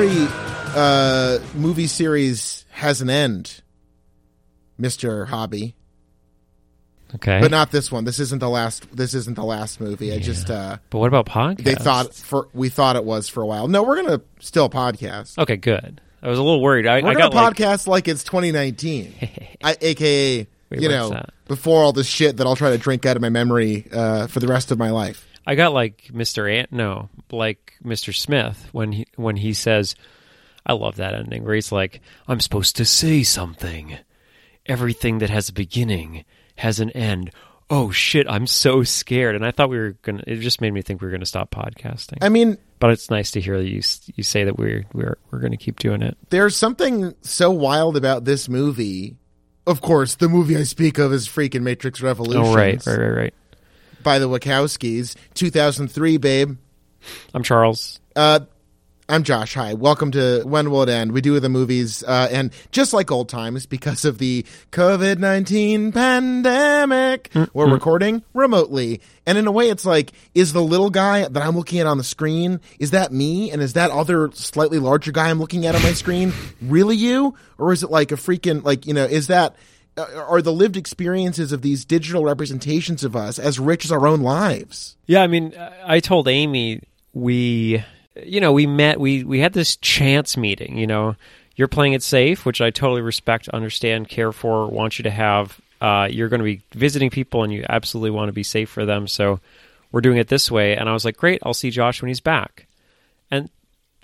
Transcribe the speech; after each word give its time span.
every 0.00 0.26
uh, 0.74 1.38
movie 1.54 1.86
series 1.86 2.64
has 2.70 3.02
an 3.02 3.10
end, 3.10 3.60
Mister 4.78 5.26
Hobby, 5.26 5.74
Okay. 7.16 7.38
but 7.40 7.50
not 7.50 7.70
this 7.70 7.92
one. 7.92 8.04
This 8.04 8.18
isn't 8.18 8.38
the 8.38 8.48
last. 8.48 8.86
This 8.96 9.12
isn't 9.12 9.34
the 9.36 9.44
last 9.44 9.78
movie. 9.80 10.12
I 10.12 10.18
just 10.18 10.50
uh, 10.50 10.78
But 10.88 10.98
what 11.00 11.08
about 11.08 11.26
podcasts? 11.26 11.64
they 11.64 11.74
thought 11.74 12.14
for 12.14 12.48
we 12.54 12.70
thought 12.70 12.96
it 12.96 13.04
was 13.04 13.28
for 13.28 13.42
a 13.42 13.46
while. 13.46 13.68
No, 13.68 13.82
we're 13.82 14.02
gonna 14.02 14.22
still 14.38 14.70
podcast. 14.70 15.36
Okay, 15.36 15.56
good. 15.56 16.00
I 16.22 16.28
was 16.28 16.38
a 16.38 16.42
little 16.42 16.62
worried. 16.62 16.86
I, 16.86 17.00
We're 17.02 17.10
I 17.10 17.14
gonna 17.14 17.30
got 17.30 17.34
like, 17.34 17.56
podcast 17.56 17.86
like 17.86 18.08
it's 18.08 18.24
2019, 18.24 19.14
I, 19.64 19.76
aka 19.80 20.46
Wait, 20.70 20.80
you 20.80 20.88
know 20.88 21.22
before 21.46 21.82
all 21.82 21.92
this 21.92 22.06
shit 22.06 22.36
that 22.38 22.46
I'll 22.46 22.56
try 22.56 22.70
to 22.70 22.78
drink 22.78 23.04
out 23.04 23.16
of 23.16 23.22
my 23.22 23.28
memory 23.28 23.86
uh, 23.92 24.28
for 24.28 24.38
the 24.40 24.46
rest 24.46 24.70
of 24.70 24.78
my 24.78 24.90
life. 24.90 25.26
I 25.50 25.56
got 25.56 25.72
like 25.72 26.10
Mr. 26.12 26.48
Ant. 26.48 26.70
No, 26.70 27.08
like 27.32 27.74
Mr. 27.84 28.14
Smith 28.14 28.68
when 28.70 28.92
he 28.92 29.06
when 29.16 29.34
he 29.34 29.52
says, 29.52 29.96
"I 30.64 30.74
love 30.74 30.94
that 30.96 31.12
ending 31.12 31.42
where 31.42 31.56
he's 31.56 31.72
like, 31.72 32.02
I'm 32.28 32.38
supposed 32.38 32.76
to 32.76 32.84
say 32.84 33.24
something. 33.24 33.98
Everything 34.64 35.18
that 35.18 35.28
has 35.30 35.48
a 35.48 35.52
beginning 35.52 36.24
has 36.54 36.78
an 36.78 36.90
end." 36.90 37.32
Oh 37.68 37.90
shit! 37.90 38.28
I'm 38.30 38.46
so 38.46 38.84
scared, 38.84 39.34
and 39.34 39.44
I 39.44 39.50
thought 39.50 39.70
we 39.70 39.78
were 39.78 39.96
gonna. 40.02 40.22
It 40.24 40.36
just 40.36 40.60
made 40.60 40.72
me 40.72 40.82
think 40.82 41.00
we 41.00 41.08
were 41.08 41.12
gonna 41.12 41.26
stop 41.26 41.50
podcasting. 41.50 42.18
I 42.22 42.28
mean, 42.28 42.56
but 42.78 42.90
it's 42.90 43.10
nice 43.10 43.32
to 43.32 43.40
hear 43.40 43.58
that 43.58 43.68
you 43.68 43.82
you 44.14 44.22
say 44.22 44.44
that 44.44 44.56
we're 44.56 44.86
we're 44.92 45.18
we're 45.32 45.40
gonna 45.40 45.56
keep 45.56 45.80
doing 45.80 46.00
it. 46.00 46.16
there's 46.30 46.54
something 46.54 47.12
so 47.22 47.50
wild 47.50 47.96
about 47.96 48.24
this 48.24 48.48
movie. 48.48 49.16
Of 49.66 49.80
course, 49.80 50.14
the 50.14 50.28
movie 50.28 50.56
I 50.56 50.62
speak 50.62 50.98
of 50.98 51.12
is 51.12 51.26
freaking 51.26 51.62
Matrix 51.62 52.00
Revolution. 52.00 52.44
Oh 52.44 52.54
right, 52.54 52.86
right, 52.86 52.98
right, 52.98 53.16
right. 53.16 53.34
By 54.02 54.18
the 54.18 54.28
Wachowskis, 54.28 55.16
2003, 55.34 56.16
babe. 56.16 56.56
I'm 57.34 57.42
Charles. 57.42 58.00
Uh, 58.14 58.40
I'm 59.08 59.24
Josh. 59.24 59.54
Hi. 59.54 59.74
Welcome 59.74 60.12
to 60.12 60.42
When 60.44 60.70
Will 60.70 60.82
It 60.82 60.88
End? 60.88 61.10
We 61.10 61.20
do 61.20 61.40
the 61.40 61.48
movies, 61.48 62.04
uh, 62.04 62.28
and 62.30 62.52
just 62.70 62.92
like 62.92 63.10
old 63.10 63.28
times, 63.28 63.66
because 63.66 64.04
of 64.04 64.18
the 64.18 64.46
COVID 64.70 65.18
19 65.18 65.90
pandemic, 65.90 67.28
we're 67.52 67.68
recording 67.68 68.22
remotely. 68.34 69.00
And 69.26 69.36
in 69.36 69.48
a 69.48 69.50
way, 69.50 69.68
it's 69.68 69.84
like, 69.84 70.12
is 70.34 70.52
the 70.52 70.62
little 70.62 70.90
guy 70.90 71.26
that 71.26 71.42
I'm 71.42 71.56
looking 71.56 71.80
at 71.80 71.88
on 71.88 71.98
the 71.98 72.04
screen, 72.04 72.60
is 72.78 72.92
that 72.92 73.10
me? 73.10 73.50
And 73.50 73.60
is 73.60 73.72
that 73.72 73.90
other 73.90 74.30
slightly 74.32 74.78
larger 74.78 75.10
guy 75.10 75.28
I'm 75.28 75.40
looking 75.40 75.66
at 75.66 75.74
on 75.74 75.82
my 75.82 75.92
screen 75.92 76.32
really 76.62 76.96
you? 76.96 77.34
Or 77.58 77.72
is 77.72 77.82
it 77.82 77.90
like 77.90 78.12
a 78.12 78.16
freaking, 78.16 78.62
like, 78.62 78.86
you 78.86 78.94
know, 78.94 79.04
is 79.04 79.26
that, 79.26 79.56
are 80.00 80.42
the 80.42 80.52
lived 80.52 80.76
experiences 80.76 81.52
of 81.52 81.62
these 81.62 81.84
digital 81.84 82.24
representations 82.24 83.04
of 83.04 83.16
us 83.16 83.38
as 83.38 83.58
rich 83.58 83.84
as 83.84 83.92
our 83.92 84.06
own 84.06 84.20
lives? 84.20 84.96
Yeah, 85.06 85.22
I 85.22 85.26
mean, 85.26 85.54
I 85.56 85.96
I 85.96 86.00
told 86.00 86.28
Amy 86.28 86.82
we, 87.12 87.84
you 88.22 88.40
know, 88.40 88.52
we 88.52 88.66
met, 88.66 89.00
we 89.00 89.24
we 89.24 89.40
had 89.40 89.52
this 89.52 89.76
chance 89.76 90.36
meeting. 90.36 90.78
You 90.78 90.86
know, 90.86 91.16
you're 91.56 91.68
playing 91.68 91.92
it 91.92 92.02
safe, 92.02 92.46
which 92.46 92.60
I 92.60 92.70
totally 92.70 93.02
respect, 93.02 93.48
understand, 93.48 94.08
care 94.08 94.32
for, 94.32 94.68
want 94.68 94.98
you 94.98 95.02
to 95.04 95.10
have. 95.10 95.60
Uh, 95.80 96.08
you're 96.10 96.28
going 96.28 96.40
to 96.40 96.44
be 96.44 96.62
visiting 96.72 97.10
people, 97.10 97.42
and 97.42 97.52
you 97.52 97.64
absolutely 97.68 98.10
want 98.10 98.28
to 98.28 98.32
be 98.32 98.42
safe 98.42 98.68
for 98.68 98.84
them. 98.84 99.06
So 99.06 99.40
we're 99.92 100.02
doing 100.02 100.18
it 100.18 100.28
this 100.28 100.50
way. 100.50 100.76
And 100.76 100.88
I 100.88 100.92
was 100.92 101.04
like, 101.04 101.16
great, 101.16 101.40
I'll 101.44 101.54
see 101.54 101.70
Josh 101.70 102.02
when 102.02 102.08
he's 102.08 102.20
back. 102.20 102.66
And 103.30 103.50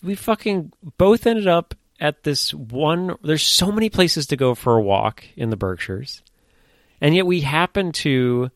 we 0.03 0.15
fucking 0.15 0.73
both 0.97 1.27
ended 1.27 1.47
up 1.47 1.75
at 2.01 2.23
this 2.23 2.53
one. 2.53 3.17
There's 3.23 3.43
so 3.43 3.73
many 3.73 3.91
places 3.91 4.27
to 4.29 4.37
go 4.37 4.55
for 4.55 4.77
a 4.77 4.83
walk 4.83 5.25
in 5.37 5.51
the 5.51 5.57
Berkshires, 5.57 6.23
and 7.01 7.15
yet 7.15 7.27
we 7.27 7.41
happen 7.41 7.93
to 7.93 8.51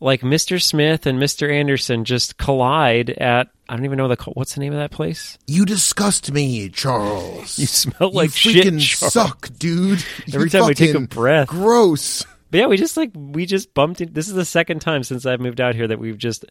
like 0.00 0.22
Mr. 0.22 0.60
Smith 0.60 1.06
and 1.06 1.18
Mr. 1.18 1.52
Anderson 1.52 2.04
just 2.04 2.38
collide 2.38 3.10
at 3.10 3.48
I 3.68 3.76
don't 3.76 3.84
even 3.84 3.98
know 3.98 4.08
the 4.08 4.16
what's 4.34 4.54
the 4.54 4.60
name 4.60 4.72
of 4.72 4.78
that 4.78 4.90
place. 4.90 5.38
You 5.46 5.64
disgust 5.64 6.32
me, 6.32 6.68
Charles. 6.70 7.58
You 7.58 7.66
smell 7.66 8.10
like 8.10 8.30
you 8.44 8.52
shit. 8.52 8.66
freaking 8.66 8.80
Charles. 8.80 9.12
suck, 9.12 9.48
dude. 9.58 10.04
Every 10.32 10.44
You 10.44 10.50
time 10.50 10.66
we 10.66 10.74
take 10.74 10.94
a 10.94 11.00
breath. 11.00 11.48
Gross. 11.48 12.24
But 12.50 12.58
yeah, 12.58 12.66
we 12.66 12.76
just 12.76 12.96
like 12.96 13.12
we 13.14 13.46
just 13.46 13.72
bumped. 13.74 14.00
In, 14.00 14.12
this 14.12 14.26
is 14.26 14.34
the 14.34 14.44
second 14.44 14.80
time 14.80 15.04
since 15.04 15.24
I've 15.24 15.40
moved 15.40 15.60
out 15.60 15.74
here 15.76 15.86
that 15.86 16.00
we've 16.00 16.18
just 16.18 16.44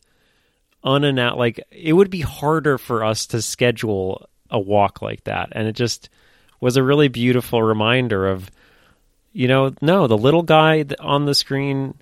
unannounced. 0.84 1.38
Like 1.38 1.62
it 1.72 1.94
would 1.94 2.10
be 2.10 2.22
harder 2.22 2.78
for 2.78 3.04
us 3.04 3.26
to 3.28 3.42
schedule 3.42 4.30
a 4.50 4.60
walk 4.60 5.02
like 5.02 5.26
that, 5.26 5.50
and 5.52 5.68
it 5.68 5.74
just 5.74 6.10
was 6.62 6.78
a 6.78 6.84
really 6.84 7.08
beautiful 7.08 7.62
reminder 7.62 8.28
of, 8.28 8.50
you 9.34 9.48
know, 9.48 9.74
no, 9.82 10.08
the 10.08 10.18
little 10.18 10.44
guy 10.44 10.86
on 11.00 11.26
the 11.26 11.36
screen. 11.36 11.96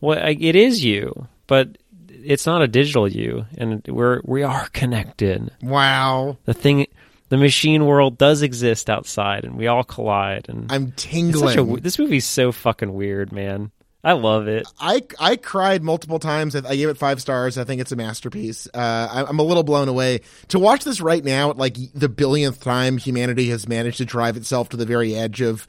Well, 0.00 0.18
it 0.22 0.56
is 0.56 0.84
you, 0.84 1.28
but 1.46 1.78
it's 2.08 2.46
not 2.46 2.62
a 2.62 2.68
digital 2.68 3.08
you, 3.08 3.46
and 3.56 3.86
we're 3.86 4.20
we 4.24 4.42
are 4.42 4.68
connected. 4.68 5.50
Wow. 5.62 6.38
The 6.44 6.54
thing, 6.54 6.86
the 7.28 7.36
machine 7.36 7.86
world 7.86 8.18
does 8.18 8.42
exist 8.42 8.90
outside, 8.90 9.44
and 9.44 9.56
we 9.56 9.66
all 9.66 9.84
collide. 9.84 10.48
And 10.48 10.70
I'm 10.70 10.92
tingling. 10.92 11.58
a, 11.58 11.80
this 11.80 11.98
movie's 11.98 12.26
so 12.26 12.52
fucking 12.52 12.92
weird, 12.92 13.32
man. 13.32 13.70
I 14.04 14.12
love 14.12 14.48
it. 14.48 14.66
I 14.80 15.02
I 15.20 15.36
cried 15.36 15.82
multiple 15.82 16.18
times. 16.18 16.56
I 16.56 16.74
gave 16.74 16.88
it 16.88 16.98
five 16.98 17.20
stars. 17.20 17.56
I 17.56 17.62
think 17.62 17.80
it's 17.80 17.92
a 17.92 17.96
masterpiece. 17.96 18.66
Uh, 18.74 19.08
I, 19.10 19.24
I'm 19.24 19.38
a 19.38 19.44
little 19.44 19.62
blown 19.62 19.86
away 19.86 20.22
to 20.48 20.58
watch 20.58 20.82
this 20.82 21.00
right 21.00 21.24
now. 21.24 21.52
Like 21.52 21.76
the 21.94 22.08
billionth 22.08 22.60
time, 22.60 22.98
humanity 22.98 23.50
has 23.50 23.68
managed 23.68 23.98
to 23.98 24.04
drive 24.04 24.36
itself 24.36 24.70
to 24.70 24.76
the 24.76 24.86
very 24.86 25.14
edge 25.14 25.40
of 25.40 25.68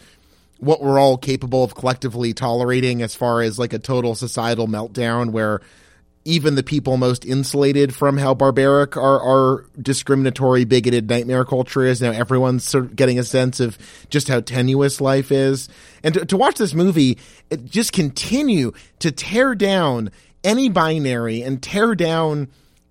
what 0.58 0.82
we're 0.82 1.00
all 1.00 1.18
capable 1.18 1.64
of 1.64 1.76
collectively 1.76 2.34
tolerating, 2.34 3.04
as 3.04 3.14
far 3.14 3.42
as 3.42 3.60
like 3.60 3.74
a 3.74 3.80
total 3.80 4.16
societal 4.16 4.68
meltdown, 4.68 5.30
where 5.30 5.62
even 6.26 6.56
the 6.56 6.64
people 6.64 6.98
most 6.98 7.26
insulated 7.26 7.94
from 7.94 8.18
how 8.18 8.34
barbaric 8.34 8.96
our, 8.96 9.22
our 9.22 9.66
discriminatory, 9.82 10.64
bigoted 10.64 11.10
nightmare 11.10 11.44
culture 11.44 11.84
is. 11.84 12.02
Now 12.02 12.12
everyone's 12.12 12.64
sort 12.64 12.86
of 12.86 12.96
getting 12.96 13.20
a 13.20 13.24
sense 13.24 13.60
of 13.60 13.78
just 14.10 14.30
how 14.30 14.40
tenuous 14.40 15.02
life 15.02 15.32
is. 15.32 15.68
And 16.02 16.14
to, 16.14 16.26
to 16.26 16.38
watch 16.38 16.58
this 16.58 16.74
movie, 16.74 17.18
it 17.50 17.66
just 17.66 17.92
continue 17.92 18.72
to 19.00 19.12
tear 19.12 19.54
down 19.54 20.12
any 20.44 20.70
binary 20.70 21.42
and 21.42 21.62
tear 21.62 21.96
down 21.96 22.50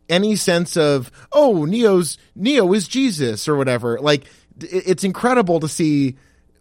any 0.09 0.37
sense 0.37 0.77
of, 0.77 1.11
oh, 1.33 1.65
Neo's, 1.65 2.19
Neo 2.35 2.73
is 2.75 2.87
Jesus 2.87 3.49
or 3.49 3.57
whatever. 3.57 3.99
Like, 3.99 4.25
it, 4.61 4.85
it's 4.87 5.05
incredible 5.05 5.61
to 5.61 5.69
see 5.69 6.17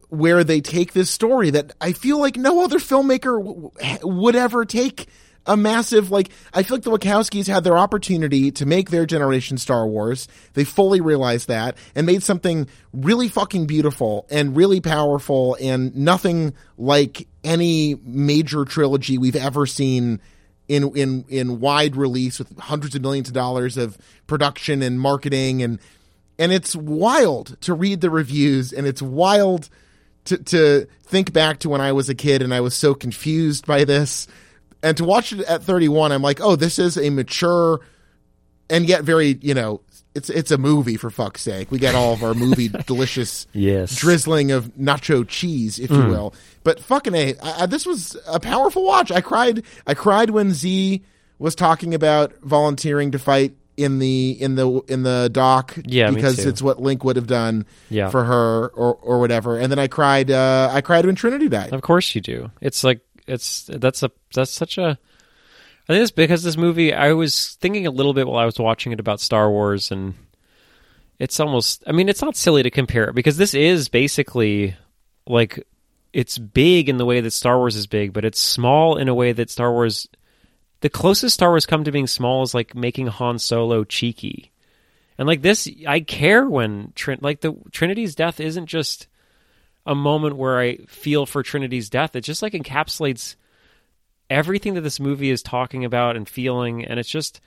where 0.07 0.43
they 0.43 0.61
take 0.61 0.93
this 0.93 1.09
story 1.09 1.49
that 1.51 1.73
I 1.79 1.93
feel 1.93 2.19
like 2.19 2.37
no 2.37 2.63
other 2.63 2.79
filmmaker 2.79 3.37
w- 3.43 3.71
would 4.03 4.35
ever 4.35 4.65
take 4.65 5.07
a 5.45 5.57
massive 5.57 6.11
like 6.11 6.29
I 6.53 6.63
feel 6.63 6.77
like 6.77 6.83
the 6.83 6.91
Wachowskis 6.91 7.47
had 7.47 7.63
their 7.63 7.77
opportunity 7.77 8.51
to 8.51 8.65
make 8.65 8.89
their 8.89 9.05
generation 9.05 9.57
Star 9.57 9.87
Wars. 9.87 10.27
They 10.53 10.63
fully 10.63 11.01
realized 11.01 11.47
that 11.47 11.77
and 11.95 12.05
made 12.05 12.23
something 12.23 12.67
really 12.93 13.27
fucking 13.27 13.65
beautiful 13.65 14.27
and 14.29 14.55
really 14.55 14.81
powerful 14.81 15.57
and 15.59 15.95
nothing 15.95 16.53
like 16.77 17.27
any 17.43 17.95
major 18.03 18.65
trilogy 18.65 19.17
we've 19.17 19.35
ever 19.35 19.65
seen 19.65 20.21
in 20.67 20.95
in 20.95 21.25
in 21.27 21.59
wide 21.59 21.95
release 21.95 22.39
with 22.39 22.57
hundreds 22.59 22.95
of 22.95 23.01
millions 23.01 23.27
of 23.27 23.33
dollars 23.33 23.77
of 23.77 23.97
production 24.27 24.81
and 24.81 24.99
marketing 24.99 25.63
and 25.63 25.79
and 26.37 26.51
it's 26.51 26.75
wild 26.75 27.59
to 27.61 27.73
read 27.73 28.01
the 28.01 28.09
reviews 28.09 28.71
and 28.71 28.85
it's 28.87 29.01
wild 29.01 29.69
to 30.25 30.37
to 30.37 30.87
think 31.03 31.33
back 31.33 31.59
to 31.59 31.69
when 31.69 31.81
I 31.81 31.91
was 31.91 32.09
a 32.09 32.15
kid 32.15 32.41
and 32.41 32.53
I 32.53 32.61
was 32.61 32.75
so 32.75 32.93
confused 32.93 33.65
by 33.65 33.83
this 33.83 34.27
and 34.83 34.97
to 34.97 35.03
watch 35.05 35.31
it 35.33 35.39
at 35.41 35.63
31 35.63 36.11
I'm 36.11 36.21
like 36.21 36.39
oh 36.41 36.55
this 36.55 36.79
is 36.79 36.97
a 36.97 37.09
mature 37.09 37.79
and 38.69 38.87
yet 38.87 39.03
very 39.03 39.37
you 39.41 39.53
know 39.53 39.81
it's 40.15 40.29
it's 40.29 40.51
a 40.51 40.57
movie 40.57 40.97
for 40.97 41.09
fuck's 41.09 41.41
sake 41.41 41.71
we 41.71 41.79
get 41.79 41.95
all 41.95 42.13
of 42.13 42.23
our 42.23 42.33
movie 42.33 42.67
delicious 42.85 43.47
Yes. 43.53 43.95
drizzling 43.95 44.51
of 44.51 44.67
nacho 44.75 45.27
cheese 45.27 45.79
if 45.79 45.89
you 45.91 46.05
will 46.05 46.33
but 46.63 46.79
fucking 46.79 47.15
a 47.15 47.35
I, 47.41 47.63
I- 47.63 47.65
this 47.65 47.85
was 47.85 48.17
a 48.27 48.39
powerful 48.39 48.83
watch 48.85 49.11
I 49.11 49.21
cried 49.21 49.63
I 49.87 49.93
cried 49.93 50.29
when 50.31 50.51
Zee 50.53 51.03
was 51.39 51.55
talking 51.55 51.93
about 51.93 52.33
volunteering 52.41 53.11
to 53.11 53.19
fight 53.19 53.55
in 53.77 53.97
the 53.99 54.31
in 54.39 54.55
the 54.55 54.69
in 54.89 55.01
the 55.03 55.29
dock 55.31 55.75
Yeah, 55.85 56.11
because 56.11 56.45
it's 56.45 56.61
what 56.61 56.79
Link 56.81 57.03
would 57.03 57.15
have 57.15 57.25
done 57.25 57.65
Yeah. 57.89 58.09
for 58.09 58.23
her 58.25 58.67
or 58.67 58.95
or 58.95 59.19
whatever. 59.19 59.57
And 59.57 59.71
then 59.71 59.79
I 59.79 59.87
cried. 59.87 60.29
Uh, 60.29 60.69
I 60.71 60.81
cried 60.81 61.05
when 61.05 61.15
Trinity 61.15 61.47
died. 61.49 61.73
Of 61.73 61.81
course 61.81 62.13
you 62.13 62.21
do. 62.21 62.51
It's 62.59 62.83
like 62.83 62.99
it's 63.31 63.63
that's 63.63 64.03
a 64.03 64.11
that's 64.33 64.51
such 64.51 64.77
a. 64.77 64.99
I 65.89 65.93
think 65.93 66.03
it's 66.03 66.11
because 66.11 66.43
this 66.43 66.57
movie. 66.57 66.93
I 66.93 67.13
was 67.13 67.55
thinking 67.61 67.87
a 67.87 67.91
little 67.91 68.13
bit 68.13 68.27
while 68.27 68.37
I 68.37 68.45
was 68.45 68.59
watching 68.59 68.91
it 68.91 68.99
about 68.99 69.19
Star 69.19 69.49
Wars, 69.49 69.91
and 69.91 70.13
it's 71.17 71.39
almost. 71.39 71.83
I 71.87 71.91
mean, 71.91 72.09
it's 72.09 72.21
not 72.21 72.35
silly 72.35 72.63
to 72.63 72.69
compare 72.69 73.05
it 73.05 73.15
because 73.15 73.37
this 73.37 73.53
is 73.53 73.89
basically 73.89 74.75
like 75.25 75.65
it's 76.13 76.37
big 76.37 76.89
in 76.89 76.97
the 76.97 77.05
way 77.05 77.21
that 77.21 77.31
Star 77.31 77.57
Wars 77.57 77.75
is 77.75 77.87
big, 77.87 78.13
but 78.13 78.25
it's 78.25 78.39
small 78.39 78.97
in 78.97 79.07
a 79.07 79.15
way 79.15 79.31
that 79.31 79.49
Star 79.49 79.71
Wars. 79.71 80.07
The 80.81 80.89
closest 80.89 81.35
Star 81.35 81.49
Wars 81.49 81.67
come 81.67 81.83
to 81.83 81.91
being 81.91 82.07
small 82.07 82.41
is 82.41 82.55
like 82.55 82.75
making 82.75 83.07
Han 83.07 83.37
Solo 83.37 83.83
cheeky, 83.83 84.51
and 85.17 85.27
like 85.27 85.41
this, 85.41 85.69
I 85.87 85.99
care 86.01 86.47
when 86.47 86.91
Trin- 86.95 87.19
like 87.21 87.41
the 87.41 87.55
Trinity's 87.71 88.15
death 88.15 88.39
isn't 88.39 88.65
just 88.65 89.07
a 89.85 89.95
moment 89.95 90.35
where 90.35 90.59
I 90.59 90.77
feel 90.87 91.25
for 91.25 91.43
Trinity's 91.43 91.89
death. 91.89 92.15
It 92.15 92.21
just 92.21 92.41
like 92.41 92.53
encapsulates 92.53 93.35
everything 94.29 94.75
that 94.75 94.81
this 94.81 94.99
movie 94.99 95.29
is 95.29 95.41
talking 95.41 95.85
about 95.85 96.15
and 96.15 96.27
feeling, 96.27 96.85
and 96.85 96.99
it's 96.99 97.09
just 97.09 97.41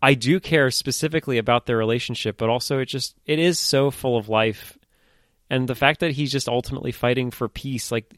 I 0.00 0.14
do 0.14 0.38
care 0.40 0.70
specifically 0.70 1.38
about 1.38 1.66
their 1.66 1.76
relationship, 1.76 2.38
but 2.38 2.48
also 2.48 2.78
it 2.78 2.86
just 2.86 3.16
it 3.26 3.38
is 3.38 3.58
so 3.58 3.90
full 3.90 4.16
of 4.16 4.28
life, 4.28 4.78
and 5.50 5.68
the 5.68 5.74
fact 5.74 6.00
that 6.00 6.12
he's 6.12 6.32
just 6.32 6.48
ultimately 6.48 6.92
fighting 6.92 7.30
for 7.30 7.48
peace, 7.48 7.90
like 7.90 8.14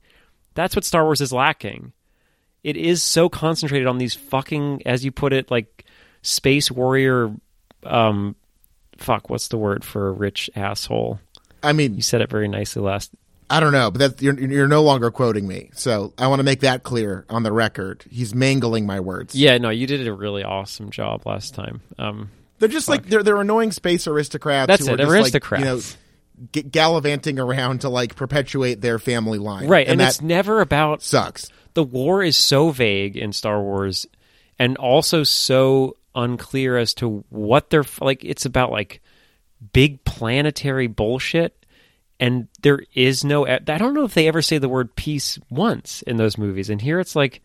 that's 0.54 0.76
what 0.76 0.84
Star 0.84 1.04
Wars 1.04 1.20
is 1.20 1.32
lacking. 1.32 1.92
It 2.62 2.76
is 2.76 3.02
so 3.02 3.28
concentrated 3.28 3.86
on 3.86 3.96
these 3.98 4.14
fucking, 4.14 4.82
as 4.84 5.04
you 5.04 5.12
put 5.12 5.32
it, 5.32 5.50
like 5.50 5.86
space 6.22 6.70
warrior. 6.70 7.34
Um, 7.84 8.36
fuck, 8.98 9.30
what's 9.30 9.48
the 9.48 9.56
word 9.56 9.82
for 9.82 10.08
a 10.08 10.12
rich 10.12 10.50
asshole? 10.54 11.20
I 11.62 11.72
mean, 11.72 11.96
You 11.96 12.02
said 12.02 12.20
it 12.20 12.30
very 12.30 12.48
nicely 12.48 12.82
last. 12.82 13.10
I 13.48 13.58
don't 13.58 13.72
know, 13.72 13.90
but 13.90 13.98
that 13.98 14.22
you're, 14.22 14.38
you're 14.38 14.68
no 14.68 14.82
longer 14.82 15.10
quoting 15.10 15.48
me. 15.48 15.70
So 15.74 16.12
I 16.16 16.28
want 16.28 16.38
to 16.38 16.44
make 16.44 16.60
that 16.60 16.84
clear 16.84 17.24
on 17.28 17.42
the 17.42 17.50
record. 17.50 18.04
He's 18.08 18.32
mangling 18.32 18.86
my 18.86 19.00
words. 19.00 19.34
Yeah, 19.34 19.58
no, 19.58 19.70
you 19.70 19.88
did 19.88 20.06
a 20.06 20.12
really 20.12 20.44
awesome 20.44 20.90
job 20.90 21.26
last 21.26 21.54
time. 21.54 21.80
Um, 21.98 22.30
They're 22.60 22.68
just 22.68 22.88
like 22.88 23.06
they're 23.06 23.24
they're 23.24 23.40
annoying 23.40 23.72
space 23.72 24.06
aristocrats. 24.06 24.68
That's 24.68 24.86
who 24.86 24.92
it, 24.92 25.00
are 25.00 25.04
just 25.04 25.12
aristocrats. 25.12 25.64
Like, 25.64 25.74
you 25.74 25.78
know, 25.78 26.50
g- 26.52 26.62
gallivanting 26.62 27.38
around 27.40 27.80
to 27.80 27.88
like 27.88 28.14
perpetuate 28.14 28.80
their 28.80 29.00
family 29.00 29.38
line. 29.38 29.68
right, 29.68 29.86
and, 29.86 29.92
and, 29.92 30.00
that 30.00 30.08
it's 30.10 30.22
never 30.22 30.60
about 30.60 31.02
sucks. 31.02 31.48
the 31.74 31.82
war 31.82 32.22
is 32.22 32.36
so 32.36 32.70
vague 32.70 33.16
in 33.16 33.32
Star 33.32 33.60
Wars 33.60 34.06
and 34.58 34.76
also 34.76 35.24
so 35.24 35.96
unclear 36.14 36.76
as 36.76 36.94
to 36.94 37.24
what 37.30 37.70
they're 37.70 37.84
like 38.00 38.24
it's 38.24 38.44
about 38.44 38.70
like 38.70 39.00
big 39.72 40.04
planetary 40.04 40.86
bullshit 40.86 41.66
and 42.18 42.48
there 42.62 42.80
is 42.94 43.24
no 43.24 43.46
I 43.46 43.58
don't 43.58 43.94
know 43.94 44.04
if 44.04 44.14
they 44.14 44.28
ever 44.28 44.42
say 44.42 44.58
the 44.58 44.68
word 44.68 44.94
peace 44.94 45.38
once 45.48 46.02
in 46.02 46.16
those 46.16 46.38
movies 46.38 46.70
and 46.70 46.80
here 46.80 47.00
it's 47.00 47.16
like 47.16 47.42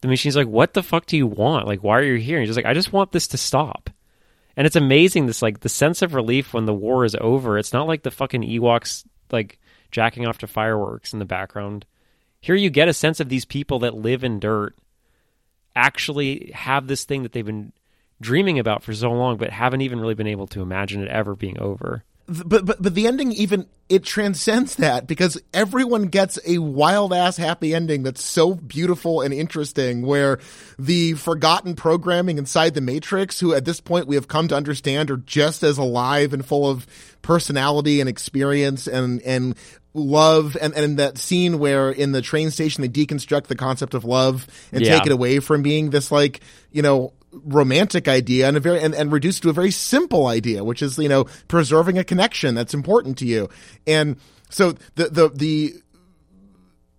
the 0.00 0.08
machine's 0.08 0.36
like 0.36 0.48
what 0.48 0.74
the 0.74 0.82
fuck 0.82 1.06
do 1.06 1.16
you 1.16 1.26
want? 1.26 1.66
Like 1.66 1.82
why 1.82 1.98
are 1.98 2.04
you 2.04 2.16
here? 2.16 2.38
And 2.38 2.46
he's 2.46 2.54
just 2.54 2.56
like 2.56 2.70
I 2.70 2.74
just 2.74 2.92
want 2.92 3.12
this 3.12 3.28
to 3.28 3.38
stop. 3.38 3.90
And 4.56 4.66
it's 4.66 4.76
amazing 4.76 5.26
this 5.26 5.42
like 5.42 5.60
the 5.60 5.68
sense 5.68 6.02
of 6.02 6.14
relief 6.14 6.54
when 6.54 6.64
the 6.64 6.74
war 6.74 7.04
is 7.04 7.16
over. 7.20 7.58
It's 7.58 7.72
not 7.72 7.86
like 7.86 8.02
the 8.02 8.10
fucking 8.10 8.42
Ewoks 8.42 9.04
like 9.30 9.58
jacking 9.90 10.26
off 10.26 10.38
to 10.38 10.46
fireworks 10.46 11.12
in 11.12 11.18
the 11.18 11.24
background. 11.24 11.84
Here 12.40 12.54
you 12.54 12.70
get 12.70 12.88
a 12.88 12.94
sense 12.94 13.20
of 13.20 13.28
these 13.28 13.44
people 13.44 13.80
that 13.80 13.94
live 13.94 14.22
in 14.24 14.40
dirt 14.40 14.76
actually 15.74 16.52
have 16.54 16.86
this 16.86 17.04
thing 17.04 17.22
that 17.22 17.32
they've 17.32 17.44
been 17.44 17.72
dreaming 18.20 18.58
about 18.58 18.82
for 18.82 18.94
so 18.94 19.10
long 19.10 19.36
but 19.36 19.50
haven't 19.50 19.80
even 19.82 20.00
really 20.00 20.14
been 20.14 20.26
able 20.26 20.46
to 20.46 20.62
imagine 20.62 21.02
it 21.02 21.08
ever 21.08 21.34
being 21.34 21.58
over 21.60 22.02
But 22.26 22.64
but 22.64 22.82
but 22.82 22.94
the 22.94 23.06
ending 23.06 23.32
even 23.32 23.66
it 23.88 24.02
transcends 24.02 24.76
that 24.76 25.06
because 25.06 25.40
everyone 25.54 26.04
gets 26.06 26.40
a 26.44 26.58
wild 26.58 27.12
ass 27.12 27.36
happy 27.36 27.72
ending 27.74 28.02
that's 28.02 28.24
so 28.24 28.54
beautiful 28.54 29.20
and 29.20 29.32
interesting 29.32 30.02
where 30.02 30.40
the 30.78 31.12
forgotten 31.12 31.76
programming 31.76 32.38
inside 32.38 32.74
the 32.74 32.80
matrix 32.80 33.38
who 33.38 33.54
at 33.54 33.64
this 33.64 33.80
point 33.80 34.08
we 34.08 34.16
have 34.16 34.26
come 34.28 34.48
to 34.48 34.56
understand 34.56 35.10
are 35.10 35.18
just 35.18 35.62
as 35.62 35.78
alive 35.78 36.32
and 36.32 36.44
full 36.44 36.68
of 36.68 36.84
personality 37.22 38.00
and 38.00 38.08
experience 38.08 38.86
and 38.88 39.20
and 39.22 39.54
love 39.94 40.56
and, 40.60 40.74
and 40.74 40.98
that 40.98 41.16
scene 41.16 41.58
where 41.58 41.90
in 41.90 42.12
the 42.12 42.20
train 42.20 42.50
station 42.50 42.82
they 42.82 42.88
deconstruct 42.88 43.46
the 43.46 43.56
concept 43.56 43.94
of 43.94 44.04
love 44.04 44.46
and 44.72 44.84
Yeah. 44.84 44.96
take 44.98 45.06
it 45.06 45.12
away 45.12 45.38
from 45.40 45.62
being 45.62 45.90
this 45.90 46.10
like 46.12 46.40
you 46.70 46.82
know 46.82 47.12
romantic 47.44 48.08
idea 48.08 48.48
and 48.48 48.56
a 48.56 48.60
very 48.60 48.80
and, 48.80 48.94
and 48.94 49.12
reduced 49.12 49.42
to 49.42 49.50
a 49.50 49.52
very 49.52 49.70
simple 49.70 50.26
idea 50.26 50.64
which 50.64 50.82
is 50.82 50.98
you 50.98 51.08
know 51.08 51.24
preserving 51.48 51.98
a 51.98 52.04
connection 52.04 52.54
that's 52.54 52.74
important 52.74 53.18
to 53.18 53.26
you. 53.26 53.48
And 53.86 54.16
so 54.50 54.72
the 54.94 55.08
the 55.08 55.28
the 55.30 55.74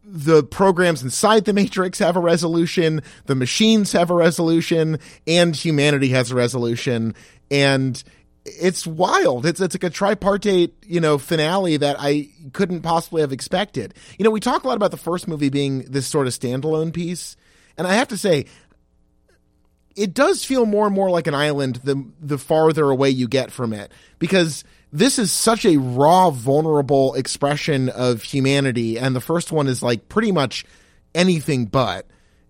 the 0.04 0.44
programs 0.44 1.04
inside 1.04 1.44
the 1.46 1.54
matrix 1.54 2.00
have 2.00 2.16
a 2.16 2.20
resolution 2.22 3.02
the 3.26 3.36
machines 3.36 3.92
have 3.92 4.10
a 4.10 4.14
resolution 4.14 5.00
and 5.26 5.56
humanity 5.56 6.10
has 6.10 6.32
a 6.32 6.36
resolution. 6.36 7.14
And 7.52 8.02
it's 8.46 8.88
wild. 8.88 9.46
It's 9.46 9.60
it's 9.60 9.76
like 9.76 9.84
a 9.84 9.90
tripartite 9.90 10.74
you 10.86 11.02
know 11.02 11.18
finale 11.18 11.78
that 11.78 11.98
i 12.00 12.30
couldn't 12.54 12.82
possibly 12.82 13.22
have 13.22 13.34
expected. 13.34 13.94
You 14.18 14.24
know 14.24 14.32
we 14.32 14.40
talk 14.40 14.64
a 14.64 14.68
lot 14.68 14.78
about 14.78 14.92
the 14.92 14.98
first 14.98 15.28
movie 15.28 15.50
being 15.50 15.80
this 15.84 16.08
sort 16.08 16.28
of 16.28 16.34
standalone 16.34 16.94
piece. 16.94 17.36
And 17.78 17.86
i 17.86 17.94
have 17.94 18.08
to 18.08 18.18
say 18.18 18.46
it 19.98 20.14
does 20.14 20.46
feel 20.46 20.66
more 20.66 20.86
and 20.86 20.96
more 20.96 21.10
like 21.10 21.28
an 21.28 21.34
island 21.34 21.82
the 21.84 22.06
the 22.22 22.38
farther 22.38 22.90
away 22.90 23.10
you 23.10 23.28
get 23.28 23.52
from 23.52 23.74
it. 23.74 23.92
Because 24.20 24.64
this 24.94 25.20
is 25.20 25.34
such 25.34 25.66
a 25.66 25.78
raw 25.78 26.30
vulnerable 26.30 27.16
expression 27.16 27.90
of 27.90 28.22
humanity 28.22 28.98
and 28.98 29.16
the 29.16 29.22
first 29.22 29.52
one 29.52 29.68
is 29.68 29.84
like 29.84 30.08
pretty 30.08 30.32
much 30.32 30.66
anything 31.14 31.66
but. 31.66 32.06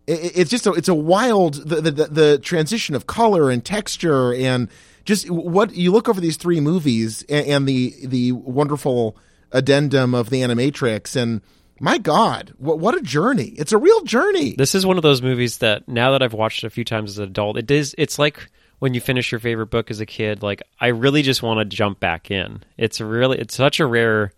It, 0.06 0.38
it's 0.38 0.52
just 0.52 0.68
a, 0.68 0.74
it's 0.74 0.90
a 0.90 0.94
wild 0.94 1.56
the, 1.56 1.82
the 1.82 1.92
the 1.92 2.40
transition 2.40 2.94
of 2.94 3.08
color 3.08 3.50
and 3.50 3.64
texture 3.64 4.34
and 4.34 4.70
just 5.06 5.30
what 5.30 5.74
you 5.74 5.92
look 5.92 6.10
over 6.10 6.20
these 6.20 6.38
three 6.38 6.60
movies 6.60 7.24
and, 7.30 7.48
and 7.48 7.68
the 7.68 7.96
the 8.04 8.34
wonderful 8.34 9.16
addendum 9.54 10.14
of 10.14 10.30
the 10.30 10.42
animatrix 10.42 11.16
and 11.16 11.42
my 11.80 11.98
god 11.98 12.54
what 12.58 12.80
what 12.80 12.96
a 12.96 13.02
journey. 13.02 13.54
It's 13.58 13.72
a 13.72 13.78
real 13.78 14.02
journey. 14.02 14.56
This 14.58 14.76
is 14.76 14.86
one 14.86 14.98
of 14.98 15.04
those 15.04 15.22
movies 15.22 15.60
that 15.60 15.88
now 15.88 16.12
that 16.12 16.22
i've 16.22 16.34
watched 16.34 16.64
it 16.64 16.68
a 16.68 16.72
few 16.72 16.84
times 16.84 17.12
as 17.12 17.18
an 17.20 17.26
adult 17.26 17.58
it 17.58 17.70
is 17.72 17.96
it's 17.98 18.20
like 18.20 18.50
when 18.80 18.94
you 18.94 19.02
finish 19.02 19.32
your 19.32 19.40
favorite 19.40 19.68
book 19.68 19.90
as 19.90 20.00
a 20.00 20.06
kid 20.06 20.44
like 20.44 20.62
i 20.80 20.88
really 20.88 21.22
just 21.22 21.42
want 21.44 21.60
to 21.60 21.66
jump 21.66 22.00
back 22.00 22.32
in. 22.32 22.64
It's 22.78 23.02
really 23.02 23.40
it's 23.40 23.56
such 23.56 23.80
a 23.80 23.86
rare 23.86 24.32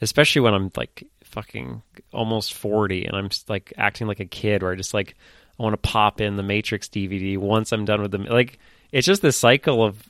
especially 0.00 0.42
when 0.42 0.54
i'm 0.54 0.70
like 0.76 1.06
fucking 1.24 1.82
almost 2.12 2.54
40 2.54 3.06
and 3.06 3.16
i'm 3.16 3.28
like 3.48 3.72
acting 3.76 4.06
like 4.06 4.20
a 4.20 4.26
kid 4.26 4.62
where 4.62 4.72
i 4.72 4.74
just 4.74 4.94
like 4.94 5.16
i 5.58 5.62
want 5.62 5.74
to 5.74 5.88
pop 5.88 6.20
in 6.20 6.36
the 6.36 6.42
matrix 6.42 6.88
dvd 6.88 7.36
once 7.38 7.72
i'm 7.72 7.84
done 7.84 8.00
with 8.00 8.10
them 8.10 8.24
like 8.24 8.58
it's 8.92 9.06
just 9.06 9.22
this 9.22 9.36
cycle 9.36 9.84
of 9.84 10.08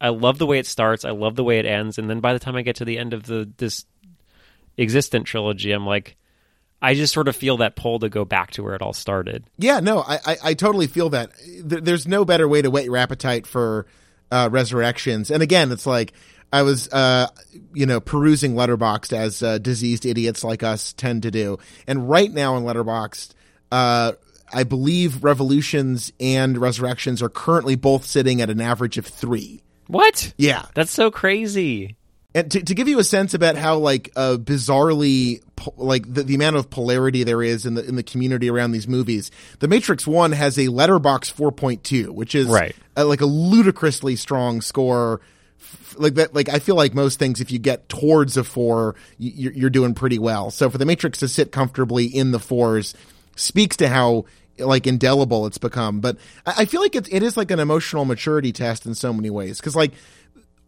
i 0.00 0.10
love 0.10 0.38
the 0.38 0.46
way 0.46 0.58
it 0.58 0.66
starts 0.66 1.04
i 1.04 1.10
love 1.10 1.36
the 1.36 1.44
way 1.44 1.58
it 1.58 1.66
ends 1.66 1.98
and 1.98 2.08
then 2.08 2.20
by 2.20 2.32
the 2.32 2.38
time 2.38 2.56
i 2.56 2.62
get 2.62 2.76
to 2.76 2.84
the 2.84 2.98
end 2.98 3.12
of 3.12 3.24
the 3.24 3.50
this 3.56 3.84
existent 4.80 5.26
trilogy 5.26 5.72
i'm 5.72 5.86
like 5.86 6.16
i 6.82 6.94
just 6.94 7.12
sort 7.12 7.28
of 7.28 7.36
feel 7.36 7.58
that 7.58 7.76
pull 7.76 7.98
to 7.98 8.08
go 8.08 8.24
back 8.24 8.50
to 8.50 8.62
where 8.62 8.74
it 8.74 8.82
all 8.82 8.92
started 8.92 9.44
Yeah, 9.58 9.80
no, 9.80 10.00
I, 10.00 10.18
I, 10.24 10.36
I 10.44 10.54
totally 10.54 10.86
feel 10.86 11.10
that. 11.10 11.30
There's 11.62 12.08
no 12.08 12.24
better 12.24 12.48
way 12.48 12.62
to 12.62 12.70
whet 12.70 12.84
your 12.84 12.96
appetite 12.96 13.46
for 13.46 13.86
uh, 14.30 14.48
resurrections. 14.50 15.30
And 15.30 15.42
again, 15.42 15.70
it's 15.70 15.86
like 15.86 16.12
I 16.52 16.62
was, 16.62 16.88
uh, 16.88 17.28
you 17.72 17.86
know, 17.86 18.00
perusing 18.00 18.54
Letterboxd 18.54 19.12
as 19.12 19.42
uh, 19.42 19.58
diseased 19.58 20.06
idiots 20.06 20.42
like 20.42 20.62
us 20.62 20.92
tend 20.92 21.22
to 21.24 21.30
do. 21.30 21.58
And 21.86 22.08
right 22.08 22.30
now 22.30 22.56
in 22.56 22.64
Letterboxd, 22.64 23.34
uh, 23.70 24.12
I 24.52 24.64
believe 24.64 25.22
Revolutions 25.22 26.12
and 26.18 26.58
Resurrections 26.58 27.22
are 27.22 27.28
currently 27.28 27.76
both 27.76 28.04
sitting 28.04 28.40
at 28.40 28.50
an 28.50 28.60
average 28.60 28.98
of 28.98 29.06
three. 29.06 29.62
what 29.86 30.32
Yeah, 30.36 30.66
that's 30.74 30.90
so 30.90 31.10
crazy 31.10 31.96
and 32.34 32.50
to, 32.50 32.62
to 32.62 32.74
give 32.74 32.86
you 32.88 32.98
a 32.98 33.04
sense 33.04 33.34
about 33.34 33.56
how 33.56 33.78
like 33.78 34.10
uh, 34.16 34.36
bizarrely 34.36 35.42
po- 35.56 35.74
like 35.76 36.12
the, 36.12 36.22
the 36.22 36.34
amount 36.34 36.56
of 36.56 36.70
polarity 36.70 37.24
there 37.24 37.42
is 37.42 37.66
in 37.66 37.74
the 37.74 37.84
in 37.86 37.96
the 37.96 38.02
community 38.02 38.48
around 38.48 38.72
these 38.72 38.86
movies, 38.88 39.30
The 39.58 39.68
Matrix 39.68 40.06
One 40.06 40.32
has 40.32 40.58
a 40.58 40.68
letterbox 40.68 41.30
4.2, 41.32 42.10
which 42.10 42.34
is 42.34 42.46
Right. 42.46 42.74
a, 42.96 43.04
like 43.04 43.20
a 43.20 43.26
ludicrously 43.26 44.16
strong 44.16 44.60
score. 44.60 45.20
Like 45.96 46.14
that, 46.14 46.34
like 46.34 46.48
I 46.48 46.58
feel 46.58 46.74
like 46.76 46.94
most 46.94 47.18
things, 47.18 47.40
if 47.40 47.50
you 47.50 47.58
get 47.58 47.88
towards 47.88 48.36
a 48.36 48.44
four, 48.44 48.94
you're, 49.18 49.52
you're 49.52 49.70
doing 49.70 49.94
pretty 49.94 50.18
well. 50.18 50.50
So 50.50 50.70
for 50.70 50.78
the 50.78 50.86
Matrix 50.86 51.18
to 51.18 51.28
sit 51.28 51.52
comfortably 51.52 52.06
in 52.06 52.30
the 52.30 52.38
fours 52.38 52.94
speaks 53.36 53.76
to 53.78 53.88
how 53.88 54.24
like 54.58 54.86
indelible 54.86 55.46
it's 55.46 55.58
become. 55.58 56.00
But 56.00 56.16
I, 56.46 56.54
I 56.58 56.64
feel 56.64 56.80
like 56.80 56.94
it, 56.94 57.12
it 57.12 57.22
is 57.22 57.36
like 57.36 57.50
an 57.50 57.58
emotional 57.60 58.04
maturity 58.04 58.52
test 58.52 58.86
in 58.86 58.94
so 58.94 59.12
many 59.12 59.30
ways 59.30 59.58
because 59.58 59.76
like 59.76 59.92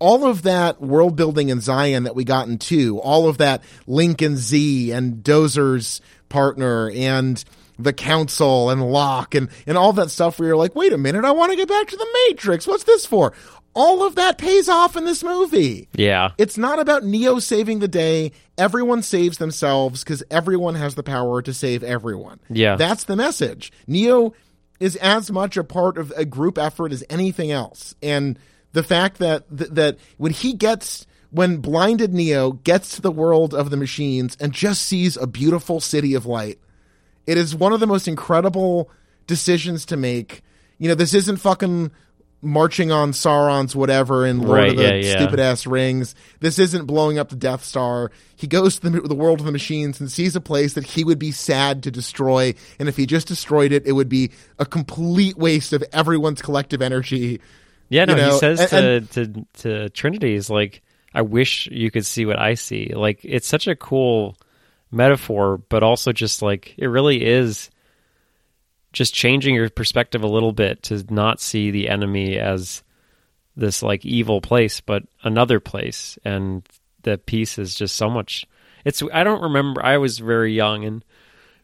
all 0.02 0.26
of 0.26 0.42
that 0.42 0.80
world 0.80 1.14
building 1.14 1.48
in 1.48 1.60
Zion 1.60 2.02
that 2.04 2.16
we 2.16 2.24
got 2.24 2.48
into, 2.48 2.98
all 2.98 3.28
of 3.28 3.38
that 3.38 3.62
and 3.86 4.36
Zee 4.36 4.90
and 4.90 5.22
Dozer's 5.22 6.00
partner 6.28 6.90
and 6.90 7.42
the 7.78 7.92
council 7.92 8.70
and 8.70 8.90
Locke 8.90 9.36
and, 9.36 9.48
and 9.64 9.78
all 9.78 9.92
that 9.92 10.10
stuff 10.10 10.40
where 10.40 10.48
you're 10.48 10.56
like, 10.56 10.74
wait 10.74 10.92
a 10.92 10.98
minute, 10.98 11.24
I 11.24 11.30
want 11.30 11.52
to 11.52 11.56
get 11.56 11.68
back 11.68 11.86
to 11.86 11.96
the 11.96 12.06
Matrix. 12.28 12.66
What's 12.66 12.82
this 12.82 13.06
for? 13.06 13.32
All 13.74 14.04
of 14.04 14.16
that 14.16 14.38
pays 14.38 14.68
off 14.68 14.96
in 14.96 15.04
this 15.04 15.22
movie. 15.22 15.88
yeah 15.94 16.30
It's 16.36 16.58
not 16.58 16.80
about 16.80 17.04
Neo 17.04 17.38
saving 17.38 17.78
the 17.78 17.86
day. 17.86 18.32
Everyone 18.58 19.02
saves 19.02 19.38
themselves 19.38 20.02
because 20.02 20.24
everyone 20.32 20.74
has 20.74 20.96
the 20.96 21.04
power 21.04 21.42
to 21.42 21.54
save 21.54 21.84
everyone. 21.84 22.40
Yeah. 22.50 22.74
That's 22.74 23.04
the 23.04 23.14
message. 23.14 23.72
Neo 23.86 24.34
is 24.80 24.96
as 24.96 25.30
much 25.30 25.56
a 25.56 25.62
part 25.62 25.96
of 25.96 26.12
a 26.16 26.24
group 26.24 26.58
effort 26.58 26.90
as 26.92 27.04
anything 27.08 27.52
else. 27.52 27.94
And 28.02 28.36
the 28.72 28.82
fact 28.82 29.18
that 29.18 29.44
that 29.50 29.98
when 30.16 30.32
he 30.32 30.54
gets 30.54 31.06
when 31.30 31.58
blinded 31.58 32.12
Neo 32.12 32.52
gets 32.52 32.96
to 32.96 33.02
the 33.02 33.10
world 33.10 33.54
of 33.54 33.70
the 33.70 33.76
machines 33.76 34.36
and 34.38 34.52
just 34.52 34.82
sees 34.82 35.16
a 35.16 35.26
beautiful 35.26 35.80
city 35.80 36.14
of 36.14 36.26
light, 36.26 36.58
it 37.26 37.38
is 37.38 37.54
one 37.54 37.72
of 37.72 37.80
the 37.80 37.86
most 37.86 38.06
incredible 38.06 38.90
decisions 39.26 39.86
to 39.86 39.96
make. 39.96 40.42
You 40.78 40.88
know, 40.88 40.94
this 40.94 41.14
isn't 41.14 41.38
fucking 41.38 41.90
marching 42.42 42.90
on 42.90 43.12
Sauron's 43.12 43.74
whatever 43.76 44.26
in 44.26 44.40
Lord 44.40 44.58
Right, 44.58 44.70
of 44.70 44.76
the 44.76 44.82
yeah, 44.82 44.94
yeah. 44.94 45.12
stupid 45.12 45.38
ass 45.38 45.64
rings. 45.64 46.14
This 46.40 46.58
isn't 46.58 46.86
blowing 46.86 47.18
up 47.18 47.28
the 47.28 47.36
Death 47.36 47.64
Star. 47.64 48.10
He 48.34 48.48
goes 48.48 48.80
to 48.80 48.90
the, 48.90 49.00
the 49.00 49.14
world 49.14 49.38
of 49.38 49.46
the 49.46 49.52
machines 49.52 50.00
and 50.00 50.10
sees 50.10 50.34
a 50.34 50.40
place 50.40 50.74
that 50.74 50.84
he 50.84 51.04
would 51.04 51.20
be 51.20 51.30
sad 51.30 51.84
to 51.84 51.90
destroy. 51.92 52.54
And 52.80 52.88
if 52.88 52.96
he 52.96 53.06
just 53.06 53.28
destroyed 53.28 53.70
it, 53.70 53.86
it 53.86 53.92
would 53.92 54.08
be 54.08 54.32
a 54.58 54.66
complete 54.66 55.38
waste 55.38 55.72
of 55.72 55.84
everyone's 55.92 56.42
collective 56.42 56.82
energy. 56.82 57.40
Yeah, 57.92 58.06
no, 58.06 58.14
You 58.16 58.22
know, 58.22 58.32
he 58.32 58.38
says 58.38 58.72
and- 58.72 59.10
to, 59.10 59.26
to 59.26 59.46
to 59.62 59.88
Trinity, 59.90 60.34
"Is 60.34 60.48
like, 60.48 60.80
I 61.12 61.20
wish 61.20 61.66
you 61.70 61.90
could 61.90 62.06
see 62.06 62.24
what 62.24 62.38
I 62.38 62.54
see." 62.54 62.92
Like, 62.94 63.20
it's 63.22 63.46
such 63.46 63.66
a 63.66 63.76
cool 63.76 64.38
metaphor, 64.90 65.58
but 65.68 65.82
also 65.82 66.10
just 66.10 66.40
like 66.40 66.74
it 66.78 66.86
really 66.86 67.22
is 67.22 67.68
just 68.94 69.12
changing 69.12 69.54
your 69.54 69.68
perspective 69.68 70.22
a 70.22 70.26
little 70.26 70.52
bit 70.52 70.82
to 70.84 71.04
not 71.12 71.38
see 71.38 71.70
the 71.70 71.90
enemy 71.90 72.38
as 72.38 72.82
this 73.56 73.82
like 73.82 74.06
evil 74.06 74.40
place, 74.40 74.80
but 74.80 75.02
another 75.22 75.60
place, 75.60 76.18
and 76.24 76.66
the 77.02 77.18
peace 77.18 77.58
is 77.58 77.74
just 77.74 77.94
so 77.96 78.08
much. 78.08 78.46
It's 78.86 79.02
I 79.12 79.22
don't 79.22 79.42
remember. 79.42 79.84
I 79.84 79.98
was 79.98 80.18
very 80.18 80.54
young 80.54 80.86
and 80.86 81.04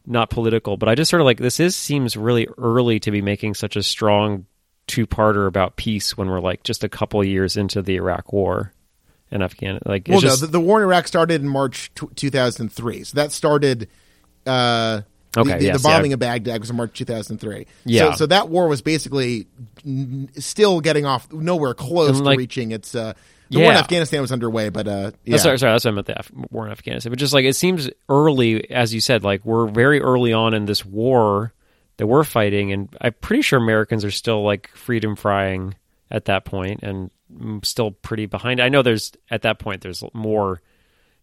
not 0.07 0.29
political, 0.29 0.77
but 0.77 0.91
I 0.91 0.95
just 0.95 1.11
sort 1.11 1.23
of 1.23 1.25
like 1.27 1.39
this 1.39 1.59
is 1.59 1.75
seems 1.75 2.19
really 2.19 2.49
early 2.59 3.01
to 3.01 3.11
be 3.11 3.23
making 3.23 3.55
such 3.55 3.77
a 3.77 3.83
strong 3.83 4.45
two 4.89 5.07
parter 5.07 5.47
about 5.47 5.77
peace 5.77 6.17
when 6.17 6.29
we're 6.29 6.41
like 6.41 6.65
just 6.65 6.83
a 6.83 6.89
couple 6.89 7.23
years 7.25 7.57
into 7.57 7.81
the 7.83 7.95
Iraq 7.97 8.33
War 8.33 8.73
and 9.31 9.43
Afghanistan. 9.43 9.91
Like, 9.91 10.07
Well, 10.09 10.21
just, 10.21 10.41
no, 10.43 10.47
the, 10.47 10.53
the 10.53 10.61
war 10.61 10.79
in 10.79 10.85
Iraq 10.85 11.07
started 11.07 11.41
in 11.41 11.49
March 11.49 11.93
t- 11.95 12.07
2003. 12.17 13.05
So 13.05 13.15
that 13.17 13.31
started. 13.33 13.89
Uh, 14.47 15.03
Okay, 15.37 15.53
the, 15.53 15.59
the, 15.59 15.65
yes, 15.67 15.83
the 15.83 15.89
bombing 15.89 16.11
yeah. 16.11 16.15
of 16.15 16.21
Baghdad 16.21 16.59
was 16.59 16.71
in 16.71 16.77
March 16.77 16.97
2003. 16.99 17.67
Yeah. 17.85 18.13
So, 18.13 18.17
so 18.17 18.27
that 18.27 18.49
war 18.49 18.67
was 18.67 18.81
basically 18.81 19.47
n- 19.85 20.31
still 20.39 20.81
getting 20.81 21.05
off, 21.05 21.31
nowhere 21.31 21.75
close 21.75 22.17
And, 22.19 22.27
to 22.27 22.35
reaching 22.37 22.73
its. 22.73 22.95
Uh, 22.95 23.13
the 23.51 23.61
war 23.61 23.71
in 23.71 23.77
Afghanistan 23.77 24.23
was 24.23 24.33
underway, 24.33 24.71
but 24.71 24.89
uh, 24.89 25.11
yeah. 25.25 25.35
Oh, 25.35 25.39
sorry, 25.39 25.59
sorry, 25.59 25.73
that's 25.75 25.85
what 25.85 25.93
I 25.93 25.95
meant 25.95 26.07
the 26.07 26.19
Af- 26.19 26.33
war 26.51 26.65
in 26.67 26.73
Afghanistan. 26.73 27.11
But 27.13 27.19
just 27.19 27.35
like 27.35 27.45
it 27.45 27.57
seems 27.57 27.91
early, 28.09 28.71
as 28.71 28.93
you 28.95 29.01
said, 29.01 29.23
like 29.23 29.45
we're 29.45 29.67
very 29.67 30.01
early 30.01 30.33
on 30.33 30.55
in 30.55 30.65
this 30.65 30.85
war 30.85 31.53
that 31.99 32.07
we're 32.07 32.25
fighting, 32.25 32.73
and 32.73 32.89
I'm 33.01 33.13
pretty 33.21 33.43
sure 33.43 33.59
Americans 33.59 34.05
are 34.05 34.11
still 34.11 34.43
like 34.43 34.69
freedom 34.69 35.15
frying 35.15 35.75
at 36.11 36.25
that 36.25 36.45
point, 36.45 36.81
and 36.83 37.11
mm, 37.33 37.65
still 37.65 37.91
pretty 37.91 38.27
behind. 38.27 38.61
I 38.61 38.71
know 38.71 38.83
there's 38.83 39.13
at 39.31 39.43
that 39.43 39.59
point 39.59 39.83
there's 39.83 40.03
more 40.15 40.63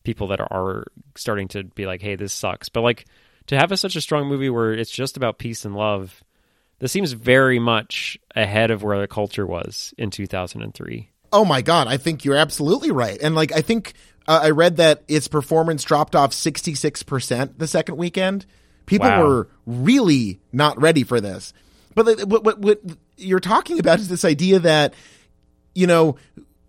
people 0.03 0.27
that 0.27 0.39
are 0.39 0.85
starting 1.15 1.47
to 1.49 1.63
be 1.63 1.85
like, 1.87 2.01
"Hey, 2.01 2.15
this 2.15 2.33
sucks," 2.33 2.69
but 2.69 2.81
like 2.81 3.05
to 3.47 3.57
have 3.57 3.71
a, 3.71 3.77
such 3.77 3.95
a 3.95 4.01
strong 4.01 4.27
movie 4.27 4.49
where 4.49 4.73
it's 4.73 4.91
just 4.91 5.17
about 5.17 5.37
peace 5.37 5.65
and 5.65 5.75
love, 5.75 6.23
this 6.79 6.91
seems 6.91 7.13
very 7.13 7.59
much 7.59 8.17
ahead 8.35 8.71
of 8.71 8.83
where 8.83 8.99
the 8.99 9.07
culture 9.07 9.45
was 9.45 9.93
in 9.97 10.11
2003. 10.11 11.09
Oh 11.31 11.45
my 11.45 11.61
god, 11.61 11.87
I 11.87 11.97
think 11.97 12.25
you're 12.25 12.35
absolutely 12.35 12.91
right. 12.91 13.17
And 13.21 13.35
like 13.35 13.51
I 13.51 13.61
think 13.61 13.93
uh, 14.27 14.39
I 14.43 14.49
read 14.51 14.77
that 14.77 15.03
its 15.07 15.27
performance 15.27 15.83
dropped 15.83 16.15
off 16.15 16.31
66% 16.31 17.57
the 17.57 17.67
second 17.67 17.97
weekend. 17.97 18.45
People 18.85 19.07
Wow. 19.09 19.25
were 19.27 19.47
really 19.65 20.39
not 20.51 20.79
ready 20.81 21.03
for 21.03 21.19
this. 21.21 21.53
But 21.95 22.05
like, 22.05 22.19
what, 22.21 22.43
what 22.43 22.59
what 22.59 22.81
you're 23.17 23.39
talking 23.39 23.79
about 23.79 23.99
is 23.99 24.09
this 24.09 24.25
idea 24.25 24.59
that 24.59 24.93
you 25.73 25.87
know 25.87 26.17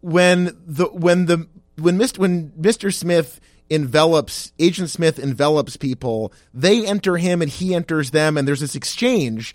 when 0.00 0.56
the 0.66 0.86
when 0.86 1.26
the 1.26 1.46
when 1.78 1.98
Mr. 1.98 2.18
when 2.18 2.50
Mr. 2.52 2.92
Smith 2.94 3.40
envelops 3.68 4.52
Agent 4.58 4.90
Smith 4.90 5.18
envelops 5.18 5.76
people, 5.76 6.32
they 6.54 6.86
enter 6.86 7.16
him 7.16 7.42
and 7.42 7.50
he 7.50 7.74
enters 7.74 8.10
them 8.12 8.36
and 8.36 8.46
there's 8.46 8.60
this 8.60 8.76
exchange. 8.76 9.54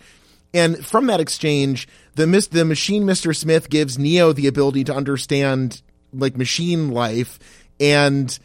And 0.54 0.84
from 0.84 1.06
that 1.06 1.18
exchange, 1.20 1.88
the 2.14 2.26
mis- 2.26 2.48
the 2.48 2.66
machine 2.66 3.04
Mr. 3.04 3.34
Smith 3.34 3.70
gives 3.70 3.98
Neo 3.98 4.32
the 4.34 4.46
ability 4.46 4.84
to 4.84 4.94
understand 4.94 5.80
like 6.12 6.36
machine 6.36 6.90
life 6.90 7.38
and 7.80 8.38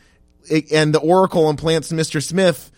and 0.71 0.93
the 0.95 0.99
Oracle 0.99 1.49
implants 1.49 1.91
Mr. 1.91 2.23
Smith 2.23 2.71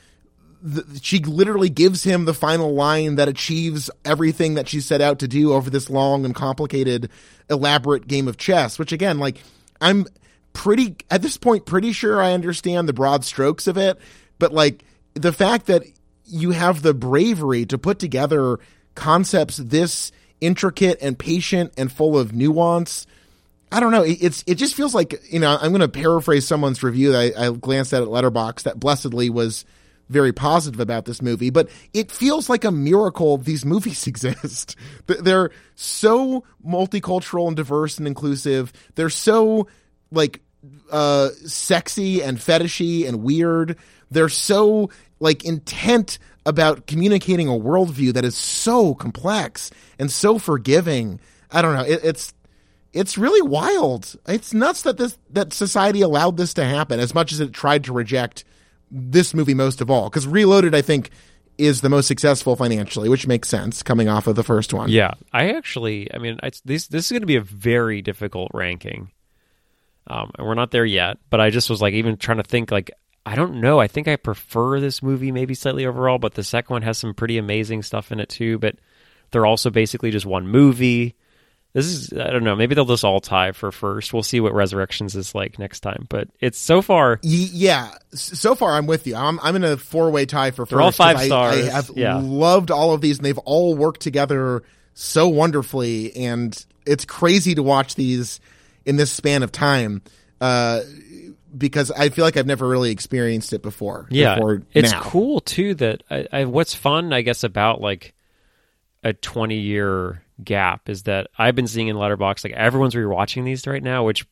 th- 0.63 0.85
she 1.01 1.19
literally 1.19 1.69
gives 1.69 2.03
him 2.03 2.25
the 2.25 2.33
final 2.33 2.73
line 2.73 3.15
that 3.15 3.27
achieves 3.27 3.89
everything 4.05 4.55
that 4.55 4.67
she 4.67 4.81
set 4.81 5.01
out 5.01 5.19
to 5.19 5.27
do 5.27 5.53
over 5.53 5.69
this 5.69 5.89
long 5.89 6.25
and 6.25 6.35
complicated 6.35 7.09
elaborate 7.49 8.07
game 8.07 8.27
of 8.27 8.37
chess 8.37 8.77
which 8.77 8.91
again 8.91 9.19
like 9.19 9.41
i'm 9.81 10.05
pretty 10.53 10.95
at 11.09 11.21
this 11.21 11.37
point 11.37 11.65
pretty 11.65 11.91
sure 11.91 12.21
i 12.21 12.33
understand 12.33 12.87
the 12.87 12.93
broad 12.93 13.23
strokes 13.23 13.67
of 13.67 13.77
it 13.77 13.97
but 14.37 14.53
like 14.53 14.83
the 15.13 15.33
fact 15.33 15.67
that 15.67 15.83
you 16.25 16.51
have 16.51 16.81
the 16.81 16.93
bravery 16.93 17.65
to 17.65 17.77
put 17.77 17.99
together 17.99 18.59
concepts 18.95 19.57
this 19.57 20.11
intricate 20.41 20.97
and 21.01 21.17
patient 21.17 21.73
and 21.77 21.91
full 21.91 22.17
of 22.17 22.33
nuance 22.33 23.07
I 23.71 23.79
don't 23.79 23.91
know. 23.91 24.03
It, 24.03 24.17
it's 24.21 24.43
it 24.47 24.55
just 24.55 24.75
feels 24.75 24.95
like 24.95 25.21
you 25.31 25.39
know. 25.39 25.57
I'm 25.61 25.69
going 25.69 25.81
to 25.81 25.87
paraphrase 25.87 26.47
someone's 26.47 26.81
review 26.81 27.11
that 27.11 27.37
I, 27.37 27.47
I 27.47 27.51
glanced 27.51 27.93
at 27.93 28.01
at 28.01 28.07
Letterbox 28.07 28.63
that 28.63 28.79
blessedly 28.79 29.29
was 29.29 29.63
very 30.09 30.33
positive 30.33 30.79
about 30.79 31.05
this 31.05 31.21
movie, 31.21 31.49
but 31.49 31.69
it 31.93 32.11
feels 32.11 32.49
like 32.49 32.65
a 32.65 32.71
miracle 32.71 33.37
these 33.37 33.65
movies 33.65 34.07
exist. 34.07 34.75
They're 35.05 35.51
so 35.75 36.43
multicultural 36.65 37.47
and 37.47 37.55
diverse 37.55 37.97
and 37.97 38.07
inclusive. 38.07 38.73
They're 38.95 39.09
so 39.09 39.67
like 40.11 40.41
uh 40.91 41.29
sexy 41.45 42.21
and 42.21 42.37
fetishy 42.37 43.07
and 43.07 43.23
weird. 43.23 43.77
They're 44.11 44.29
so 44.29 44.89
like 45.19 45.45
intent 45.45 46.19
about 46.45 46.87
communicating 46.87 47.47
a 47.47 47.51
worldview 47.51 48.13
that 48.13 48.25
is 48.25 48.35
so 48.35 48.95
complex 48.95 49.71
and 49.99 50.11
so 50.11 50.39
forgiving. 50.39 51.19
I 51.51 51.61
don't 51.61 51.75
know. 51.75 51.85
It, 51.85 52.03
it's 52.03 52.33
it's 52.91 53.17
really 53.17 53.47
wild. 53.47 54.15
It's 54.27 54.53
nuts 54.53 54.81
that 54.81 54.97
this 54.97 55.17
that 55.29 55.53
society 55.53 56.01
allowed 56.01 56.37
this 56.37 56.55
to 56.55 56.65
happen 56.65 56.99
as 56.99 57.13
much 57.13 57.31
as 57.31 57.39
it 57.39 57.53
tried 57.53 57.83
to 57.85 57.93
reject 57.93 58.43
this 58.91 59.33
movie 59.33 59.53
most 59.53 59.81
of 59.81 59.89
all. 59.89 60.09
Because 60.09 60.27
Reloaded, 60.27 60.73
I 60.75 60.81
think, 60.81 61.09
is 61.57 61.81
the 61.81 61.89
most 61.89 62.07
successful 62.07 62.55
financially, 62.55 63.09
which 63.09 63.27
makes 63.27 63.49
sense 63.49 63.83
coming 63.83 64.07
off 64.07 64.27
of 64.27 64.35
the 64.35 64.43
first 64.43 64.73
one. 64.73 64.89
Yeah, 64.89 65.13
I 65.33 65.51
actually, 65.51 66.13
I 66.13 66.17
mean, 66.17 66.39
it's, 66.41 66.61
this 66.61 66.87
this 66.87 67.05
is 67.05 67.11
going 67.11 67.21
to 67.21 67.27
be 67.27 67.35
a 67.35 67.41
very 67.41 68.01
difficult 68.01 68.51
ranking, 68.53 69.11
um, 70.07 70.31
and 70.37 70.47
we're 70.47 70.53
not 70.53 70.71
there 70.71 70.85
yet. 70.85 71.17
But 71.29 71.41
I 71.41 71.49
just 71.49 71.69
was 71.69 71.81
like, 71.81 71.93
even 71.93 72.17
trying 72.17 72.37
to 72.37 72.43
think, 72.43 72.71
like, 72.71 72.91
I 73.25 73.35
don't 73.35 73.61
know. 73.61 73.79
I 73.79 73.87
think 73.87 74.07
I 74.07 74.15
prefer 74.15 74.79
this 74.79 75.03
movie 75.03 75.31
maybe 75.31 75.53
slightly 75.53 75.85
overall, 75.85 76.17
but 76.17 76.33
the 76.33 76.43
second 76.43 76.73
one 76.73 76.81
has 76.83 76.97
some 76.97 77.13
pretty 77.13 77.37
amazing 77.37 77.83
stuff 77.83 78.11
in 78.11 78.19
it 78.19 78.29
too. 78.29 78.57
But 78.57 78.75
they're 79.31 79.45
also 79.45 79.69
basically 79.69 80.11
just 80.11 80.25
one 80.25 80.47
movie. 80.47 81.15
This 81.73 81.85
is, 81.85 82.13
I 82.13 82.31
don't 82.31 82.43
know. 82.43 82.55
Maybe 82.55 82.73
they'll 82.73 82.85
just 82.85 83.03
all 83.03 83.19
tie 83.19 83.51
for 83.51 83.71
first. 83.71 84.11
We'll 84.11 84.23
see 84.23 84.39
what 84.39 84.53
Resurrections 84.55 85.15
is 85.15 85.35
like 85.35 85.59
next 85.59 85.81
time. 85.81 86.07
But 86.09 86.27
it's 86.39 86.57
so 86.57 86.81
far, 86.81 87.19
yeah. 87.21 87.91
So 88.11 88.55
far, 88.55 88.71
I'm 88.73 88.87
with 88.87 89.05
you. 89.05 89.15
I'm 89.15 89.39
I'm 89.43 89.55
in 89.55 89.63
a 89.63 89.77
four 89.77 90.09
way 90.09 90.25
tie 90.25 90.49
for 90.51 90.65
1st 90.65 90.69
They're 90.69 90.81
all 90.81 90.91
five 90.91 91.17
I, 91.17 91.25
stars. 91.27 91.67
I 91.67 91.71
have 91.71 91.91
Yeah. 91.95 92.19
loved 92.23 92.71
all 92.71 92.93
of 92.93 93.01
these, 93.01 93.17
and 93.17 93.25
they've 93.25 93.37
all 93.39 93.75
worked 93.75 94.01
together 94.01 94.63
so 94.95 95.27
wonderfully. 95.27 96.15
And 96.15 96.65
it's 96.87 97.05
crazy 97.05 97.53
to 97.53 97.61
watch 97.61 97.93
these 97.95 98.39
in 98.85 98.95
this 98.95 99.11
span 99.11 99.43
of 99.43 99.51
time. 99.51 100.01
Uh, 100.41 100.81
because 101.55 101.91
I 101.91 102.09
feel 102.09 102.25
like 102.25 102.37
I've 102.37 102.45
never 102.45 102.67
really 102.67 102.91
experienced 102.91 103.53
it 103.53 103.61
before. 103.61 104.07
yeah, 104.09 104.35
before 104.35 104.61
it's 104.73 104.91
now. 104.91 105.01
cool 105.01 105.39
too 105.39 105.73
that 105.75 106.03
I, 106.09 106.27
I 106.31 106.45
what's 106.45 106.73
fun 106.75 107.11
I 107.11 107.21
guess 107.21 107.43
about 107.43 107.81
like 107.81 108.13
a 109.03 109.13
20 109.13 109.55
year 109.55 110.23
gap 110.43 110.89
is 110.89 111.03
that 111.03 111.27
I've 111.37 111.55
been 111.55 111.67
seeing 111.67 111.87
in 111.87 111.97
Letterbox 111.97 112.43
like 112.43 112.53
everyone's 112.53 112.95
rewatching 112.95 113.45
these 113.45 113.65
right 113.67 113.83
now, 113.83 114.03
which 114.03 114.25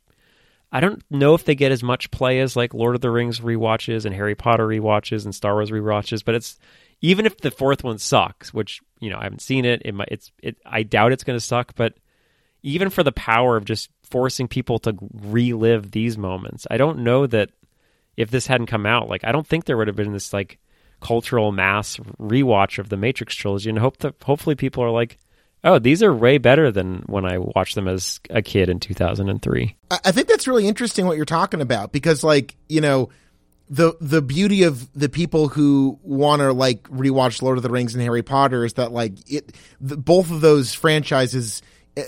I 0.72 0.80
don't 0.80 1.04
know 1.10 1.34
if 1.34 1.46
they 1.46 1.56
get 1.56 1.72
as 1.72 1.84
much 1.84 2.12
play 2.12 2.40
as 2.40 2.56
like 2.56 2.74
Lord 2.74 2.96
of 2.96 3.02
the 3.02 3.12
Rings 3.12 3.40
rewatches 3.40 4.06
and 4.06 4.14
Harry 4.14 4.36
Potter 4.36 4.68
rewatches 4.68 5.26
and 5.26 5.34
Star 5.34 5.54
Wars 5.54 5.72
rewatches, 5.72 6.24
but 6.24 6.36
it's 6.36 6.58
even 7.02 7.26
if 7.26 7.38
the 7.38 7.52
fourth 7.52 7.84
one 7.84 7.98
sucks, 7.98 8.54
which 8.54 8.82
you 9.00 9.10
know 9.10 9.18
I 9.18 9.24
haven't 9.24 9.42
seen 9.42 9.66
it, 9.66 9.82
it 9.86 9.94
might, 9.94 10.10
it's 10.12 10.32
it 10.42 10.58
I 10.66 10.84
doubt 10.84 11.14
it's 11.14 11.24
going 11.24 11.38
to 11.38 11.46
suck, 11.46 11.76
but 11.76 11.94
even 12.64 12.90
for 12.90 13.04
the 13.04 13.12
power 13.12 13.56
of 13.56 13.66
just 13.66 13.90
forcing 14.04 14.48
people 14.48 14.80
to 14.80 14.98
relive 15.14 15.92
these 15.92 16.18
moments, 16.18 16.68
I 16.70 16.78
don't 16.78 17.00
know 17.00 17.28
that 17.28 17.52
if 18.18 18.32
this 18.32 18.48
hadn't 18.48 18.68
come 18.68 18.86
out, 18.86 19.08
like 19.08 19.24
I 19.24 19.32
don't 19.32 19.48
think 19.48 19.66
there 19.66 19.78
would 19.78 19.88
have 19.88 19.96
been 19.96 20.12
this 20.12 20.34
like 20.34 20.60
cultural 21.00 21.52
mass 21.52 21.98
rewatch 22.20 22.80
of 22.80 22.90
the 22.90 22.98
Matrix 22.98 23.36
trilogy, 23.36 23.70
and 23.70 23.80
hope 23.80 23.98
that 23.98 24.16
hopefully 24.24 24.56
people 24.56 24.84
are 24.84 24.92
like, 24.92 25.18
oh, 25.64 25.80
these 25.80 26.02
are 26.04 26.14
way 26.14 26.38
better 26.38 26.72
than 26.72 27.04
when 27.08 27.26
I 27.26 27.38
watched 27.38 27.76
them 27.76 27.88
as 27.88 28.20
a 28.30 28.42
kid 28.42 28.70
in 28.70 28.80
2003. 28.80 29.76
I 29.92 30.12
think 30.12 30.28
that's 30.28 30.48
really 30.48 30.68
interesting 30.68 31.06
what 31.06 31.18
you're 31.18 31.26
talking 31.26 31.62
about 31.62 31.92
because, 31.92 32.24
like, 32.24 32.56
you 32.70 32.82
know, 32.82 33.10
the 33.70 33.98
the 34.00 34.22
beauty 34.22 34.64
of 34.64 34.92
the 34.94 35.10
people 35.10 35.50
who 35.50 36.00
want 36.02 36.40
to 36.40 36.54
like 36.54 36.84
rewatch 36.84 37.42
Lord 37.42 37.58
of 37.58 37.64
the 37.64 37.70
Rings 37.70 37.94
and 37.94 38.02
Harry 38.02 38.24
Potter 38.24 38.64
is 38.64 38.74
that 38.74 38.92
like 38.94 39.14
it 39.30 39.56
the, 39.82 39.98
both 39.98 40.32
of 40.32 40.42
those 40.42 40.74
franchises. 40.74 41.62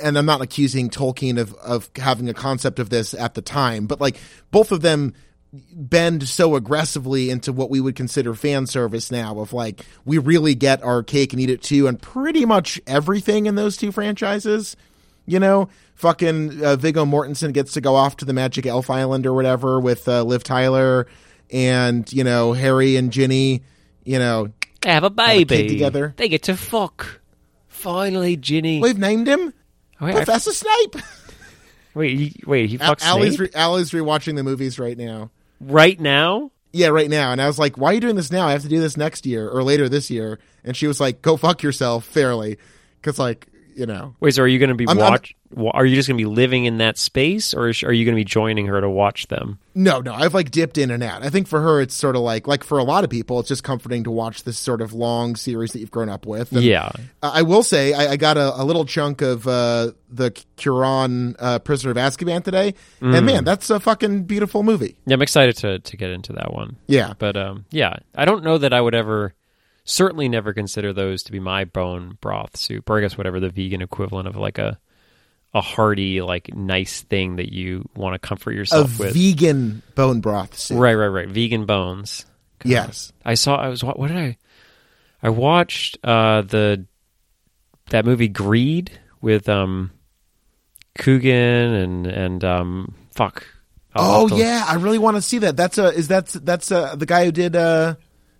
And 0.03 0.19
I'm 0.19 0.25
not 0.27 0.41
accusing 0.41 0.91
Tolkien 0.91 1.39
of 1.39 1.53
of 1.55 1.89
having 1.95 2.29
a 2.29 2.33
concept 2.33 2.77
of 2.77 2.91
this 2.91 3.15
at 3.15 3.33
the 3.33 3.41
time, 3.41 3.87
but 3.87 3.99
like 3.99 4.17
both 4.51 4.71
of 4.71 4.81
them 4.81 5.15
bend 5.51 6.27
so 6.27 6.55
aggressively 6.55 7.29
into 7.31 7.51
what 7.51 7.69
we 7.71 7.81
would 7.81 7.95
consider 7.95 8.33
fan 8.35 8.67
service 8.67 9.09
now 9.09 9.39
of 9.39 9.51
like 9.51 9.83
we 10.05 10.17
really 10.19 10.53
get 10.53 10.83
our 10.83 11.01
cake 11.01 11.33
and 11.33 11.41
eat 11.41 11.49
it 11.49 11.63
too 11.63 11.87
and 11.87 11.99
pretty 12.01 12.45
much 12.45 12.79
everything 12.85 13.47
in 13.47 13.55
those 13.55 13.75
two 13.75 13.91
franchises 13.91 14.77
you 15.25 15.39
know 15.39 15.67
fucking 15.95 16.63
uh, 16.63 16.75
Viggo 16.75 17.03
Mortensen 17.03 17.51
gets 17.51 17.73
to 17.73 17.81
go 17.81 17.95
off 17.95 18.17
to 18.17 18.25
the 18.25 18.33
Magic 18.33 18.67
Elf 18.67 18.91
Island 18.91 19.25
or 19.25 19.33
whatever 19.33 19.79
with 19.79 20.07
uh, 20.07 20.21
Liv 20.23 20.43
Tyler 20.43 21.07
and 21.51 22.11
you 22.13 22.23
know 22.23 22.53
Harry 22.53 22.95
and 22.95 23.11
Ginny 23.11 23.63
you 24.03 24.19
know 24.19 24.49
They 24.81 24.91
have 24.91 25.03
a 25.03 25.07
a 25.07 25.09
kid 25.09 25.47
baby 25.47 25.69
together. 25.69 26.13
They 26.15 26.29
get 26.29 26.43
to 26.43 26.55
fuck. 26.55 27.21
Finally, 27.67 28.37
Ginny. 28.37 28.81
we've 28.81 28.99
named 28.99 29.27
him 29.27 29.51
wait, 29.99 30.11
I- 30.11 30.17
Professor 30.17 30.51
Snape. 30.51 30.95
wait, 31.95 32.17
he, 32.19 32.43
wait, 32.45 32.69
he 32.69 32.79
Al- 32.79 32.95
fucks 32.95 33.01
Allie's, 33.03 33.35
Snape 33.35 33.51
re- 33.53 33.59
Allie's 33.59 33.91
rewatching 33.91 34.35
the 34.35 34.43
movies 34.43 34.77
right 34.77 34.97
now. 34.97 35.31
Right 35.59 35.99
now. 35.99 36.51
Yeah, 36.71 36.87
right 36.87 37.09
now. 37.09 37.31
And 37.31 37.41
I 37.41 37.47
was 37.47 37.57
like, 37.57 37.77
why 37.77 37.91
are 37.91 37.93
you 37.93 37.99
doing 37.99 38.15
this 38.15 38.31
now? 38.31 38.47
I 38.47 38.51
have 38.51 38.61
to 38.61 38.67
do 38.67 38.79
this 38.79 38.95
next 38.95 39.25
year 39.25 39.49
or 39.49 39.63
later 39.63 39.89
this 39.89 40.09
year. 40.09 40.39
And 40.63 40.77
she 40.77 40.87
was 40.87 40.99
like, 40.99 41.21
go 41.21 41.35
fuck 41.35 41.63
yourself, 41.63 42.05
fairly. 42.05 42.57
Because, 43.01 43.17
like, 43.17 43.47
you 43.79 43.85
know. 43.85 44.13
Wait, 44.19 44.35
so 44.35 44.43
are 44.43 44.47
you 44.47 44.59
going 44.59 44.69
to 44.69 44.75
be 44.75 44.85
I'm- 44.87 44.99
I'm- 44.99 45.11
watch? 45.11 45.35
Are 45.73 45.83
you 45.83 45.95
just 45.95 46.07
going 46.07 46.19
to 46.19 46.21
be 46.23 46.29
living 46.29 46.65
in 46.65 46.77
that 46.77 46.95
space, 46.99 47.55
or 47.55 47.69
is, 47.69 47.81
are 47.81 47.91
you 47.91 48.05
going 48.05 48.13
to 48.13 48.19
be 48.19 48.23
joining 48.23 48.67
her 48.67 48.79
to 48.79 48.87
watch 48.87 49.25
them? 49.29 49.57
No, 49.73 49.99
no, 49.99 50.13
I've 50.13 50.35
like 50.35 50.51
dipped 50.51 50.77
in 50.77 50.91
and 50.91 51.01
out. 51.01 51.23
I 51.23 51.31
think 51.31 51.47
for 51.47 51.59
her, 51.59 51.81
it's 51.81 51.95
sort 51.95 52.15
of 52.15 52.21
like, 52.21 52.47
like 52.47 52.63
for 52.63 52.77
a 52.77 52.83
lot 52.83 53.03
of 53.03 53.09
people, 53.09 53.39
it's 53.39 53.49
just 53.49 53.63
comforting 53.63 54.03
to 54.03 54.11
watch 54.11 54.43
this 54.43 54.59
sort 54.59 54.79
of 54.79 54.93
long 54.93 55.35
series 55.35 55.71
that 55.71 55.79
you've 55.79 55.89
grown 55.89 56.07
up 56.07 56.27
with. 56.27 56.51
And 56.51 56.61
yeah, 56.61 56.91
I 57.23 57.39
I 57.39 57.41
will 57.41 57.63
say, 57.63 57.93
I, 57.93 58.11
I 58.11 58.15
got 58.17 58.37
a, 58.37 58.61
a 58.61 58.63
little 58.63 58.85
chunk 58.85 59.23
of 59.23 59.47
uh, 59.47 59.93
the 60.11 60.29
Cuarón 60.57 61.35
uh, 61.39 61.57
Prisoner 61.57 61.91
of 61.91 61.97
Azkaban 61.97 62.43
today. 62.43 62.75
Mm. 63.01 63.17
And 63.17 63.25
man, 63.25 63.43
that's 63.43 63.71
a 63.71 63.79
fucking 63.79 64.25
beautiful 64.25 64.61
movie. 64.61 64.97
yeah. 65.07 65.15
I'm 65.15 65.21
excited 65.23 65.57
to 65.57 65.79
to 65.79 65.97
get 65.97 66.11
into 66.11 66.33
that 66.33 66.53
one. 66.53 66.75
Yeah. 66.85 67.13
But 67.17 67.35
um, 67.37 67.65
yeah, 67.71 67.95
I 68.13 68.25
don't 68.25 68.43
know 68.43 68.59
that 68.59 68.71
I 68.71 68.81
would 68.81 68.93
ever, 68.93 69.33
certainly 69.89 70.29
never 70.29 70.53
consider 70.53 70.93
those 70.93 71.23
to 71.23 71.31
be 71.31 71.39
my 71.39 71.65
bone 71.65 72.17
broth 72.21 72.55
soup, 72.57 72.89
or 72.89 72.97
I 72.97 73.01
guess 73.01 73.17
whatever 73.17 73.39
the 73.39 73.49
vegan 73.49 73.81
equivalent 73.81 74.27
of 74.27 74.35
like 74.35 74.57
a 74.57 74.79
a 75.53 75.61
hearty, 75.61 76.21
like 76.21 76.53
nice 76.55 77.01
thing 77.01 77.37
that 77.37 77.51
you 77.51 77.89
want 77.95 78.13
to 78.13 78.19
comfort 78.19 78.51
A 78.51 78.55
yourself 78.55 78.99
with. 78.99 79.13
vegan 79.15 79.81
bone 79.95 80.21
broth 80.21 80.57
soup. 80.57 80.77
right, 80.79 80.93
right, 80.93 81.07
right. 81.07 81.27
Vegan 81.27 81.65
bones. 81.65 82.25
Yes. 82.63 83.11
I 83.25 83.33
saw. 83.33 83.55
I 83.55 83.69
was. 83.69 83.83
What, 83.83 83.97
what 83.97 84.09
did 84.09 84.17
I? 84.17 84.37
I 85.23 85.29
watched 85.29 85.97
uh, 86.03 86.41
the 86.43 86.85
that 87.89 88.05
movie 88.05 88.27
Greed 88.27 88.91
with 89.21 89.49
um 89.49 89.91
Coogan 90.97 91.73
and 91.73 92.07
and 92.07 92.43
um 92.43 92.95
fuck. 93.15 93.45
I'll 93.95 94.23
Oh 94.23 94.27
to- 94.29 94.35
yeah, 94.35 94.63
I 94.67 94.75
really 94.75 94.97
want 94.99 95.17
to 95.17 95.21
see 95.21 95.39
that. 95.39 95.55
That's 95.57 95.77
a 95.77 95.85
is 95.87 96.07
that's 96.07 96.33
that's 96.33 96.71
a, 96.71 96.93
the 96.97 97.05
guy 97.05 97.25
who 97.25 97.31
did 97.31 97.55
uh 97.55 97.95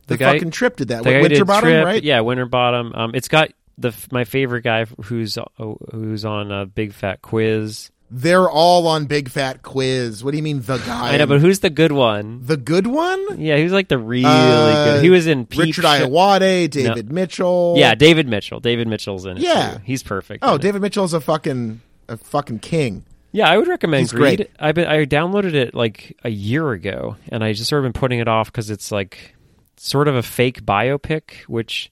the, 0.10 0.16
The 0.16 0.18
guy- 0.18 0.34
fucking 0.34 0.52
trip 0.52 0.76
did 0.76 0.90
that. 0.90 1.04
Did 1.04 1.22
Winterbottom, 1.22 1.70
Trip, 1.70 1.86
right? 1.86 2.04
Yeah, 2.04 2.20
Winterbottom. 2.22 2.94
Um, 2.94 3.12
it's 3.16 3.28
got 3.30 3.52
the 3.78 3.94
my 4.12 4.26
favorite 4.26 4.64
guy 4.64 4.86
who's 5.04 5.38
uh, 5.38 5.44
who's 5.92 6.26
on 6.26 6.52
a 6.52 6.66
Big 6.66 6.94
Fat 6.94 7.22
Quiz. 7.22 7.92
They're 8.12 8.50
all 8.50 8.88
on 8.88 9.06
Big 9.06 9.30
Fat 9.30 9.62
Quiz. 9.62 10.24
What 10.24 10.32
do 10.32 10.38
you 10.38 10.44
mean 10.44 10.62
the 10.62 10.78
guy? 10.86 11.14
I 11.14 11.18
know, 11.18 11.28
but 11.28 11.40
who's 11.42 11.60
the 11.60 11.70
good 11.70 11.92
one? 11.92 12.42
the 12.44 12.58
good 12.58 12.88
one? 12.88 13.40
Yeah, 13.40 13.56
he 13.58 13.64
was 13.64 13.72
like 13.72 13.88
the 13.88 14.00
really 14.00 14.26
Uh, 14.26 14.96
good. 14.96 15.04
He 15.04 15.10
was 15.12 15.28
in 15.28 15.46
Peep 15.46 15.60
Richard 15.62 15.84
Show- 15.84 16.08
Ayoade, 16.10 16.72
David 16.72 17.12
Mitchell. 17.12 17.76
Yeah, 17.78 17.94
David 17.96 18.28
Mitchell. 18.28 18.60
David 18.60 18.88
Mitchell's 18.88 19.26
in 19.26 19.38
it. 19.38 19.44
Yeah. 19.44 19.76
too. 19.76 19.82
he's 19.86 20.02
perfect. 20.04 20.44
Oh, 20.44 20.56
in 20.56 20.60
it. 20.60 20.64
David 20.64 20.82
Mitchell's 20.82 21.14
a 21.14 21.22
fucking 21.22 21.82
a 22.08 22.18
fucking 22.18 22.60
king. 22.60 23.06
Yeah, 23.32 23.48
I 23.48 23.58
would 23.60 23.68
recommend 23.68 24.02
He's 24.02 24.12
Greed. 24.12 24.38
great. 24.38 24.50
I 24.60 24.72
been 24.72 24.88
I 24.88 25.06
downloaded 25.06 25.54
it 25.54 25.76
like 25.76 26.18
a 26.24 26.30
year 26.32 26.72
ago, 26.72 27.16
and 27.28 27.44
I 27.44 27.54
just 27.54 27.70
sort 27.70 27.86
of 27.86 27.94
been 27.94 28.00
putting 28.02 28.18
it 28.18 28.28
off 28.28 28.48
because 28.52 28.72
it's 28.72 28.92
like 28.92 29.36
sort 29.80 30.08
of 30.08 30.16
a 30.16 30.24
fake 30.24 30.66
biopic, 30.66 31.42
which 31.48 31.92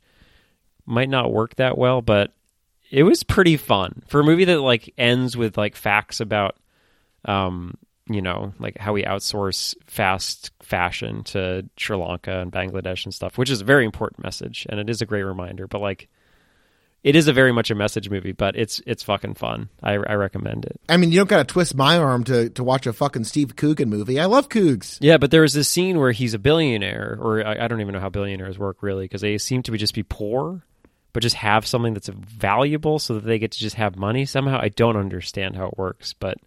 might 0.85 1.09
not 1.09 1.31
work 1.31 1.55
that 1.55 1.77
well, 1.77 2.01
but 2.01 2.33
it 2.91 3.03
was 3.03 3.23
pretty 3.23 3.57
fun 3.57 4.01
for 4.07 4.19
a 4.19 4.23
movie 4.23 4.45
that 4.45 4.61
like 4.61 4.93
ends 4.97 5.35
with 5.35 5.57
like 5.57 5.75
facts 5.75 6.19
about, 6.19 6.57
um, 7.25 7.75
you 8.09 8.21
know, 8.21 8.53
like 8.59 8.77
how 8.77 8.93
we 8.93 9.03
outsource 9.03 9.75
fast 9.85 10.51
fashion 10.61 11.23
to 11.23 11.67
Sri 11.77 11.97
Lanka 11.97 12.39
and 12.39 12.51
Bangladesh 12.51 13.05
and 13.05 13.13
stuff, 13.13 13.37
which 13.37 13.49
is 13.49 13.61
a 13.61 13.65
very 13.65 13.85
important 13.85 14.23
message, 14.23 14.65
and 14.69 14.79
it 14.79 14.89
is 14.89 15.01
a 15.01 15.05
great 15.05 15.23
reminder. 15.23 15.67
But 15.67 15.81
like. 15.81 16.07
It 17.03 17.15
is 17.15 17.27
a 17.27 17.33
very 17.33 17.51
much 17.53 17.71
a 17.71 17.75
message 17.75 18.09
movie, 18.09 18.31
but 18.33 18.55
it's 18.57 18.81
it's 18.85 19.03
fucking 19.03 19.35
fun. 19.35 19.69
I, 19.81 19.93
I 19.93 20.15
recommend 20.15 20.65
it. 20.65 20.79
I 20.89 20.97
mean, 20.97 21.11
you 21.11 21.19
don't 21.19 21.29
got 21.29 21.37
to 21.47 21.53
twist 21.53 21.75
my 21.75 21.97
arm 21.97 22.23
to 22.25 22.49
to 22.49 22.63
watch 22.63 22.85
a 22.87 22.91
fucking 22.93 23.23
Steve 23.23 23.55
Coogan 23.55 23.89
movie. 23.89 24.19
I 24.19 24.25
love 24.25 24.49
Coogs. 24.49 24.97
Yeah, 24.99 25.17
but 25.17 25.31
there 25.31 25.41
was 25.41 25.53
this 25.53 25.69
scene 25.69 25.99
where 25.99 26.11
he's 26.11 26.33
a 26.33 26.39
billionaire, 26.39 27.17
or 27.21 27.45
I, 27.45 27.65
I 27.65 27.67
don't 27.67 27.79
even 27.81 27.93
know 27.93 27.99
how 28.01 28.09
billionaires 28.09 28.57
work 28.59 28.81
really, 28.81 29.05
because 29.05 29.21
they 29.21 29.37
seem 29.37 29.63
to 29.63 29.71
be 29.71 29.77
just 29.77 29.93
be 29.93 30.03
poor, 30.03 30.63
but 31.13 31.21
just 31.21 31.35
have 31.37 31.65
something 31.65 31.93
that's 31.93 32.09
valuable, 32.09 32.99
so 32.99 33.13
that 33.13 33.23
they 33.25 33.39
get 33.39 33.51
to 33.51 33.59
just 33.59 33.75
have 33.77 33.95
money 33.95 34.25
somehow. 34.25 34.59
I 34.61 34.69
don't 34.69 34.97
understand 34.97 35.55
how 35.55 35.67
it 35.67 35.77
works, 35.77 36.13
but 36.13 36.37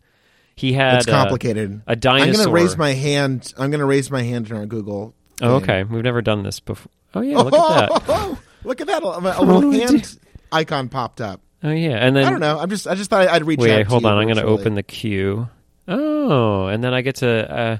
he 0.56 0.74
had 0.74 0.96
It's 0.96 1.06
complicated. 1.06 1.80
a 1.86 1.96
dinosaur. 1.96 2.26
I'm 2.26 2.32
going 2.34 2.46
to 2.46 2.52
raise 2.52 2.76
my 2.76 2.92
hand. 2.92 3.54
I'm 3.56 3.70
going 3.70 3.80
to 3.80 3.86
raise 3.86 4.10
my 4.10 4.22
hand 4.22 4.50
in 4.50 4.56
our 4.56 4.66
Google. 4.66 5.14
Oh, 5.40 5.54
okay, 5.54 5.84
we've 5.84 6.04
never 6.04 6.20
done 6.20 6.42
this 6.42 6.60
before. 6.60 6.90
Oh 7.14 7.22
yeah, 7.22 7.38
look 7.38 7.54
at 7.54 7.88
that. 7.88 8.02
Oh, 8.08 8.38
look 8.64 8.80
at 8.82 8.88
that! 8.88 9.02
A, 9.02 9.06
a 9.06 9.42
little 9.42 9.70
hand 9.72 10.18
icon 10.52 10.88
popped 10.88 11.20
up. 11.20 11.40
Oh 11.62 11.70
yeah, 11.70 11.96
and 11.96 12.16
then 12.16 12.24
I 12.24 12.30
don't 12.30 12.40
know. 12.40 12.58
I'm 12.58 12.70
just. 12.70 12.86
I 12.86 12.94
just 12.94 13.10
thought 13.10 13.28
I'd 13.28 13.44
reach 13.44 13.58
out. 13.60 13.64
wait, 13.64 13.86
hold 13.86 14.04
on. 14.06 14.16
I'm 14.18 14.24
going 14.26 14.36
to 14.36 14.44
open 14.44 14.74
the 14.74 14.82
queue. 14.82 15.48
Oh, 15.86 16.66
and 16.66 16.82
then 16.82 16.94
I 16.94 17.02
get 17.02 17.16
to 17.16 17.52
uh, 17.54 17.78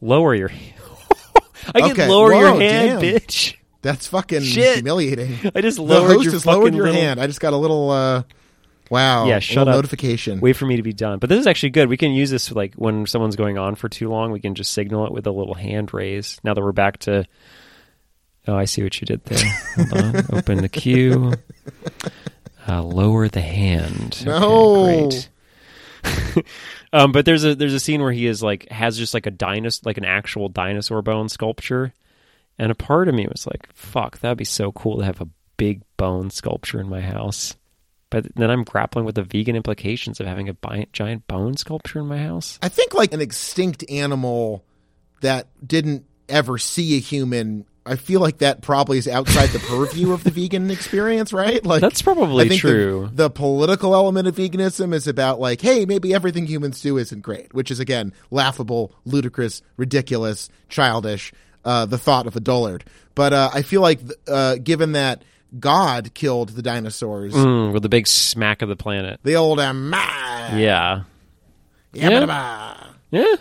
lower 0.00 0.34
your. 0.34 0.50
I 1.74 1.80
get 1.80 1.90
Okay, 1.92 2.08
lower 2.08 2.32
your 2.34 2.52
whoa, 2.52 2.58
hand, 2.60 3.00
damn. 3.00 3.14
bitch. 3.14 3.56
That's 3.82 4.06
fucking 4.08 4.42
Shit. 4.42 4.76
humiliating. 4.76 5.38
I 5.54 5.60
just 5.60 5.76
The 5.76 5.82
lowered 5.82 6.12
host 6.12 6.24
your 6.24 6.32
has 6.34 6.44
fucking 6.44 6.60
lowered 6.60 6.74
your 6.74 6.86
little- 6.86 7.00
hand. 7.00 7.20
I 7.20 7.26
just 7.26 7.40
got 7.40 7.52
a 7.52 7.56
little. 7.56 7.90
uh 7.90 8.22
Wow. 8.90 9.26
Yeah, 9.26 9.40
shut 9.40 9.66
up. 9.66 9.74
Notification. 9.74 10.38
wait 10.40 10.52
for 10.54 10.64
me 10.66 10.76
to 10.76 10.82
be 10.82 10.92
done. 10.92 11.18
But 11.18 11.28
this 11.28 11.40
is 11.40 11.48
actually 11.48 11.70
good. 11.70 11.88
We 11.88 11.96
can 11.96 12.12
use 12.12 12.30
this 12.30 12.52
like 12.52 12.74
when 12.74 13.06
someone's 13.06 13.34
going 13.34 13.58
on 13.58 13.74
for 13.74 13.88
too 13.88 14.08
long. 14.08 14.30
We 14.30 14.38
can 14.38 14.54
just 14.54 14.72
signal 14.72 15.06
it 15.06 15.12
with 15.12 15.26
a 15.26 15.32
little 15.32 15.54
hand 15.54 15.92
raise. 15.92 16.38
Now 16.44 16.54
that 16.54 16.62
we're 16.62 16.70
back 16.72 16.98
to. 17.00 17.24
Oh, 18.48 18.56
I 18.56 18.64
see 18.64 18.82
what 18.82 19.00
you 19.00 19.06
did 19.06 19.24
there. 19.24 19.44
Hold 19.76 19.92
on. 20.16 20.16
Open 20.38 20.58
the 20.58 20.68
queue. 20.68 21.32
Uh, 22.68 22.82
lower 22.82 23.28
the 23.28 23.40
hand. 23.40 24.18
Okay, 24.20 24.30
No. 24.30 25.08
great. 25.08 25.28
um, 26.92 27.12
but 27.12 27.24
there's 27.24 27.44
a 27.44 27.54
there's 27.54 27.72
a 27.74 27.80
scene 27.80 28.00
where 28.00 28.12
he 28.12 28.26
is 28.26 28.42
like 28.42 28.68
has 28.70 28.96
just 28.96 29.14
like 29.14 29.26
a 29.26 29.30
dinosaur 29.30 29.82
like 29.84 29.98
an 29.98 30.04
actual 30.04 30.48
dinosaur 30.48 31.02
bone 31.02 31.28
sculpture, 31.28 31.92
and 32.58 32.70
a 32.70 32.74
part 32.76 33.08
of 33.08 33.14
me 33.14 33.26
was 33.26 33.46
like, 33.46 33.68
"Fuck, 33.74 34.18
that'd 34.20 34.38
be 34.38 34.44
so 34.44 34.70
cool 34.72 34.98
to 34.98 35.04
have 35.04 35.20
a 35.20 35.28
big 35.56 35.82
bone 35.96 36.30
sculpture 36.30 36.80
in 36.80 36.88
my 36.88 37.00
house." 37.00 37.56
But 38.08 38.36
then 38.36 38.50
I'm 38.50 38.62
grappling 38.62 39.04
with 39.04 39.16
the 39.16 39.24
vegan 39.24 39.56
implications 39.56 40.20
of 40.20 40.26
having 40.28 40.48
a 40.48 40.54
bi- 40.54 40.86
giant 40.92 41.26
bone 41.26 41.56
sculpture 41.56 41.98
in 41.98 42.06
my 42.06 42.18
house. 42.18 42.56
I 42.62 42.68
think 42.68 42.94
like 42.94 43.12
an 43.12 43.20
extinct 43.20 43.84
animal 43.90 44.64
that 45.22 45.48
didn't 45.66 46.04
ever 46.28 46.56
see 46.58 46.96
a 46.96 47.00
human. 47.00 47.66
I 47.86 47.96
feel 47.96 48.20
like 48.20 48.38
that 48.38 48.62
probably 48.62 48.98
is 48.98 49.06
outside 49.08 49.50
the 49.50 49.58
purview 49.60 50.12
of 50.12 50.24
the 50.24 50.30
vegan 50.30 50.70
experience, 50.70 51.32
right? 51.32 51.64
Like 51.64 51.80
That's 51.80 52.02
probably 52.02 52.44
I 52.46 52.48
think 52.48 52.60
the- 52.62 52.68
true. 52.68 53.10
The, 53.12 53.30
political 53.30 53.94
element 53.94 54.26
of 54.28 54.34
veganism 54.36 54.92
is 54.92 55.06
about 55.06 55.38
like, 55.40 55.60
hey, 55.60 55.84
maybe 55.86 56.12
everything 56.12 56.46
humans 56.46 56.80
do 56.82 56.98
isn't 56.98 57.20
great, 57.22 57.54
which 57.54 57.70
is 57.70 57.78
again 57.80 58.12
laughable, 58.30 58.92
ludicrous, 59.04 59.62
ridiculous, 59.76 60.48
childish. 60.68 61.32
Uh, 61.64 61.84
the 61.84 61.98
thought 61.98 62.28
of 62.28 62.36
a 62.36 62.40
dullard, 62.40 62.84
but 63.16 63.32
uh, 63.32 63.50
I 63.52 63.62
feel 63.62 63.80
like 63.80 63.98
uh, 64.28 64.54
given 64.62 64.92
that 64.92 65.24
God 65.58 66.14
killed 66.14 66.50
the 66.50 66.62
dinosaurs, 66.62 67.34
Mm, 67.34 67.72
with 67.72 67.82
the 67.82 67.88
big 67.88 68.06
smack 68.06 68.62
of 68.62 68.68
the 68.68 68.76
planet. 68.76 69.18
the 69.24 69.34
old 69.34 69.58
um, 69.58 69.90
ah, 69.92 70.54
Yeah. 70.56 71.02
yabba-dabba. 71.92 72.86
Yeah. 73.10 73.34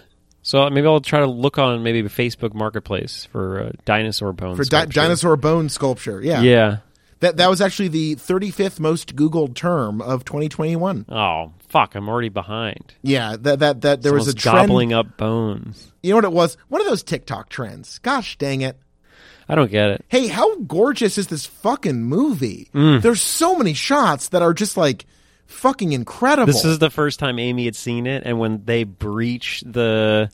So 0.46 0.70
maybe 0.70 0.86
I'll 0.86 1.02
try 1.02 1.22
to 1.22 1.26
look 1.26 1.58
on 1.58 1.82
maybe 1.82 2.04
the 2.04 2.10
Facebook 2.10 2.54
Marketplace 2.54 3.26
for 3.32 3.64
uh, 3.64 3.72
dinosaur 3.84 4.32
bones. 4.32 4.58
for 4.58 4.64
di- 4.64 4.86
dinosaur 4.86 5.38
bone 5.38 5.70
sculpture. 5.70 6.22
Yeah. 6.22 6.42
Yeah. 6.42 6.78
That 7.22 7.38
that 7.38 7.50
was 7.50 7.62
actually 7.62 7.88
the 7.88 8.16
35th 8.16 8.80
most 8.80 9.16
Googled 9.16 9.56
term 9.56 10.02
of 10.02 10.24
2021. 10.24 11.08
Oh 11.10 11.52
fuck! 11.70 11.96
I'm 11.96 12.08
already 12.08 12.30
behind. 12.30 12.94
Yeah, 13.02 13.38
that 13.40 13.60
that 13.60 13.82
that 13.82 14.02
there 14.04 14.14
was 14.14 14.28
a 14.28 14.36
trend. 14.36 14.68
gobbling 14.68 14.94
up 14.94 15.18
bones. 15.18 15.92
You 16.04 16.12
know 16.12 16.18
what 16.18 16.26
it 16.26 16.32
was? 16.32 16.58
One 16.68 16.80
of 16.80 16.86
those 16.88 17.02
TikTok 17.02 17.50
trends. 17.50 17.98
Gosh 18.00 18.38
dang 18.38 18.62
it! 18.62 18.78
I 19.50 19.56
don't 19.56 19.72
get 19.72 19.90
it. 19.90 20.06
Hey, 20.10 20.28
how 20.28 20.58
gorgeous 20.60 21.18
is 21.18 21.26
this 21.28 21.48
fucking 21.48 22.04
movie? 22.04 22.70
Mm. 22.76 23.02
There's 23.02 23.22
so 23.22 23.56
many 23.56 23.74
shots 23.74 24.28
that 24.30 24.44
are 24.44 24.54
just 24.54 24.78
like 24.78 25.06
fucking 25.48 25.92
incredible. 25.94 26.52
This 26.52 26.66
is 26.66 26.80
the 26.80 26.90
first 26.90 27.20
time 27.20 27.40
Amy 27.40 27.66
had 27.66 27.76
seen 27.76 28.08
it, 28.08 28.24
and 28.26 28.40
when 28.40 28.64
they 28.66 28.84
breach 28.84 29.64
the 29.66 30.30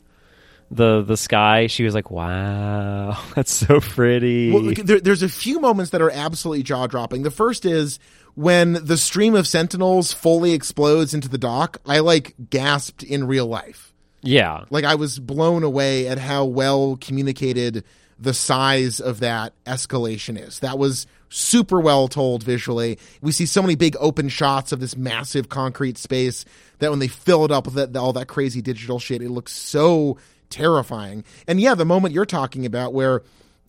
the 0.70 1.02
the 1.02 1.16
sky, 1.16 1.66
she 1.66 1.84
was 1.84 1.94
like, 1.94 2.10
"Wow, 2.10 3.18
that's 3.34 3.52
so 3.52 3.80
pretty." 3.80 4.50
Well, 4.52 4.74
there, 4.82 5.00
there's 5.00 5.22
a 5.22 5.28
few 5.28 5.60
moments 5.60 5.90
that 5.90 6.00
are 6.02 6.10
absolutely 6.10 6.62
jaw 6.62 6.86
dropping. 6.86 7.22
The 7.22 7.30
first 7.30 7.64
is 7.64 7.98
when 8.34 8.72
the 8.72 8.96
stream 8.96 9.34
of 9.34 9.46
sentinels 9.46 10.12
fully 10.12 10.52
explodes 10.52 11.12
into 11.12 11.28
the 11.28 11.38
dock. 11.38 11.78
I 11.86 11.98
like 11.98 12.34
gasped 12.50 13.02
in 13.02 13.26
real 13.26 13.46
life. 13.46 13.92
yeah, 14.22 14.64
Like 14.70 14.84
I 14.84 14.94
was 14.94 15.18
blown 15.18 15.62
away 15.64 16.08
at 16.08 16.16
how 16.18 16.46
well 16.46 16.96
communicated 17.00 17.84
the 18.18 18.32
size 18.32 19.00
of 19.00 19.20
that 19.20 19.52
escalation 19.66 20.40
is. 20.40 20.60
That 20.60 20.78
was 20.78 21.06
super 21.32 21.80
well 21.80 22.08
told 22.08 22.42
visually. 22.42 22.98
We 23.20 23.32
see 23.32 23.46
so 23.46 23.62
many 23.62 23.74
big 23.74 23.96
open 23.98 24.28
shots 24.28 24.72
of 24.72 24.80
this 24.80 24.96
massive 24.96 25.48
concrete 25.48 25.98
space 25.98 26.44
that 26.78 26.90
when 26.90 26.98
they 26.98 27.08
fill 27.08 27.44
it 27.44 27.50
up 27.50 27.66
with 27.66 27.74
that, 27.74 27.96
all 27.96 28.12
that 28.12 28.28
crazy 28.28 28.60
digital 28.62 28.98
shit, 28.98 29.22
it 29.22 29.30
looks 29.30 29.52
so 29.52 30.18
terrifying. 30.50 31.24
And 31.48 31.60
yeah, 31.60 31.74
the 31.74 31.84
moment 31.84 32.14
you're 32.14 32.26
talking 32.26 32.66
about 32.66 32.92
where 32.92 33.22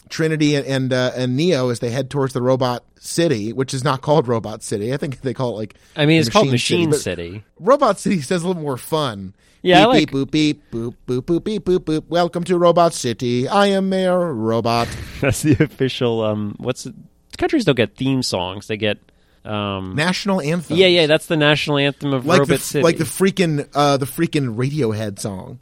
Trinity 0.10 0.56
and 0.56 0.68
and, 0.68 0.94
uh, 0.94 1.12
and 1.16 1.38
Neo 1.38 1.70
as 1.70 1.80
they 1.80 1.90
head 1.90 2.10
towards 2.10 2.34
the 2.34 2.42
robot 2.42 2.84
city, 3.00 3.54
which 3.54 3.74
is 3.74 3.84
not 3.84 4.02
called 4.02 4.28
Robot 4.28 4.62
City. 4.62 4.94
I 4.94 4.98
think 4.98 5.22
they 5.22 5.34
call 5.34 5.52
it 5.52 5.58
like 5.58 5.76
I 5.96 6.06
mean, 6.06 6.20
it's 6.20 6.30
called 6.30 6.50
Machine 6.52 6.90
Machine 6.90 7.00
City, 7.02 7.30
City. 7.32 7.44
Robot 7.60 8.00
City 8.00 8.22
sounds 8.22 8.44
a 8.44 8.48
little 8.48 8.62
more 8.62 8.78
fun. 8.78 9.34
Yeah, 9.62 9.88
I 9.88 10.00
beep, 10.00 10.14
like- 10.14 10.32
beep 10.32 10.72
boop 10.72 10.96
beep 11.02 11.06
boop 11.08 11.22
boop 11.22 11.22
boop 11.22 11.44
beep 11.44 11.64
boop 11.64 11.80
boop. 11.80 12.08
Welcome 12.10 12.44
to 12.44 12.58
Robot 12.58 12.94
City. 12.94 13.48
I 13.48 13.68
am 13.68 13.88
Mayor 13.88 14.34
Robot. 14.34 14.90
That's 15.22 15.42
the 15.42 15.56
official. 15.64 16.22
Um, 16.22 16.56
what's 16.58 16.86
it? 16.86 16.94
Countries 17.38 17.66
don't 17.66 17.76
get 17.76 17.96
theme 17.96 18.24
songs? 18.24 18.68
They 18.68 18.78
get. 18.78 18.98
Um, 19.46 19.96
National 19.96 20.40
anthem. 20.40 20.78
yeah, 20.78 20.88
yeah, 20.88 21.06
that's 21.06 21.26
the 21.26 21.36
national 21.36 21.78
anthem 21.78 22.14
of 22.14 22.26
Like 22.26 22.40
Robot 22.40 22.48
the 22.60 22.64
City. 22.64 22.82
like 22.82 22.98
the 22.98 23.04
freaking 23.04 23.68
uh 23.76 23.98
the 23.98 24.06
freaking 24.06 24.56
Radiohead 24.56 25.20
song. 25.20 25.60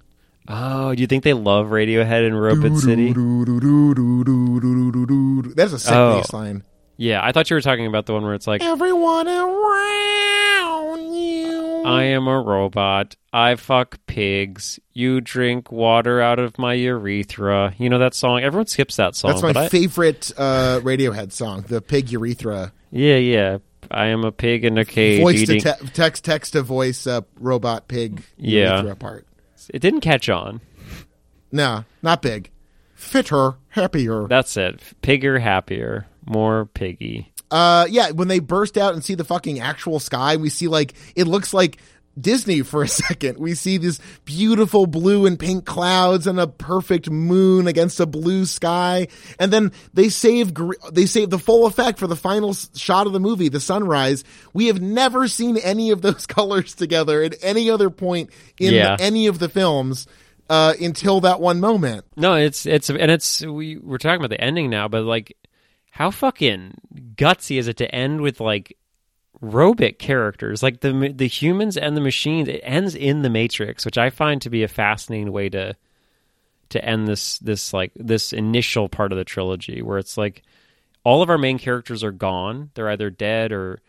oh, 0.47 0.93
do 0.93 1.01
you 1.01 1.07
think 1.07 1.23
they 1.23 1.33
love 1.33 1.67
Radiohead 1.69 2.27
in 2.27 2.35
Robot 2.35 2.77
City? 2.77 3.11
That's 5.55 5.73
a 5.73 5.79
sick 5.79 5.93
Oh. 5.93 6.17
bass 6.17 6.31
line. 6.33 6.63
Yeah, 6.97 7.21
I 7.25 7.31
thought 7.31 7.49
you 7.49 7.55
were 7.55 7.61
talking 7.61 7.87
about 7.87 8.05
the 8.05 8.13
one 8.13 8.23
where 8.23 8.35
it's 8.35 8.45
like, 8.45 8.61
Everyone 8.61 9.27
around. 9.27 10.20
I 11.85 12.03
am 12.03 12.27
a 12.27 12.39
robot. 12.41 13.15
I 13.33 13.55
fuck 13.55 13.99
pigs. 14.05 14.79
You 14.93 15.21
drink 15.21 15.71
water 15.71 16.21
out 16.21 16.39
of 16.39 16.57
my 16.57 16.73
urethra. 16.73 17.73
You 17.77 17.89
know 17.89 17.99
that 17.99 18.13
song? 18.13 18.41
Everyone 18.41 18.67
skips 18.67 18.95
that 18.97 19.15
song. 19.15 19.31
That's 19.31 19.41
my 19.43 19.53
but 19.53 19.57
I, 19.65 19.69
favorite 19.69 20.31
uh, 20.37 20.79
Radiohead 20.83 21.31
song, 21.31 21.65
the 21.67 21.81
pig 21.81 22.11
urethra. 22.11 22.71
yeah, 22.91 23.15
yeah. 23.17 23.57
I 23.89 24.05
am 24.07 24.23
a 24.23 24.31
pig 24.31 24.63
in 24.63 24.77
a 24.77 24.85
cage 24.85 25.21
voice 25.21 25.39
eating. 25.39 25.59
to 25.61 25.73
te- 25.73 25.87
text, 25.87 26.23
text 26.23 26.53
to 26.53 26.61
voice, 26.61 27.05
uh, 27.07 27.21
robot 27.39 27.87
pig 27.89 28.23
Yeah. 28.37 28.77
urethra 28.77 28.95
part. 28.95 29.27
it 29.73 29.79
didn't 29.79 30.01
catch 30.01 30.29
on. 30.29 30.61
No, 31.51 31.83
not 32.01 32.21
big. 32.21 32.51
Fitter, 32.95 33.55
happier. 33.69 34.27
That's 34.27 34.55
it. 34.55 34.79
Pigger, 35.01 35.41
happier, 35.41 36.05
more 36.25 36.65
piggy. 36.67 37.33
Uh, 37.51 37.85
yeah, 37.89 38.11
when 38.11 38.27
they 38.29 38.39
burst 38.39 38.77
out 38.77 38.93
and 38.93 39.03
see 39.03 39.13
the 39.15 39.25
fucking 39.25 39.59
actual 39.59 39.99
sky, 39.99 40.37
we 40.37 40.49
see 40.49 40.67
like 40.67 40.93
it 41.15 41.27
looks 41.27 41.53
like 41.53 41.77
Disney 42.19 42.61
for 42.63 42.81
a 42.83 42.87
second. 42.87 43.37
We 43.37 43.53
see 43.55 43.77
these 43.77 43.99
beautiful 44.25 44.85
blue 44.85 45.25
and 45.25 45.37
pink 45.37 45.65
clouds 45.65 46.27
and 46.27 46.39
a 46.39 46.47
perfect 46.47 47.09
moon 47.09 47.67
against 47.67 47.99
a 47.99 48.05
blue 48.05 48.45
sky, 48.45 49.07
and 49.39 49.51
then 49.51 49.71
they 49.93 50.09
save 50.09 50.53
they 50.91 51.05
save 51.05 51.29
the 51.29 51.39
full 51.39 51.65
effect 51.65 51.99
for 51.99 52.07
the 52.07 52.15
final 52.15 52.53
shot 52.53 53.05
of 53.07 53.13
the 53.13 53.19
movie, 53.19 53.49
the 53.49 53.59
sunrise. 53.59 54.23
We 54.53 54.67
have 54.67 54.81
never 54.81 55.27
seen 55.27 55.57
any 55.57 55.91
of 55.91 56.01
those 56.01 56.25
colors 56.37 56.73
together 56.73 57.21
at 57.21 57.35
any 57.41 57.69
other 57.69 57.89
point 57.89 58.29
in 58.59 58.73
Yeah. 58.73 58.95
any 58.99 59.27
of 59.27 59.39
the 59.39 59.49
films 59.49 60.07
uh, 60.49 60.73
until 60.81 61.21
that 61.21 61.39
one 61.39 61.59
moment. 61.59 62.05
No, 62.17 62.35
it's 62.35 62.65
it's 62.65 62.89
and 62.89 63.11
it's 63.11 63.45
we 63.45 63.77
we're 63.77 63.97
talking 63.97 64.19
about 64.19 64.29
the 64.31 64.41
ending 64.41 64.69
now, 64.69 64.87
but 64.89 65.03
like, 65.03 65.35
how 65.91 66.09
fucking 66.09 66.73
gutsy 67.15 67.59
is 67.59 67.67
it 67.67 67.77
to 67.77 67.95
end 67.95 68.21
with 68.21 68.39
like 68.39 68.77
robot 69.41 69.99
characters, 69.99 70.63
like 70.63 70.79
the 70.79 71.13
the 71.15 71.27
humans 71.27 71.77
and 71.77 71.95
the 71.95 72.01
machines? 72.01 72.47
It 72.47 72.61
ends 72.63 72.95
in 72.95 73.21
the 73.21 73.29
Matrix, 73.29 73.85
which 73.85 73.97
I 73.97 74.09
find 74.09 74.41
to 74.41 74.49
be 74.49 74.63
a 74.63 74.67
fascinating 74.67 75.31
way 75.31 75.49
to 75.49 75.75
to 76.69 76.83
end 76.83 77.07
this 77.07 77.37
this 77.39 77.73
like 77.73 77.91
this 77.95 78.31
initial 78.31 78.87
part 78.89 79.11
of 79.11 79.17
the 79.17 79.25
trilogy, 79.25 79.81
where 79.81 79.97
it's 79.97 80.17
like 80.17 80.43
all 81.03 81.21
of 81.21 81.29
our 81.29 81.37
main 81.37 81.59
characters 81.59 82.03
are 82.05 82.11
gone; 82.13 82.71
they're 82.73 82.89
either 82.89 83.09
dead 83.09 83.51
or 83.51 83.81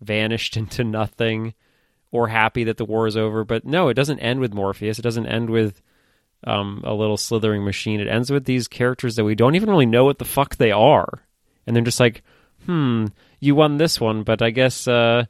vanished 0.00 0.56
into 0.56 0.84
nothing, 0.84 1.54
or 2.12 2.28
happy 2.28 2.64
that 2.64 2.76
the 2.76 2.84
war 2.84 3.08
is 3.08 3.16
over. 3.16 3.44
But 3.44 3.64
no, 3.64 3.88
it 3.88 3.94
doesn't 3.94 4.20
end 4.20 4.38
with 4.38 4.54
Morpheus. 4.54 5.00
It 5.00 5.02
doesn't 5.02 5.26
end 5.26 5.50
with 5.50 5.82
um, 6.44 6.82
a 6.84 6.94
little 6.94 7.16
slithering 7.16 7.64
machine. 7.64 7.98
It 7.98 8.06
ends 8.06 8.30
with 8.30 8.44
these 8.44 8.68
characters 8.68 9.16
that 9.16 9.24
we 9.24 9.34
don't 9.34 9.56
even 9.56 9.68
really 9.68 9.86
know 9.86 10.04
what 10.04 10.18
the 10.18 10.24
fuck 10.24 10.54
they 10.54 10.70
are, 10.70 11.24
and 11.68 11.76
they're 11.76 11.84
just 11.84 12.00
like, 12.00 12.22
hmm, 12.66 13.06
you 13.38 13.54
won 13.54 13.76
this 13.76 14.00
one, 14.00 14.24
but 14.24 14.42
I 14.42 14.50
guess 14.50 14.88
uh, 14.88 15.26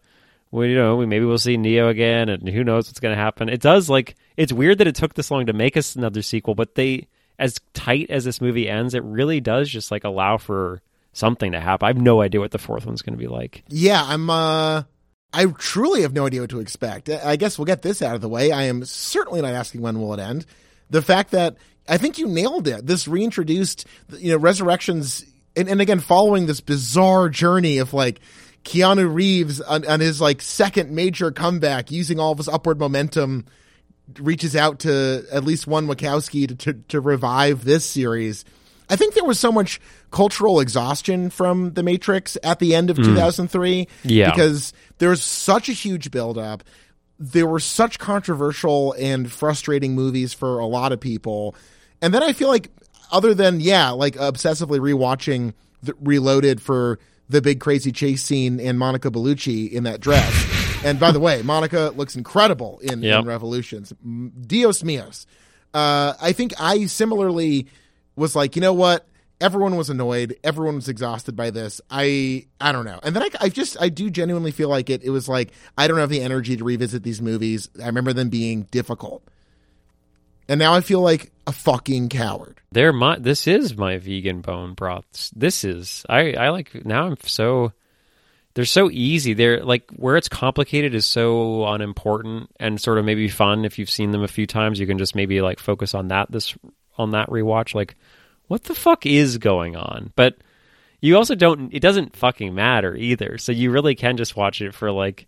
well, 0.51 0.67
you 0.67 0.77
know, 0.77 0.97
we 0.97 1.07
maybe 1.07 1.27
we'll 1.27 1.39
see 1.39 1.57
Neo 1.57 1.89
again, 1.89 2.29
and 2.29 2.49
who 2.49 2.65
knows 2.65 2.89
what's 2.89 3.01
going 3.01 3.15
to 3.15 3.21
happen. 3.21 3.49
It 3.49 3.61
does 3.61 3.91
like 3.91 4.17
it's 4.37 4.53
weird 4.53 4.79
that 4.79 4.87
it 4.87 4.95
took 4.95 5.15
this 5.15 5.31
long 5.31 5.47
to 5.47 5.53
make 5.53 5.77
us 5.77 5.97
another 5.97 6.23
sequel, 6.23 6.55
but 6.55 6.75
they, 6.75 7.09
as 7.39 7.61
tight 7.75 8.11
as 8.11 8.25
this 8.25 8.41
movie 8.41 8.69
ends, 8.69 8.95
it 8.95 9.03
really 9.05 9.41
does 9.41 9.69
just 9.69 9.91
like 9.91 10.05
allow 10.05 10.39
for 10.39 10.81
something 11.13 11.53
to 11.53 11.61
happen. 11.61 11.85
I 11.85 11.89
have 11.89 12.01
no 12.01 12.23
idea 12.23 12.41
what 12.41 12.53
the 12.53 12.59
fourth 12.59 12.87
one's 12.87 13.03
going 13.03 13.17
to 13.17 13.23
be 13.23 13.29
like. 13.29 13.65
Yeah, 13.69 14.03
I'm 14.03 14.31
uh 14.31 14.85
I 15.33 15.47
truly 15.47 16.03
have 16.03 16.15
no 16.15 16.27
idea 16.27 16.41
what 16.41 16.51
to 16.51 16.61
expect. 16.61 17.11
I 17.11 17.37
guess 17.37 17.59
we'll 17.59 17.67
get 17.67 17.83
this 17.83 18.01
out 18.01 18.15
of 18.15 18.23
the 18.23 18.29
way. 18.29 18.51
I 18.51 18.65
am 18.65 18.85
certainly 18.85 19.43
not 19.43 19.53
asking 19.53 19.83
when 19.83 20.01
will 20.01 20.15
it 20.15 20.21
end. 20.21 20.47
The 20.89 21.03
fact 21.03 21.33
that 21.33 21.57
I 21.87 21.99
think 21.99 22.17
you 22.17 22.27
nailed 22.27 22.67
it. 22.69 22.87
This 22.87 23.07
reintroduced 23.07 23.87
you 24.17 24.33
know 24.33 24.39
resurrections 24.39 25.27
and, 25.59 25.69
and 25.69 25.81
again 25.81 26.01
following 26.01 26.47
this 26.47 26.61
bizarre 26.61 27.29
journey 27.29 27.79
of 27.79 27.93
like 27.93 28.21
Keanu 28.65 29.13
Reeves 29.13 29.61
on, 29.61 29.87
on 29.87 30.01
his 30.01 30.21
like 30.21 30.43
second 30.43 30.91
major 30.91 31.31
comeback 31.31 31.91
using 31.91 32.21
all 32.21 32.33
of 32.33 32.39
his 32.39 32.49
upward 32.49 32.79
momentum 32.79 33.47
reaches 34.19 34.57
out 34.57 34.81
to 34.81 35.25
at 35.33 35.45
least 35.45 35.67
one 35.67 35.87
Wachowski 35.87 36.49
to, 36.49 36.55
to, 36.55 36.73
to 36.89 37.01
revive 37.01 37.65
this 37.65 37.85
series. 37.85 38.45
I 38.91 38.97
think 38.97 39.15
there 39.15 39.25
was 39.25 39.39
so 39.39 39.53
much 39.53 39.81
cultural 40.11 40.61
exhaustion 40.61 41.31
from 41.31 41.75
The 41.75 41.83
Matrix 41.83 42.39
at 42.43 42.59
the 42.59 42.75
end 42.75 42.91
of 42.91 42.97
hmm. 42.97 43.05
2003. 43.05 43.87
Yeah. 44.05 44.31
Because 44.31 44.73
there 44.99 45.11
was 45.11 45.23
such 45.23 45.69
a 45.69 45.73
huge 45.73 46.11
buildup. 46.11 46.65
There 47.19 47.47
were 47.47 47.61
such 47.61 47.99
controversial 47.99 48.95
and 48.99 49.31
frustrating 49.31 49.95
movies 49.95 50.33
for 50.33 50.59
a 50.59 50.67
lot 50.67 50.93
of 50.93 51.01
people. 51.01 51.55
And 52.01 52.15
then 52.15 52.23
I 52.23 52.33
feel 52.33 52.49
like, 52.49 52.71
other 53.11 53.35
than, 53.35 53.61
yeah, 53.61 53.91
like 53.91 54.15
obsessively 54.17 54.79
rewatching 54.79 55.55
the 55.83 55.95
Reloaded 56.01 56.61
for 56.61 56.99
the 57.29 57.41
big 57.43 57.61
crazy 57.61 57.93
chase 57.93 58.23
scene 58.23 58.59
and 58.61 58.79
Monica 58.79 59.11
Bellucci 59.11 59.71
in 59.71 59.85
that 59.85 60.01
dress. 60.01 60.33
and 60.85 60.99
by 60.99 61.11
the 61.13 61.21
way, 61.21 61.43
Monica 61.43 61.93
looks 61.97 62.17
incredible 62.17 62.79
in, 62.83 63.03
Yep. 63.03 63.21
in 63.21 63.27
Revolutions. 63.27 63.93
Dios 64.47 64.83
míos. 64.83 65.27
Uh, 65.75 66.15
I 66.21 66.33
think 66.33 66.53
I 66.59 66.87
similarly 66.87 67.67
was 68.17 68.35
like, 68.35 68.57
you 68.57 68.63
know 68.63 68.73
what? 68.73 69.07
Everyone 69.41 69.77
was 69.77 69.89
annoyed. 69.91 70.37
Everyone 70.43 70.75
was 70.77 70.89
exhausted 70.89 71.37
by 71.37 71.51
this. 71.51 71.81
I 71.91 72.47
I 72.61 72.73
don't 72.73 72.85
know. 72.87 72.99
And 73.05 73.15
then 73.15 73.23
I, 73.23 73.29
I 73.43 73.49
just 73.51 73.81
I 73.81 73.89
do 73.89 74.11
genuinely 74.11 74.51
feel 74.51 74.69
like 74.69 74.91
it. 74.91 75.05
It 75.05 75.11
was 75.11 75.29
like 75.29 75.53
I 75.77 75.87
don't 75.87 75.99
have 75.99 76.09
the 76.11 76.23
energy 76.23 76.57
to 76.57 76.65
revisit 76.65 77.05
these 77.05 77.23
movies. 77.23 77.69
I 77.81 77.87
remember 77.87 78.13
them 78.13 78.31
being 78.31 78.63
difficult, 78.73 79.23
and 80.49 80.59
now 80.59 80.75
I 80.75 80.81
feel 80.81 81.01
like 81.01 81.31
a 81.47 81.53
fucking 81.53 82.09
coward. 82.09 82.61
They're 82.73 82.93
my. 82.93 83.19
This 83.19 83.47
is 83.47 83.77
my 83.77 83.99
vegan 83.99 84.41
bone 84.41 84.75
broths. 84.75 85.31
This 85.31 85.65
is. 85.65 86.05
I. 86.09 86.33
I 86.33 86.49
like. 86.51 86.85
Now 86.85 87.07
I'm 87.07 87.17
so. 87.23 87.73
They're 88.55 88.65
so 88.65 88.91
easy. 88.91 89.35
They're 89.35 89.63
like 89.63 89.91
where 89.93 90.17
it's 90.17 90.29
complicated 90.29 90.95
is 90.95 91.07
so 91.07 91.67
unimportant 91.67 92.51
and 92.59 92.81
sort 92.81 92.99
of 92.99 93.05
maybe 93.05 93.29
fun. 93.29 93.65
If 93.65 93.79
you've 93.79 93.91
seen 93.91 94.11
them 94.11 94.23
a 94.23 94.29
few 94.29 94.47
times, 94.47 94.81
you 94.81 94.87
can 94.87 94.99
just 94.99 95.15
maybe 95.15 95.41
like 95.41 95.59
focus 95.59 95.95
on 95.95 96.09
that. 96.09 96.31
This 96.31 96.57
on 96.97 97.13
that 97.13 97.29
rewatch. 97.29 97.75
Like, 97.75 97.97
what 98.49 98.65
the 98.65 98.75
fuck 98.75 99.07
is 99.07 99.39
going 99.39 99.77
on? 99.77 100.13
But 100.17 100.39
you 101.01 101.17
also 101.17 101.35
don't. 101.35 101.73
It 101.73 101.81
doesn't 101.81 102.17
fucking 102.17 102.55
matter 102.55 102.97
either. 102.97 103.39
So 103.39 103.53
you 103.53 103.71
really 103.71 103.95
can 103.95 104.17
just 104.17 104.37
watch 104.37 104.61
it 104.61 104.75
for 104.75 104.91
like 104.91 105.27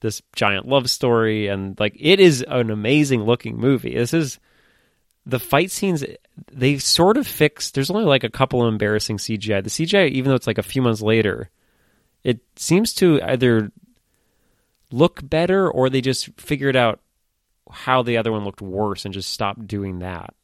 this 0.00 0.22
giant 0.34 0.66
love 0.66 0.88
story 0.90 1.48
and 1.48 1.78
like 1.78 1.96
it 1.98 2.20
is 2.20 2.44
an 2.48 2.70
amazing 2.70 3.24
looking 3.24 3.56
movie. 3.56 3.94
This 3.94 4.14
is 4.14 4.38
the 5.26 5.38
fight 5.38 5.70
scenes 5.70 6.04
they 6.50 6.78
sort 6.78 7.16
of 7.16 7.26
fixed 7.26 7.74
there's 7.74 7.90
only 7.90 8.04
like 8.04 8.24
a 8.24 8.30
couple 8.30 8.62
of 8.62 8.72
embarrassing 8.72 9.18
CGI. 9.18 9.62
The 9.62 9.70
CGI 9.70 10.10
even 10.10 10.30
though 10.30 10.36
it's 10.36 10.46
like 10.46 10.58
a 10.58 10.62
few 10.62 10.82
months 10.82 11.02
later, 11.02 11.50
it 12.24 12.40
seems 12.56 12.94
to 12.94 13.20
either 13.22 13.70
look 14.90 15.20
better 15.22 15.70
or 15.70 15.88
they 15.88 16.00
just 16.00 16.30
figured 16.40 16.76
out 16.76 17.00
how 17.70 18.02
the 18.02 18.16
other 18.16 18.32
one 18.32 18.44
looked 18.44 18.62
worse 18.62 19.04
and 19.04 19.14
just 19.14 19.30
stopped 19.30 19.66
doing 19.66 20.00
that. 20.00 20.34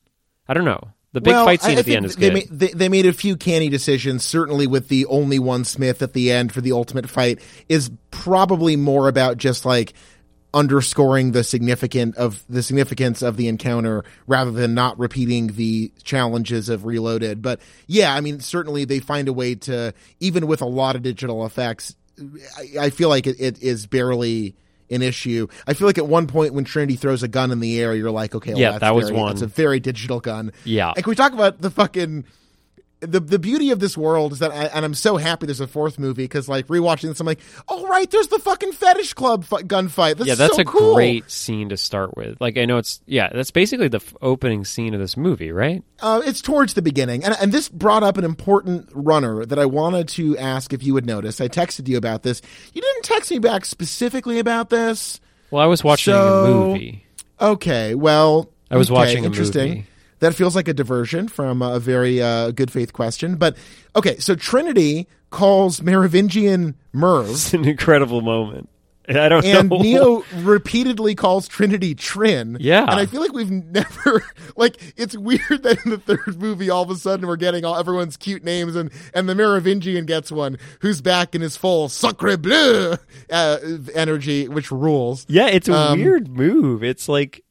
I 0.49 0.55
don't 0.55 0.65
know. 0.65 0.93
The 1.13 1.21
big 1.21 1.33
Well, 1.33 1.45
fight 1.47 1.63
scene 1.63 1.77
I 1.77 1.81
at 1.81 1.85
the 1.87 1.97
end 1.97 2.07
is 2.07 2.17
they 2.17 2.29
good. 2.29 2.35
Made, 2.35 2.49
they, 2.51 2.69
they 2.69 2.89
made 2.89 3.07
a 3.07 3.13
few 3.13 3.37
canny 3.37 3.69
decisions. 3.69 4.23
Certainly, 4.25 4.67
with 4.67 4.89
the 4.89 5.07
only 5.07 5.39
one 5.39 5.65
Smith 5.65 6.03
at 6.03 6.13
the 6.13 6.31
end 6.31 6.53
for 6.53 6.61
the 6.61 6.73
ultimate 6.73 7.09
fight 7.09 7.41
is 7.69 7.91
probably 8.11 8.77
more 8.77 9.09
about 9.09 9.39
just 9.39 9.65
like 9.65 9.95
underscoring 10.53 11.33
the 11.33 11.45
significant 11.45 12.17
of 12.17 12.43
the 12.49 12.63
significance 12.63 13.23
of 13.23 13.37
the 13.37 13.47
encounter 13.47 14.05
rather 14.27 14.51
than 14.51 14.75
not 14.75 14.99
repeating 14.99 15.49
the 15.49 15.93
challenges 16.03 16.69
of 16.69 16.85
Reloaded. 16.87 17.43
But 17.43 17.61
yeah, 17.87 18.15
I 18.15 18.21
mean, 18.21 18.41
certainly 18.41 18.85
they 18.85 18.99
find 18.99 19.29
a 19.29 19.33
way 19.33 19.55
to 19.55 19.93
even 20.21 20.47
with 20.47 20.63
a 20.63 20.67
lot 20.67 20.97
of 20.97 21.03
digital 21.03 21.45
effects. 21.45 21.95
I, 22.57 22.87
I 22.87 22.91
feel 22.91 23.11
like 23.11 23.27
it, 23.27 23.39
it 23.39 23.63
is 23.63 23.87
barely 23.87 24.57
an 24.91 25.03
issue. 25.03 25.47
I 25.67 25.75
feel 25.75 25.87
like 25.87 25.99
at 25.99 26.07
one 26.07 26.27
point 26.27 26.55
when 26.55 26.65
Trinity 26.65 26.97
throws 26.97 27.23
a 27.23 27.29
gun 27.29 27.51
in 27.51 27.61
the 27.61 27.81
air, 27.81 27.95
you're 27.95 28.11
like, 28.11 28.35
okay, 28.35 28.53
well, 28.53 28.61
Yeah, 28.61 28.71
that's 28.73 28.81
that 28.83 28.95
was 28.95 29.09
very- 29.09 29.21
one. 29.21 29.33
It's 29.33 29.43
a 29.43 29.47
very 29.47 29.81
digital 29.81 30.21
gun. 30.21 30.53
Yeah. 30.65 30.93
Like 30.95 31.07
we 31.07 31.15
talk 31.15 31.33
about 31.33 31.61
the 31.61 31.71
fucking 31.71 32.25
the 33.07 33.21
the 33.21 33.39
beauty 33.39 33.71
of 33.71 33.79
this 33.81 33.97
world 33.97 34.33
is 34.33 34.41
that, 34.41 34.51
I, 34.51 34.65
and 34.67 34.85
I'm 34.85 34.95
so 34.95 35.17
happy 35.17 35.47
there's 35.47 35.61
a 35.61 35.67
fourth 35.67 35.99
movie 35.99 36.25
because 36.25 36.49
like 36.49 36.67
rewatching 36.67 37.09
this, 37.09 37.21
I'm 37.21 37.27
like, 37.27 37.41
oh 37.69 37.87
right, 37.87 38.11
there's 38.11 38.29
the 38.29 38.39
fucking 38.39 38.73
fetish 38.73 39.15
club 39.15 39.45
fu- 39.45 39.57
gunfight. 39.59 40.17
That's 40.17 40.29
yeah, 40.29 40.35
that's 40.35 40.57
so 40.57 40.63
a 40.63 40.65
cool. 40.65 40.95
great 40.95 41.31
scene 41.31 41.69
to 41.71 41.77
start 41.77 42.17
with. 42.17 42.41
Like 42.41 42.59
I 42.59 42.65
know 42.65 42.79
it's 42.79 43.01
yeah, 43.07 43.29
that's 43.33 43.51
basically 43.51 43.89
the 43.89 43.99
f- 43.99 44.15
opening 44.21 44.65
scene 44.65 44.95
of 44.95 45.01
this 45.01 45.17
movie, 45.17 45.53
right? 45.53 45.83
Uh, 46.01 46.21
it's 46.25 46.43
towards 46.43 46.75
the 46.75 46.83
beginning, 46.83 47.25
and 47.25 47.37
and 47.41 47.53
this 47.53 47.69
brought 47.69 48.03
up 48.03 48.17
an 48.19 48.25
important 48.25 48.89
runner 48.93 49.47
that 49.47 49.59
I 49.59 49.67
wanted 49.67 50.09
to 50.09 50.37
ask 50.39 50.73
if 50.73 50.83
you 50.83 50.93
would 50.95 51.07
notice. 51.07 51.41
I 51.41 51.49
texted 51.49 51.89
you 51.89 51.97
about 51.97 52.23
this. 52.23 52.43
You 52.75 52.83
didn't 52.83 53.05
text 53.05 53.31
me 53.31 53.39
back 53.39 53.65
specifically 53.65 54.39
about 54.39 54.71
this. 54.71 55.21
Well, 55.51 55.63
I 55.63 55.67
was 55.67 55.83
watching 55.85 56.13
So- 56.15 56.45
a 56.45 56.49
movie. 56.69 57.05
Okay, 57.41 57.95
well, 57.95 58.51
I 58.71 58.77
was 58.77 58.91
okay, 58.91 58.95
watching 58.99 59.25
interesting. 59.25 59.69
movie. 59.69 59.87
That 60.21 60.35
feels 60.35 60.57
like 60.57 60.69
a 60.69 60.75
diversion 60.75 61.29
from 61.29 61.61
a 61.63 61.79
very 61.79 62.23
uh, 62.23 62.51
good 62.53 62.71
faith 62.71 62.93
question, 62.93 63.37
but 63.37 63.57
okay. 63.95 64.19
So 64.19 64.35
Trinity 64.35 65.07
calls 65.31 65.83
Merovingian 65.83 66.75
Merv, 66.93 67.31
It's 67.31 67.53
an 67.53 67.65
incredible 67.67 68.23
moment. 68.23 68.69
I 69.09 69.29
don't 69.29 69.45
and 69.45 69.71
know. 69.71 69.79
Neo 69.79 70.25
repeatedly 70.35 71.15
calls 71.15 71.47
Trinity 71.47 71.95
Trin. 71.95 72.57
Yeah. 72.59 72.83
and 72.83 72.99
I 72.99 73.07
feel 73.07 73.21
like 73.21 73.33
we've 73.33 73.51
never 73.73 74.25
like 74.57 74.79
it's 74.97 75.17
weird 75.17 75.63
that 75.63 75.79
in 75.85 75.93
the 75.93 75.99
third 75.99 76.41
movie 76.41 76.71
all 76.71 76.83
of 76.83 76.91
a 76.91 76.97
sudden 76.97 77.25
we're 77.29 77.37
getting 77.37 77.65
all 77.65 77.77
everyone's 77.77 78.17
cute 78.17 78.43
names 78.43 78.75
and 78.75 78.91
and 79.15 79.29
the 79.29 79.35
Merovingian 79.37 80.07
gets 80.07 80.33
one 80.33 80.59
who's 80.81 81.01
back 81.03 81.37
in 81.37 81.41
his 81.41 81.57
full 81.57 81.89
sacre 81.89 82.37
bleu 82.37 82.97
uh, 83.31 83.59
energy, 83.95 84.49
which 84.49 84.73
rules. 84.73 85.25
Yeah, 85.29 85.47
it's 85.49 85.69
a 85.69 85.75
Um, 85.77 86.01
weird 86.01 86.27
move. 86.27 86.83
It's 86.83 87.09
like 87.09 87.45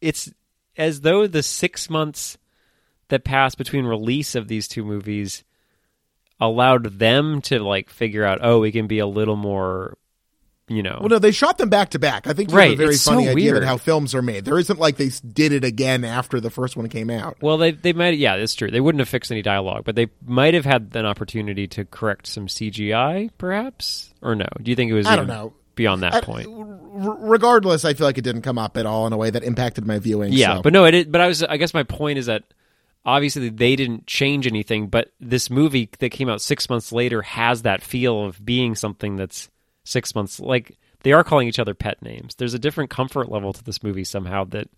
it's 0.00 0.30
as 0.76 1.00
though 1.02 1.26
the 1.26 1.42
six 1.42 1.88
months 1.90 2.38
that 3.08 3.24
passed 3.24 3.58
between 3.58 3.84
release 3.84 4.34
of 4.34 4.48
these 4.48 4.68
two 4.68 4.84
movies 4.84 5.44
allowed 6.40 6.98
them 6.98 7.40
to 7.42 7.58
like 7.60 7.90
figure 7.90 8.24
out, 8.24 8.38
oh, 8.42 8.60
we 8.60 8.72
can 8.72 8.86
be 8.86 8.98
a 8.98 9.06
little 9.06 9.36
more, 9.36 9.96
you 10.66 10.82
know. 10.82 10.96
Well, 10.98 11.08
no, 11.10 11.18
they 11.18 11.30
shot 11.30 11.58
them 11.58 11.68
back 11.68 11.90
to 11.90 11.98
back. 11.98 12.26
I 12.26 12.32
think 12.32 12.50
you 12.50 12.56
Right, 12.56 12.70
have 12.70 12.72
a 12.80 12.82
very 12.82 12.94
it's 12.94 13.02
so 13.02 13.12
funny 13.12 13.28
idea 13.28 13.52
weird. 13.52 13.64
how 13.64 13.76
films 13.76 14.14
are 14.14 14.22
made. 14.22 14.44
There 14.44 14.58
isn't 14.58 14.78
like 14.78 14.96
they 14.96 15.10
did 15.32 15.52
it 15.52 15.62
again 15.62 16.04
after 16.04 16.40
the 16.40 16.50
first 16.50 16.76
one 16.76 16.88
came 16.88 17.10
out. 17.10 17.36
Well, 17.40 17.58
they 17.58 17.72
they 17.72 17.92
might 17.92 18.16
yeah, 18.18 18.38
that's 18.38 18.54
true. 18.54 18.70
They 18.70 18.80
wouldn't 18.80 19.00
have 19.00 19.08
fixed 19.08 19.30
any 19.30 19.42
dialogue, 19.42 19.84
but 19.84 19.94
they 19.94 20.08
might 20.24 20.54
have 20.54 20.64
had 20.64 20.90
an 20.94 21.04
opportunity 21.06 21.66
to 21.68 21.84
correct 21.84 22.26
some 22.26 22.46
CGI, 22.48 23.30
perhaps, 23.38 24.12
or 24.22 24.34
no? 24.34 24.46
Do 24.60 24.70
you 24.70 24.76
think 24.76 24.90
it 24.90 24.94
was? 24.94 25.06
I 25.06 25.16
don't 25.16 25.26
know. 25.28 25.52
Beyond 25.74 26.02
that 26.02 26.14
I- 26.14 26.20
point, 26.20 26.48
r- 26.48 27.16
regardless, 27.20 27.84
I 27.84 27.94
feel 27.94 28.06
like 28.06 28.18
it 28.18 28.22
didn't 28.22 28.42
come 28.42 28.58
up 28.58 28.76
at 28.76 28.86
all 28.86 29.06
in 29.06 29.12
a 29.12 29.16
way 29.16 29.30
that 29.30 29.42
impacted 29.42 29.86
my 29.86 29.98
viewing. 29.98 30.32
yeah, 30.32 30.56
so. 30.56 30.62
but 30.62 30.72
no, 30.72 30.84
it. 30.84 31.10
But 31.10 31.20
I 31.20 31.26
was. 31.26 31.42
I 31.42 31.56
guess 31.56 31.72
my 31.72 31.82
point 31.82 32.18
is 32.18 32.26
that 32.26 32.44
obviously 33.04 33.48
they 33.48 33.74
didn't 33.76 34.06
change 34.06 34.46
anything, 34.46 34.86
but 34.88 35.12
this 35.20 35.50
movie 35.50 35.88
that 35.98 36.10
came 36.10 36.28
out 36.28 36.40
six 36.40 36.68
months 36.68 36.92
later 36.92 37.22
has 37.22 37.62
that 37.62 37.82
feel 37.82 38.24
of 38.26 38.44
being 38.44 38.74
something 38.74 39.16
that's 39.16 39.50
six 39.84 40.14
months. 40.14 40.38
Like 40.38 40.78
they 41.02 41.12
are 41.12 41.24
calling 41.24 41.48
each 41.48 41.58
other 41.58 41.74
pet 41.74 42.00
names. 42.02 42.34
There's 42.36 42.54
a 42.54 42.58
different 42.58 42.90
comfort 42.90 43.30
level 43.30 43.52
to 43.52 43.64
this 43.64 43.82
movie 43.82 44.04
somehow 44.04 44.44
that 44.44 44.68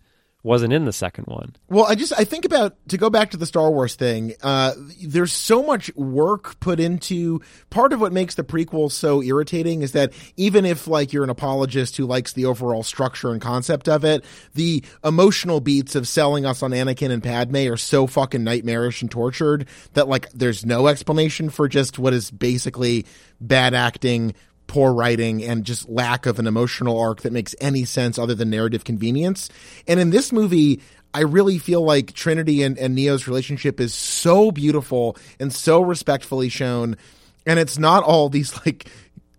wasn't 0.45 0.71
in 0.71 0.85
the 0.85 0.93
second 0.93 1.25
one. 1.25 1.55
Well, 1.69 1.85
I 1.85 1.95
just 1.95 2.13
I 2.17 2.23
think 2.23 2.45
about 2.45 2.77
to 2.89 2.97
go 2.97 3.09
back 3.09 3.31
to 3.31 3.37
the 3.37 3.47
Star 3.47 3.71
Wars 3.71 3.95
thing. 3.95 4.35
Uh, 4.43 4.73
there's 5.03 5.33
so 5.33 5.63
much 5.63 5.93
work 5.95 6.59
put 6.59 6.79
into 6.79 7.41
part 7.71 7.91
of 7.91 7.99
what 7.99 8.13
makes 8.13 8.35
the 8.35 8.43
prequel 8.43 8.91
so 8.91 9.23
irritating 9.23 9.81
is 9.81 9.93
that 9.93 10.13
even 10.37 10.63
if 10.63 10.87
like 10.87 11.11
you're 11.11 11.23
an 11.23 11.31
apologist 11.31 11.97
who 11.97 12.05
likes 12.05 12.33
the 12.33 12.45
overall 12.45 12.83
structure 12.83 13.31
and 13.31 13.41
concept 13.41 13.89
of 13.89 14.05
it, 14.05 14.23
the 14.53 14.83
emotional 15.03 15.61
beats 15.61 15.95
of 15.95 16.07
selling 16.07 16.45
us 16.45 16.61
on 16.61 16.71
Anakin 16.71 17.09
and 17.09 17.23
Padme 17.23 17.67
are 17.67 17.77
so 17.77 18.05
fucking 18.05 18.43
nightmarish 18.43 19.01
and 19.01 19.09
tortured 19.09 19.67
that 19.93 20.07
like 20.07 20.29
there's 20.31 20.63
no 20.63 20.87
explanation 20.87 21.49
for 21.49 21.67
just 21.67 21.97
what 21.97 22.13
is 22.13 22.29
basically 22.29 23.07
bad 23.41 23.73
acting 23.73 24.35
poor 24.67 24.93
writing 24.93 25.43
and 25.43 25.63
just 25.63 25.87
lack 25.89 26.25
of 26.25 26.39
an 26.39 26.47
emotional 26.47 26.99
arc 26.99 27.21
that 27.21 27.33
makes 27.33 27.55
any 27.61 27.85
sense 27.85 28.17
other 28.17 28.35
than 28.35 28.49
narrative 28.49 28.83
convenience. 28.83 29.49
And 29.87 29.99
in 29.99 30.09
this 30.09 30.31
movie, 30.31 30.81
I 31.13 31.21
really 31.21 31.59
feel 31.59 31.83
like 31.83 32.13
Trinity 32.13 32.63
and, 32.63 32.77
and 32.77 32.93
Neo's 32.93 33.27
relationship 33.27 33.79
is 33.79 33.93
so 33.93 34.51
beautiful 34.51 35.17
and 35.39 35.53
so 35.53 35.81
respectfully 35.81 36.49
shown. 36.49 36.97
And 37.45 37.59
it's 37.59 37.77
not 37.77 38.03
all 38.03 38.29
these 38.29 38.53
like 38.65 38.89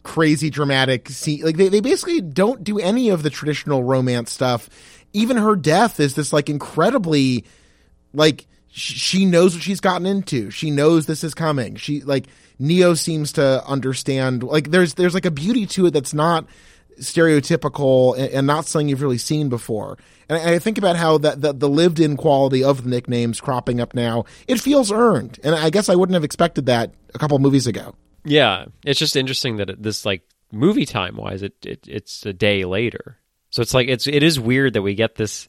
crazy 0.03 0.49
dramatic 0.49 1.09
scene. 1.09 1.43
Like 1.43 1.57
they, 1.57 1.69
they 1.69 1.81
basically 1.81 2.21
don't 2.21 2.65
do 2.65 2.79
any 2.79 3.11
of 3.11 3.23
the 3.23 3.31
traditional 3.31 3.83
romance 3.83 4.33
stuff. 4.33 4.71
Even 5.13 5.37
her 5.37 5.57
death 5.57 6.01
is 6.01 6.15
this 6.15 6.33
like 6.33 6.49
incredibly 6.49 7.45
like 8.15 8.47
she 8.77 9.25
knows 9.25 9.55
what 9.55 9.63
she's 9.63 9.81
gotten 9.81 10.07
into. 10.07 10.51
She 10.51 10.71
knows 10.71 11.07
this 11.07 11.25
is 11.25 11.33
coming. 11.33 11.77
She 11.77 12.03
like 12.03 12.27
Neo 12.59 12.93
seems 12.93 13.33
to 13.33 13.65
understand. 13.67 14.43
Like 14.43 14.71
there's 14.71 14.95
there's 14.95 15.15
like 15.15 15.25
a 15.25 15.31
beauty 15.31 15.65
to 15.67 15.87
it 15.87 15.93
that's 15.93 16.13
not 16.13 16.47
stereotypical 17.01 18.17
and, 18.19 18.31
and 18.33 18.47
not 18.47 18.67
something 18.67 18.89
you've 18.89 19.01
really 19.01 19.17
seen 19.17 19.49
before. 19.49 19.97
And 20.29 20.39
I, 20.39 20.55
I 20.55 20.59
think 20.59 20.77
about 20.77 20.97
how 20.97 21.17
that 21.19 21.41
the, 21.41 21.55
the 21.55 21.71
lived 21.71 22.01
in 22.01 22.19
quality 22.19 22.63
of 22.63 22.85
the 22.85 22.91
nicknames 22.91 23.41
cropping 23.41 23.81
up 23.81 23.95
now. 23.95 24.27
It 24.47 24.61
feels 24.61 24.93
earned, 24.93 25.41
and 25.43 25.55
I 25.55 25.71
guess 25.71 25.89
I 25.89 25.95
wouldn't 25.95 26.15
have 26.15 26.25
expected 26.25 26.67
that 26.67 26.93
a 27.15 27.19
couple 27.19 27.39
movies 27.39 27.67
ago. 27.67 27.95
Yeah, 28.25 28.67
it's 28.85 29.01
just 29.01 29.17
interesting 29.17 29.57
that 29.57 29.71
it, 29.71 29.83
this 29.83 30.05
like 30.05 30.21
movie 30.53 30.85
time 30.85 31.17
wise, 31.17 31.43
it, 31.43 31.55
it 31.65 31.87
it's 31.89 32.27
a 32.27 32.35
day 32.35 32.67
later. 32.67 33.17
So 33.49 33.63
it's 33.63 33.73
like 33.73 33.89
it's 33.89 34.07
it 34.07 34.23
is 34.23 34.39
weird 34.39 34.75
that 34.75 34.83
we 34.83 34.95
get 34.95 35.15
this 35.15 35.49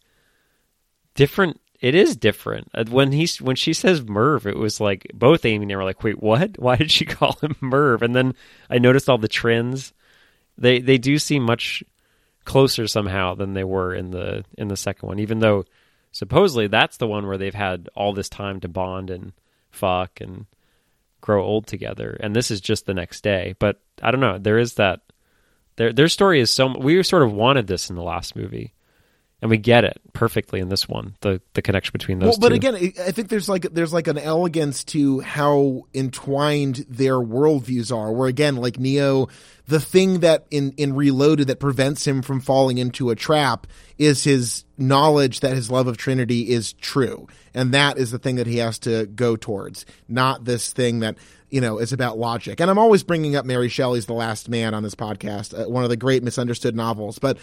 different. 1.13 1.59
It 1.79 1.93
is 1.93 2.15
different 2.15 2.69
Uh, 2.73 2.85
when 2.89 3.11
he's 3.11 3.41
when 3.41 3.55
she 3.55 3.73
says 3.73 4.01
Merv. 4.01 4.47
It 4.47 4.57
was 4.57 4.79
like 4.79 5.07
both 5.13 5.45
Amy 5.45 5.63
and 5.63 5.71
I 5.71 5.75
were 5.75 5.83
like, 5.83 6.03
"Wait, 6.03 6.21
what? 6.21 6.57
Why 6.59 6.75
did 6.75 6.91
she 6.91 7.05
call 7.17 7.33
him 7.41 7.55
Merv?" 7.61 8.01
And 8.01 8.15
then 8.15 8.33
I 8.69 8.79
noticed 8.79 9.09
all 9.09 9.17
the 9.17 9.27
trends. 9.27 9.93
They 10.57 10.79
they 10.79 10.97
do 10.97 11.19
seem 11.19 11.43
much 11.43 11.83
closer 12.45 12.87
somehow 12.87 13.35
than 13.35 13.53
they 13.53 13.63
were 13.63 13.93
in 13.93 14.11
the 14.11 14.43
in 14.57 14.69
the 14.69 14.77
second 14.77 15.07
one, 15.07 15.19
even 15.19 15.39
though 15.39 15.65
supposedly 16.11 16.67
that's 16.67 16.97
the 16.97 17.07
one 17.07 17.27
where 17.27 17.37
they've 17.37 17.53
had 17.53 17.89
all 17.95 18.13
this 18.13 18.29
time 18.29 18.59
to 18.61 18.67
bond 18.67 19.09
and 19.09 19.33
fuck 19.69 20.19
and 20.21 20.45
grow 21.21 21.43
old 21.43 21.67
together 21.67 22.17
and 22.21 22.35
this 22.35 22.49
is 22.49 22.61
just 22.61 22.85
the 22.85 22.93
next 22.93 23.21
day 23.21 23.53
but 23.59 23.81
i 24.01 24.09
don't 24.09 24.21
know 24.21 24.37
there 24.37 24.57
is 24.57 24.75
that 24.75 25.01
their 25.75 25.91
their 25.91 26.07
story 26.07 26.39
is 26.39 26.49
so 26.49 26.75
we 26.77 27.03
sort 27.03 27.23
of 27.23 27.33
wanted 27.33 27.67
this 27.67 27.89
in 27.89 27.95
the 27.95 28.01
last 28.01 28.35
movie 28.35 28.73
and 29.41 29.51
we 29.51 29.57
get 29.57 29.83
it 29.83 29.99
perfectly 30.13 30.59
in 30.59 30.69
this 30.69 30.89
one 30.89 31.15
the 31.21 31.39
the 31.53 31.61
connection 31.61 31.91
between 31.93 32.19
those 32.19 32.29
well, 32.29 32.37
but 32.39 32.49
two. 32.49 32.55
again, 32.55 32.75
I- 32.75 33.11
think 33.11 33.29
there's 33.29 33.47
like 33.47 33.63
there's 33.73 33.93
like 33.93 34.07
an 34.07 34.17
elegance 34.17 34.83
to 34.85 35.19
how 35.19 35.83
entwined 35.93 36.85
their 36.89 37.15
worldviews 37.15 37.95
are. 37.95 38.11
Where 38.11 38.27
again, 38.27 38.55
like 38.55 38.79
Neo, 38.79 39.27
the 39.67 39.79
thing 39.79 40.21
that 40.21 40.45
in 40.49 40.71
in 40.77 40.95
Reloaded 40.95 41.47
that 41.47 41.59
prevents 41.59 42.05
him 42.05 42.21
from 42.21 42.39
falling 42.39 42.77
into 42.79 43.09
a 43.09 43.15
trap 43.15 43.67
is 43.97 44.23
his 44.23 44.65
knowledge 44.77 45.41
that 45.41 45.53
his 45.55 45.69
love 45.69 45.87
of 45.87 45.97
Trinity 45.97 46.49
is 46.49 46.73
true, 46.73 47.27
and 47.53 47.73
that 47.73 47.97
is 47.97 48.11
the 48.11 48.19
thing 48.19 48.37
that 48.37 48.47
he 48.47 48.57
has 48.57 48.79
to 48.79 49.05
go 49.05 49.35
towards, 49.35 49.85
not 50.07 50.45
this 50.45 50.73
thing 50.73 51.01
that 51.01 51.15
you 51.51 51.61
know 51.61 51.77
is 51.77 51.93
about 51.93 52.17
logic. 52.17 52.59
And 52.59 52.71
I'm 52.71 52.79
always 52.79 53.03
bringing 53.03 53.35
up 53.35 53.45
Mary 53.45 53.69
Shelley's 53.69 54.07
The 54.07 54.13
Last 54.13 54.49
Man 54.49 54.73
on 54.73 54.81
this 54.81 54.95
podcast, 54.95 55.59
uh, 55.59 55.69
one 55.69 55.83
of 55.83 55.89
the 55.91 55.97
great 55.97 56.23
misunderstood 56.23 56.75
novels, 56.75 57.19
but. 57.19 57.37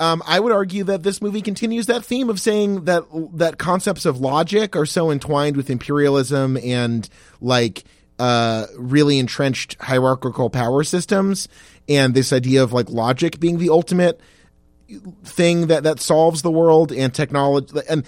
Um, 0.00 0.22
I 0.26 0.38
would 0.38 0.52
argue 0.52 0.84
that 0.84 1.02
this 1.02 1.20
movie 1.20 1.42
continues 1.42 1.86
that 1.86 2.04
theme 2.04 2.30
of 2.30 2.40
saying 2.40 2.84
that 2.84 3.02
that 3.34 3.58
concepts 3.58 4.06
of 4.06 4.20
logic 4.20 4.76
are 4.76 4.86
so 4.86 5.10
entwined 5.10 5.56
with 5.56 5.70
imperialism 5.70 6.56
and 6.56 7.08
like 7.40 7.82
uh, 8.18 8.66
really 8.76 9.18
entrenched 9.18 9.76
hierarchical 9.80 10.50
power 10.50 10.84
systems, 10.84 11.48
and 11.88 12.14
this 12.14 12.32
idea 12.32 12.62
of 12.62 12.72
like 12.72 12.88
logic 12.90 13.40
being 13.40 13.58
the 13.58 13.70
ultimate 13.70 14.20
thing 15.24 15.66
that 15.66 15.82
that 15.82 16.00
solves 16.00 16.40
the 16.42 16.50
world 16.50 16.92
and 16.92 17.12
technology 17.12 17.78
and 17.90 18.06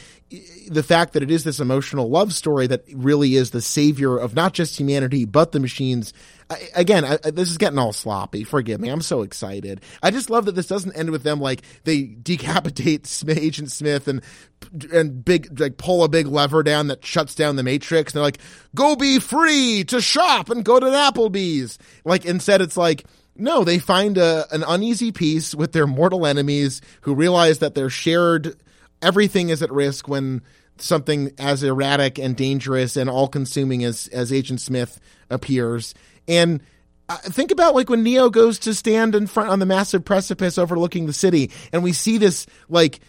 the 0.68 0.82
fact 0.82 1.12
that 1.12 1.22
it 1.22 1.30
is 1.30 1.44
this 1.44 1.60
emotional 1.60 2.08
love 2.08 2.32
story 2.32 2.66
that 2.66 2.82
really 2.94 3.34
is 3.34 3.50
the 3.50 3.60
savior 3.60 4.16
of 4.16 4.34
not 4.34 4.54
just 4.54 4.78
humanity 4.78 5.26
but 5.26 5.52
the 5.52 5.60
machines 5.60 6.14
Again 6.74 7.04
I, 7.04 7.16
this 7.30 7.50
is 7.50 7.58
getting 7.58 7.78
all 7.78 7.92
sloppy. 7.92 8.44
Forgive 8.44 8.80
me. 8.80 8.88
I'm 8.88 9.02
so 9.02 9.22
excited. 9.22 9.82
I 10.02 10.10
just 10.10 10.30
love 10.30 10.46
that 10.46 10.54
this 10.54 10.66
doesn't 10.66 10.96
end 10.96 11.10
with 11.10 11.22
them 11.22 11.40
like 11.40 11.62
they 11.84 12.02
decapitate 12.02 13.22
agent 13.28 13.70
smith 13.70 14.08
and 14.08 14.22
and 14.92 15.24
big 15.24 15.58
like 15.60 15.76
pull 15.76 16.04
a 16.04 16.08
big 16.08 16.26
lever 16.26 16.62
down 16.62 16.88
that 16.88 17.04
shuts 17.04 17.34
down 17.34 17.56
the 17.56 17.62
matrix. 17.62 18.12
And 18.12 18.18
they're 18.18 18.24
like 18.24 18.40
go 18.74 18.96
be 18.96 19.18
free 19.18 19.84
to 19.84 20.00
shop 20.00 20.50
and 20.50 20.64
go 20.64 20.80
to 20.80 20.86
applebee's. 20.86 21.78
Like 22.04 22.24
instead 22.24 22.60
it's 22.60 22.76
like 22.76 23.04
no, 23.36 23.64
they 23.64 23.78
find 23.78 24.18
a, 24.18 24.46
an 24.52 24.64
uneasy 24.66 25.12
peace 25.12 25.54
with 25.54 25.72
their 25.72 25.86
mortal 25.86 26.26
enemies 26.26 26.82
who 27.02 27.14
realize 27.14 27.60
that 27.60 27.74
their 27.74 27.88
shared 27.88 28.56
everything 29.00 29.48
is 29.48 29.62
at 29.62 29.72
risk 29.72 30.08
when 30.08 30.42
something 30.78 31.32
as 31.38 31.62
erratic 31.62 32.18
and 32.18 32.36
dangerous 32.36 32.96
and 32.96 33.08
all 33.08 33.28
consuming 33.28 33.84
as, 33.84 34.08
as 34.08 34.32
Agent 34.32 34.60
Smith 34.60 35.00
appears. 35.28 35.94
And 36.30 36.60
uh, 37.08 37.16
think 37.16 37.50
about 37.50 37.74
like 37.74 37.90
when 37.90 38.04
Neo 38.04 38.30
goes 38.30 38.60
to 38.60 38.72
stand 38.72 39.16
in 39.16 39.26
front 39.26 39.50
on 39.50 39.58
the 39.58 39.66
massive 39.66 40.04
precipice 40.04 40.58
overlooking 40.58 41.06
the 41.06 41.12
city 41.12 41.50
and 41.72 41.82
we 41.82 41.92
see 41.92 42.18
this 42.18 42.46
like 42.68 43.00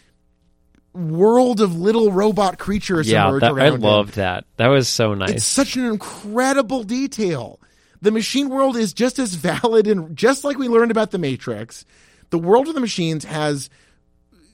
world 0.93 1.61
of 1.61 1.77
little 1.77 2.11
robot 2.11 2.57
creatures 2.57 3.07
yeah, 3.07 3.27
emerge 3.27 3.41
that, 3.41 3.51
I 3.51 3.53
around 3.53 3.73
him. 3.75 3.81
loved 3.81 4.15
that. 4.15 4.45
That 4.57 4.67
was 4.67 4.89
so 4.89 5.13
nice. 5.13 5.29
It's 5.29 5.45
such 5.45 5.75
an 5.75 5.85
incredible 5.85 6.83
detail. 6.83 7.59
The 8.01 8.11
machine 8.11 8.49
world 8.49 8.75
is 8.75 8.91
just 8.91 9.19
as 9.19 9.35
valid 9.35 9.85
and 9.85 10.17
just 10.17 10.43
like 10.43 10.57
we 10.57 10.67
learned 10.67 10.89
about 10.89 11.11
the 11.11 11.19
Matrix. 11.19 11.85
The 12.31 12.39
world 12.39 12.67
of 12.67 12.73
the 12.73 12.81
machines 12.81 13.23
has 13.25 13.69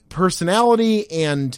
personality 0.10 1.10
and 1.10 1.58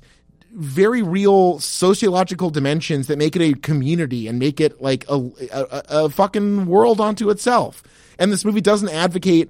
very 0.52 1.02
real 1.02 1.60
sociological 1.60 2.50
dimensions 2.50 3.08
that 3.08 3.18
make 3.18 3.36
it 3.36 3.42
a 3.42 3.54
community 3.60 4.28
and 4.28 4.40
make 4.40 4.60
it 4.60 4.82
like 4.82 5.06
a, 5.10 5.16
a, 5.52 5.84
a 5.90 6.10
fucking 6.10 6.66
world 6.66 7.00
unto 7.00 7.30
itself. 7.30 7.84
And 8.18 8.32
this 8.32 8.44
movie 8.44 8.62
doesn't 8.62 8.90
advocate 8.90 9.50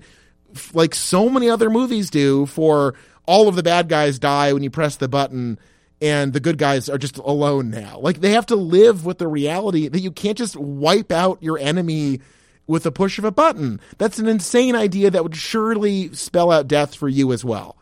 like 0.73 0.95
so 0.95 1.29
many 1.29 1.49
other 1.49 1.69
movies 1.69 2.09
do 2.09 2.45
for 2.45 2.95
all 3.25 3.47
of 3.47 3.55
the 3.55 3.63
bad 3.63 3.87
guys 3.87 4.19
die 4.19 4.53
when 4.53 4.63
you 4.63 4.69
press 4.69 4.95
the 4.95 5.07
button 5.07 5.59
and 6.01 6.33
the 6.33 6.39
good 6.39 6.57
guys 6.57 6.89
are 6.89 6.97
just 6.97 7.17
alone 7.17 7.69
now. 7.69 7.99
Like 7.99 8.21
they 8.21 8.31
have 8.31 8.45
to 8.47 8.55
live 8.55 9.05
with 9.05 9.17
the 9.17 9.27
reality 9.27 9.87
that 9.87 9.99
you 9.99 10.11
can't 10.11 10.37
just 10.37 10.55
wipe 10.55 11.11
out 11.11 11.41
your 11.43 11.57
enemy 11.57 12.21
with 12.67 12.85
a 12.85 12.91
push 12.91 13.17
of 13.17 13.25
a 13.25 13.31
button. 13.31 13.79
That's 13.97 14.19
an 14.19 14.27
insane 14.27 14.75
idea 14.75 15.09
that 15.11 15.23
would 15.23 15.35
surely 15.35 16.13
spell 16.13 16.51
out 16.51 16.67
death 16.67 16.95
for 16.95 17.09
you 17.09 17.33
as 17.33 17.43
well. 17.43 17.75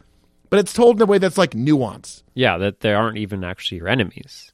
But 0.49 0.59
it's 0.59 0.73
told 0.73 0.97
in 0.97 1.01
a 1.01 1.05
way 1.05 1.17
that's 1.17 1.37
like 1.37 1.53
nuance. 1.53 2.23
yeah, 2.33 2.57
that 2.57 2.79
they 2.81 2.93
aren't 2.93 3.17
even 3.17 3.43
actually 3.43 3.79
your 3.79 3.87
enemies. 3.87 4.51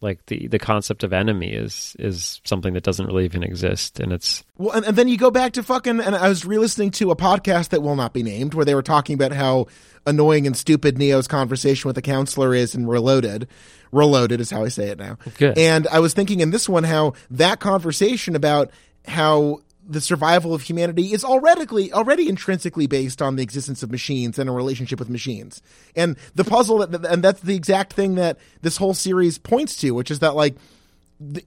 Like 0.00 0.26
the 0.26 0.48
the 0.48 0.58
concept 0.58 1.04
of 1.04 1.12
enemy 1.12 1.52
is 1.52 1.94
is 1.98 2.40
something 2.44 2.74
that 2.74 2.82
doesn't 2.82 3.06
really 3.06 3.24
even 3.24 3.44
exist, 3.44 4.00
and 4.00 4.12
it's 4.12 4.42
Well, 4.58 4.72
and, 4.72 4.84
and 4.84 4.96
then 4.96 5.06
you 5.06 5.16
go 5.16 5.30
back 5.30 5.52
to 5.52 5.62
fucking, 5.62 6.00
and 6.00 6.16
I 6.16 6.28
was 6.28 6.44
re-listening 6.44 6.90
to 6.92 7.12
a 7.12 7.16
podcast 7.16 7.68
that 7.68 7.82
will 7.82 7.94
not 7.94 8.12
be 8.12 8.24
named, 8.24 8.52
where 8.54 8.64
they 8.64 8.74
were 8.74 8.82
talking 8.82 9.14
about 9.14 9.30
how 9.30 9.68
annoying 10.04 10.44
and 10.48 10.56
stupid 10.56 10.98
Neo's 10.98 11.28
conversation 11.28 11.88
with 11.88 11.94
the 11.94 12.02
counselor 12.02 12.52
is 12.52 12.74
in 12.74 12.88
Reloaded. 12.88 13.46
Reloaded 13.92 14.40
is 14.40 14.50
how 14.50 14.64
I 14.64 14.68
say 14.68 14.88
it 14.88 14.98
now. 14.98 15.18
Good. 15.38 15.56
And 15.56 15.86
I 15.86 16.00
was 16.00 16.14
thinking 16.14 16.40
in 16.40 16.50
this 16.50 16.68
one 16.68 16.82
how 16.82 17.12
that 17.30 17.60
conversation 17.60 18.34
about 18.34 18.72
how 19.06 19.60
the 19.86 20.00
survival 20.00 20.54
of 20.54 20.62
humanity 20.62 21.12
is 21.12 21.24
already 21.24 21.92
already 21.92 22.28
intrinsically 22.28 22.86
based 22.86 23.20
on 23.20 23.36
the 23.36 23.42
existence 23.42 23.82
of 23.82 23.90
machines 23.90 24.38
and 24.38 24.48
a 24.48 24.52
relationship 24.52 24.98
with 24.98 25.08
machines. 25.08 25.60
And 25.96 26.16
the 26.34 26.44
puzzle 26.44 26.82
and 26.82 27.22
that's 27.22 27.40
the 27.40 27.56
exact 27.56 27.92
thing 27.92 28.14
that 28.14 28.38
this 28.62 28.76
whole 28.76 28.94
series 28.94 29.38
points 29.38 29.76
to, 29.78 29.90
which 29.92 30.10
is 30.10 30.20
that 30.20 30.34
like 30.34 30.54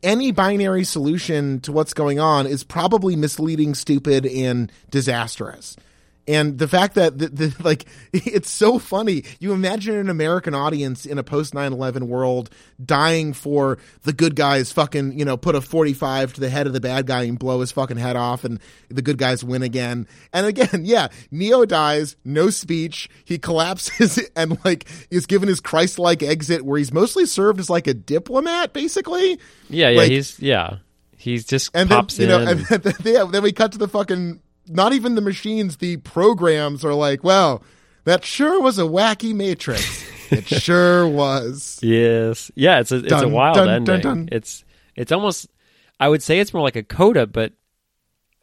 any 0.04 0.32
binary 0.32 0.84
solution 0.84 1.60
to 1.62 1.72
what's 1.72 1.94
going 1.94 2.20
on 2.20 2.48
is 2.48 2.64
probably 2.64 3.16
misleading, 3.16 3.74
stupid, 3.76 4.26
and 4.26 4.72
disastrous. 4.90 5.76
And 6.28 6.58
the 6.58 6.68
fact 6.68 6.96
that 6.96 7.20
the, 7.20 7.28
the, 7.28 7.56
like 7.64 7.86
it's 8.12 8.50
so 8.50 8.80
funny. 8.80 9.24
You 9.40 9.54
imagine 9.54 9.96
an 9.96 10.10
American 10.10 10.56
audience 10.56 11.06
in 11.06 11.18
a 11.18 11.24
post 11.24 11.54
9/11 11.54 12.04
world 12.04 12.50
dying 12.84 13.34
for 13.34 13.78
the 14.04 14.14
good 14.14 14.36
guys 14.36 14.72
fucking, 14.72 15.18
you 15.18 15.26
know, 15.26 15.38
put 15.38 15.56
a 15.56 15.62
45 15.62 16.34
to 16.34 16.42
the 16.42 16.50
head 16.50 16.68
of 16.68 16.74
the 16.74 16.82
bad 16.82 17.06
guy 17.06 17.24
and 17.24 17.38
blow 17.38 17.60
his 17.62 17.72
fucking 17.72 17.98
head 17.98 18.16
off 18.16 18.44
and 18.44 18.60
the 18.90 19.02
good 19.02 19.18
guys 19.18 19.44
win 19.44 19.62
again. 19.62 20.08
And 20.34 20.46
again, 20.46 20.82
yeah, 20.84 21.10
Neo 21.32 21.66
dies, 21.66 22.16
no 22.26 22.50
speech. 22.50 23.10
He 23.24 23.38
collapses 23.38 24.20
and 24.36 24.58
like 24.66 24.88
is 25.12 25.26
given 25.26 25.48
his 25.48 25.60
Christ-like 25.60 26.24
exit 26.24 26.66
where 26.66 26.78
he's 26.78 26.92
mostly 26.94 27.26
served 27.26 27.60
as 27.60 27.70
like 27.70 27.88
a 27.88 27.94
diplomat 27.94 28.74
basically. 28.74 29.40
yeah, 29.70 29.90
yeah. 29.90 29.98
Like- 29.98 30.12
he's 30.12 30.40
yeah, 30.40 30.78
he's 31.18 31.46
just 31.46 31.72
And 31.76 31.90
then 31.90 32.08
you 32.14 32.28
know, 32.28 32.40
and 32.40 32.60
then, 32.62 32.94
yeah, 33.04 33.26
then 33.26 33.44
we 33.44 33.52
cut 33.52 33.72
to 33.74 33.78
the 33.78 33.88
fucking. 33.88 34.42
Not 34.68 34.94
even 34.94 35.16
the 35.16 35.22
machines, 35.22 35.78
the 35.78 35.98
programs 35.98 36.84
are 36.84 36.94
like, 36.94 37.24
well, 37.24 37.64
that 38.06 38.26
sure 38.26 38.62
was 38.62 38.80
a 38.80 38.84
wacky 38.84 39.34
matrix. 39.34 40.06
it 40.32 40.48
sure 40.48 41.08
was. 41.08 41.80
Yes. 41.82 42.52
Yeah, 42.56 42.80
it's 42.80 42.92
a 42.92 42.98
it's 42.98 43.12
a 43.12 43.28
wild 43.28 43.56
dun, 43.56 43.70
ending. 43.70 44.02
dun, 44.02 44.02
dun. 44.02 44.30
It's 44.32 44.64
it's 44.96 45.12
almost 45.12 45.48
I 46.00 46.10
would 46.10 46.24
say 46.24 46.40
it's 46.40 46.54
more 46.54 46.64
like 46.64 46.76
a 46.76 46.84
coda, 46.84 47.28
but 47.28 47.54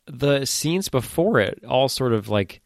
the 0.06 0.44
scenes 0.44 0.88
before 0.88 1.40
it 1.40 1.62
all 1.66 1.88
sort 1.88 2.12
of 2.12 2.28
like 2.28 2.61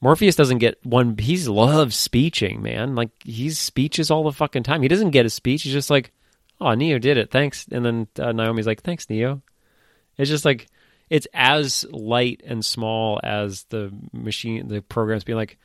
Morpheus 0.00 0.36
doesn't 0.36 0.58
get 0.58 0.84
one 0.84 1.16
he 1.16 1.36
loves 1.38 1.96
speeching, 1.96 2.62
man. 2.62 2.94
Like 2.94 3.10
he's 3.24 3.58
speeches 3.58 4.10
all 4.10 4.24
the 4.24 4.32
fucking 4.32 4.62
time. 4.62 4.82
He 4.82 4.88
doesn't 4.88 5.10
get 5.10 5.26
a 5.26 5.30
speech. 5.30 5.62
He's 5.62 5.72
just 5.72 5.90
like, 5.90 6.12
"Oh, 6.60 6.74
Neo 6.74 6.98
did 6.98 7.16
it. 7.16 7.30
Thanks." 7.30 7.66
And 7.70 7.84
then 7.84 8.08
uh, 8.18 8.32
Naomi's 8.32 8.66
like, 8.66 8.82
"Thanks, 8.82 9.08
Neo." 9.08 9.42
It's 10.18 10.30
just 10.30 10.44
like 10.44 10.66
it's 11.10 11.26
as 11.32 11.84
light 11.90 12.42
and 12.46 12.64
small 12.64 13.20
as 13.22 13.64
the 13.70 13.92
machine 14.12 14.68
the 14.68 14.82
programs 14.82 15.24
being 15.24 15.36
like, 15.36 15.58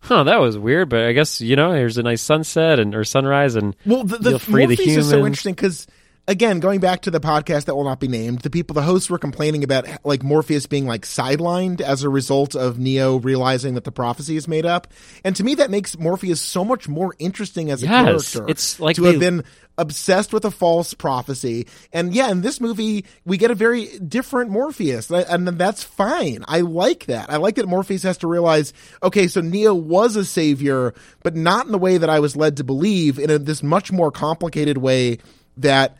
"Huh, 0.00 0.24
that 0.24 0.40
was 0.40 0.58
weird, 0.58 0.88
but 0.88 1.04
I 1.04 1.12
guess, 1.12 1.40
you 1.40 1.56
know, 1.56 1.72
here's 1.72 1.98
a 1.98 2.02
nice 2.02 2.22
sunset 2.22 2.78
and 2.78 2.94
or 2.94 3.04
sunrise 3.04 3.54
and 3.54 3.74
Well, 3.86 4.04
the, 4.04 4.18
the 4.18 4.38
free 4.38 4.66
the 4.66 4.76
Morpheus 4.76 4.96
is 4.96 5.10
so 5.10 5.24
interesting 5.26 5.54
because, 5.54 5.86
again, 6.28 6.60
going 6.60 6.80
back 6.80 7.02
to 7.02 7.10
the 7.10 7.20
podcast 7.20 7.64
that 7.66 7.74
will 7.74 7.84
not 7.84 8.00
be 8.00 8.08
named, 8.08 8.40
the 8.40 8.50
people, 8.50 8.74
the 8.74 8.82
hosts 8.82 9.10
were 9.10 9.18
complaining 9.18 9.64
about 9.64 9.86
like 10.04 10.22
Morpheus 10.22 10.66
being 10.66 10.86
like 10.86 11.02
sidelined 11.02 11.80
as 11.80 12.02
a 12.02 12.08
result 12.08 12.54
of 12.54 12.78
Neo 12.78 13.16
realizing 13.16 13.74
that 13.74 13.84
the 13.84 13.92
prophecy 13.92 14.36
is 14.36 14.46
made 14.48 14.64
up. 14.66 14.88
And 15.24 15.34
to 15.36 15.44
me, 15.44 15.54
that 15.56 15.70
makes 15.70 15.98
Morpheus 15.98 16.40
so 16.40 16.64
much 16.64 16.88
more 16.88 17.14
interesting 17.18 17.70
as 17.70 17.82
a 17.82 17.86
Yes, 17.86 18.32
character. 18.32 18.50
it's 18.50 18.78
like 18.80 18.96
to 18.96 19.02
they- 19.02 19.10
have 19.12 19.20
been 19.20 19.44
obsessed 19.78 20.34
with 20.34 20.44
a 20.44 20.50
false 20.50 20.92
prophecy. 20.92 21.66
And 21.94 22.12
yeah, 22.14 22.30
in 22.30 22.42
this 22.42 22.60
movie, 22.60 23.06
we 23.24 23.38
get 23.38 23.50
a 23.50 23.54
very 23.54 23.86
different 23.98 24.50
Morpheus, 24.50 25.10
and 25.10 25.48
that's 25.48 25.82
fine. 25.82 26.44
I 26.46 26.60
like 26.60 27.06
that. 27.06 27.30
I 27.30 27.36
like 27.38 27.54
that 27.54 27.66
Morpheus 27.66 28.02
has 28.02 28.18
to 28.18 28.26
realize, 28.26 28.74
okay, 29.02 29.28
so 29.28 29.40
Neo 29.40 29.74
was 29.74 30.14
a 30.14 30.26
savior, 30.26 30.92
but 31.22 31.34
not 31.36 31.64
in 31.64 31.72
the 31.72 31.78
way 31.78 31.96
that 31.96 32.10
I 32.10 32.20
was 32.20 32.36
led 32.36 32.58
to 32.58 32.64
believe, 32.64 33.18
in 33.18 33.30
a, 33.30 33.38
this 33.38 33.62
much 33.62 33.90
more 33.90 34.10
complicated 34.12 34.76
way 34.76 35.18
that 35.56 35.96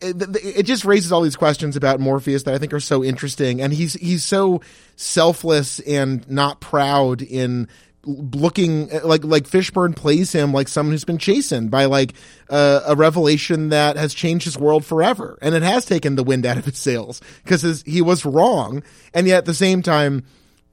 it, 0.00 0.62
just 0.64 0.84
raises 0.84 1.12
all 1.12 1.22
these 1.22 1.36
questions 1.36 1.76
about 1.76 2.00
Morpheus 2.00 2.44
that 2.44 2.54
I 2.54 2.58
think 2.58 2.72
are 2.72 2.80
so 2.80 3.02
interesting, 3.02 3.60
and 3.60 3.72
he's 3.72 3.94
he's 3.94 4.24
so 4.24 4.60
selfless 4.96 5.80
and 5.80 6.28
not 6.28 6.60
proud 6.60 7.22
in 7.22 7.68
looking 8.04 8.88
like 9.02 9.24
like 9.24 9.44
Fishburne 9.44 9.96
plays 9.96 10.32
him 10.32 10.52
like 10.52 10.68
someone 10.68 10.92
who's 10.92 11.04
been 11.04 11.18
chastened 11.18 11.70
by 11.70 11.86
like 11.86 12.12
uh, 12.50 12.80
a 12.86 12.94
revelation 12.94 13.70
that 13.70 13.96
has 13.96 14.14
changed 14.14 14.44
his 14.44 14.58
world 14.58 14.84
forever, 14.84 15.38
and 15.42 15.54
it 15.54 15.62
has 15.62 15.84
taken 15.84 16.16
the 16.16 16.24
wind 16.24 16.46
out 16.46 16.56
of 16.56 16.64
his 16.64 16.78
sails 16.78 17.20
because 17.44 17.82
he 17.82 18.02
was 18.02 18.24
wrong, 18.24 18.82
and 19.14 19.26
yet 19.26 19.38
at 19.38 19.44
the 19.46 19.54
same 19.54 19.82
time. 19.82 20.24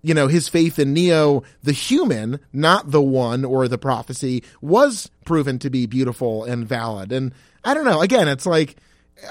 You 0.05 0.13
know, 0.13 0.27
his 0.27 0.49
faith 0.49 0.79
in 0.79 0.91
Neo, 0.93 1.43
the 1.61 1.71
human, 1.71 2.41
not 2.51 2.91
the 2.91 3.01
one 3.01 3.45
or 3.45 3.69
the 3.69 3.77
prophecy, 3.77 4.43
was 4.59 5.09
proven 5.23 5.59
to 5.59 5.69
be 5.69 5.85
beautiful 5.85 6.43
and 6.43 6.67
valid. 6.67 7.13
And 7.13 7.33
I 7.63 7.73
don't 7.73 7.85
know. 7.85 8.01
Again, 8.01 8.27
it's 8.27 8.45
like, 8.45 8.77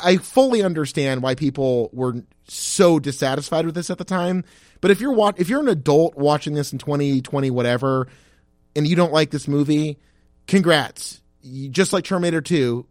I 0.03 0.17
fully 0.17 0.63
understand 0.63 1.23
why 1.23 1.35
people 1.35 1.91
were 1.93 2.23
so 2.49 2.99
dissatisfied 2.99 3.67
with 3.67 3.75
this 3.75 3.91
at 3.91 3.99
the 3.99 4.05
time. 4.05 4.45
But 4.81 4.91
if 4.91 5.01
you're 5.01 5.13
wa- 5.13 5.33
if 5.37 5.49
you're 5.49 5.61
an 5.61 5.69
adult 5.69 6.17
watching 6.17 6.55
this 6.55 6.73
in 6.73 6.79
2020 6.79 7.51
whatever 7.51 8.09
and 8.75 8.87
you 8.87 8.97
don't 8.97 9.13
like 9.13 9.31
this 9.31 9.47
movie, 9.47 9.99
congrats. 10.47 11.21
You, 11.43 11.69
just 11.69 11.93
like 11.93 12.05
Terminator 12.05 12.41
2, 12.41 12.87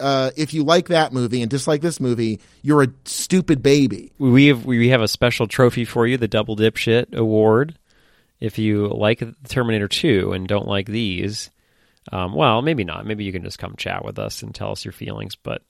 uh, 0.00 0.30
if 0.36 0.54
you 0.54 0.64
like 0.64 0.88
that 0.88 1.12
movie 1.12 1.42
and 1.42 1.50
dislike 1.50 1.80
this 1.80 2.00
movie, 2.00 2.40
you're 2.62 2.82
a 2.82 2.88
stupid 3.04 3.62
baby. 3.62 4.12
we 4.18 4.46
have 4.46 4.64
we 4.64 4.88
have 4.88 5.02
a 5.02 5.08
special 5.08 5.46
trophy 5.46 5.84
for 5.84 6.06
you, 6.06 6.16
the 6.16 6.28
Double 6.28 6.56
Dipshit 6.56 7.14
Award. 7.14 7.78
If 8.40 8.58
you 8.58 8.86
like 8.88 9.22
Terminator 9.48 9.88
2 9.88 10.32
and 10.32 10.46
don't 10.46 10.68
like 10.68 10.86
these, 10.86 11.50
um, 12.12 12.34
well, 12.34 12.62
maybe 12.62 12.84
not. 12.84 13.06
Maybe 13.06 13.24
you 13.24 13.32
can 13.32 13.42
just 13.42 13.58
come 13.58 13.74
chat 13.76 14.04
with 14.04 14.18
us 14.18 14.42
and 14.42 14.54
tell 14.54 14.72
us 14.72 14.84
your 14.84 14.92
feelings. 14.92 15.36
But 15.36 15.62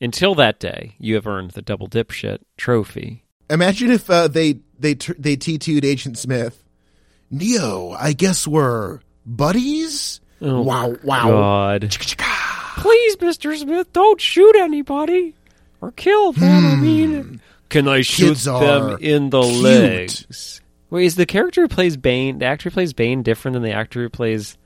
until 0.00 0.34
that 0.36 0.60
day, 0.60 0.94
you 0.98 1.14
have 1.14 1.26
earned 1.26 1.52
the 1.52 1.62
Double 1.62 1.88
Dipshit 1.88 2.38
trophy. 2.56 3.24
Imagine 3.48 3.90
if 3.90 4.10
uh, 4.10 4.28
they 4.28 4.60
they 4.78 4.94
they 4.94 5.36
T2'd 5.36 5.84
Agent 5.84 6.18
Smith. 6.18 6.62
Neo, 7.30 7.90
I 7.90 8.12
guess 8.12 8.46
we're 8.46 9.00
buddies. 9.24 10.20
Oh, 10.40 10.62
wow, 10.62 10.96
wow. 11.02 11.30
God. 11.30 11.96
Please, 12.76 13.16
Mr. 13.16 13.56
Smith, 13.56 13.92
don't 13.92 14.20
shoot 14.20 14.54
anybody 14.56 15.34
or 15.80 15.92
kill 15.92 16.32
them. 16.32 16.66
I 16.66 16.76
mean, 16.76 17.40
can 17.68 17.88
I 17.88 18.02
shoot 18.02 18.38
them 18.38 18.98
in 19.00 19.30
the 19.30 19.42
cute. 19.42 19.62
legs? 19.62 20.60
Wait, 20.90 21.06
is 21.06 21.16
the 21.16 21.26
character 21.26 21.62
who 21.62 21.68
plays 21.68 21.96
Bane, 21.96 22.38
the 22.38 22.44
actor 22.44 22.70
who 22.70 22.74
plays 22.74 22.92
Bane, 22.92 23.22
different 23.22 23.54
than 23.54 23.62
the 23.62 23.72
actor 23.72 24.02
who 24.02 24.08
plays 24.08 24.56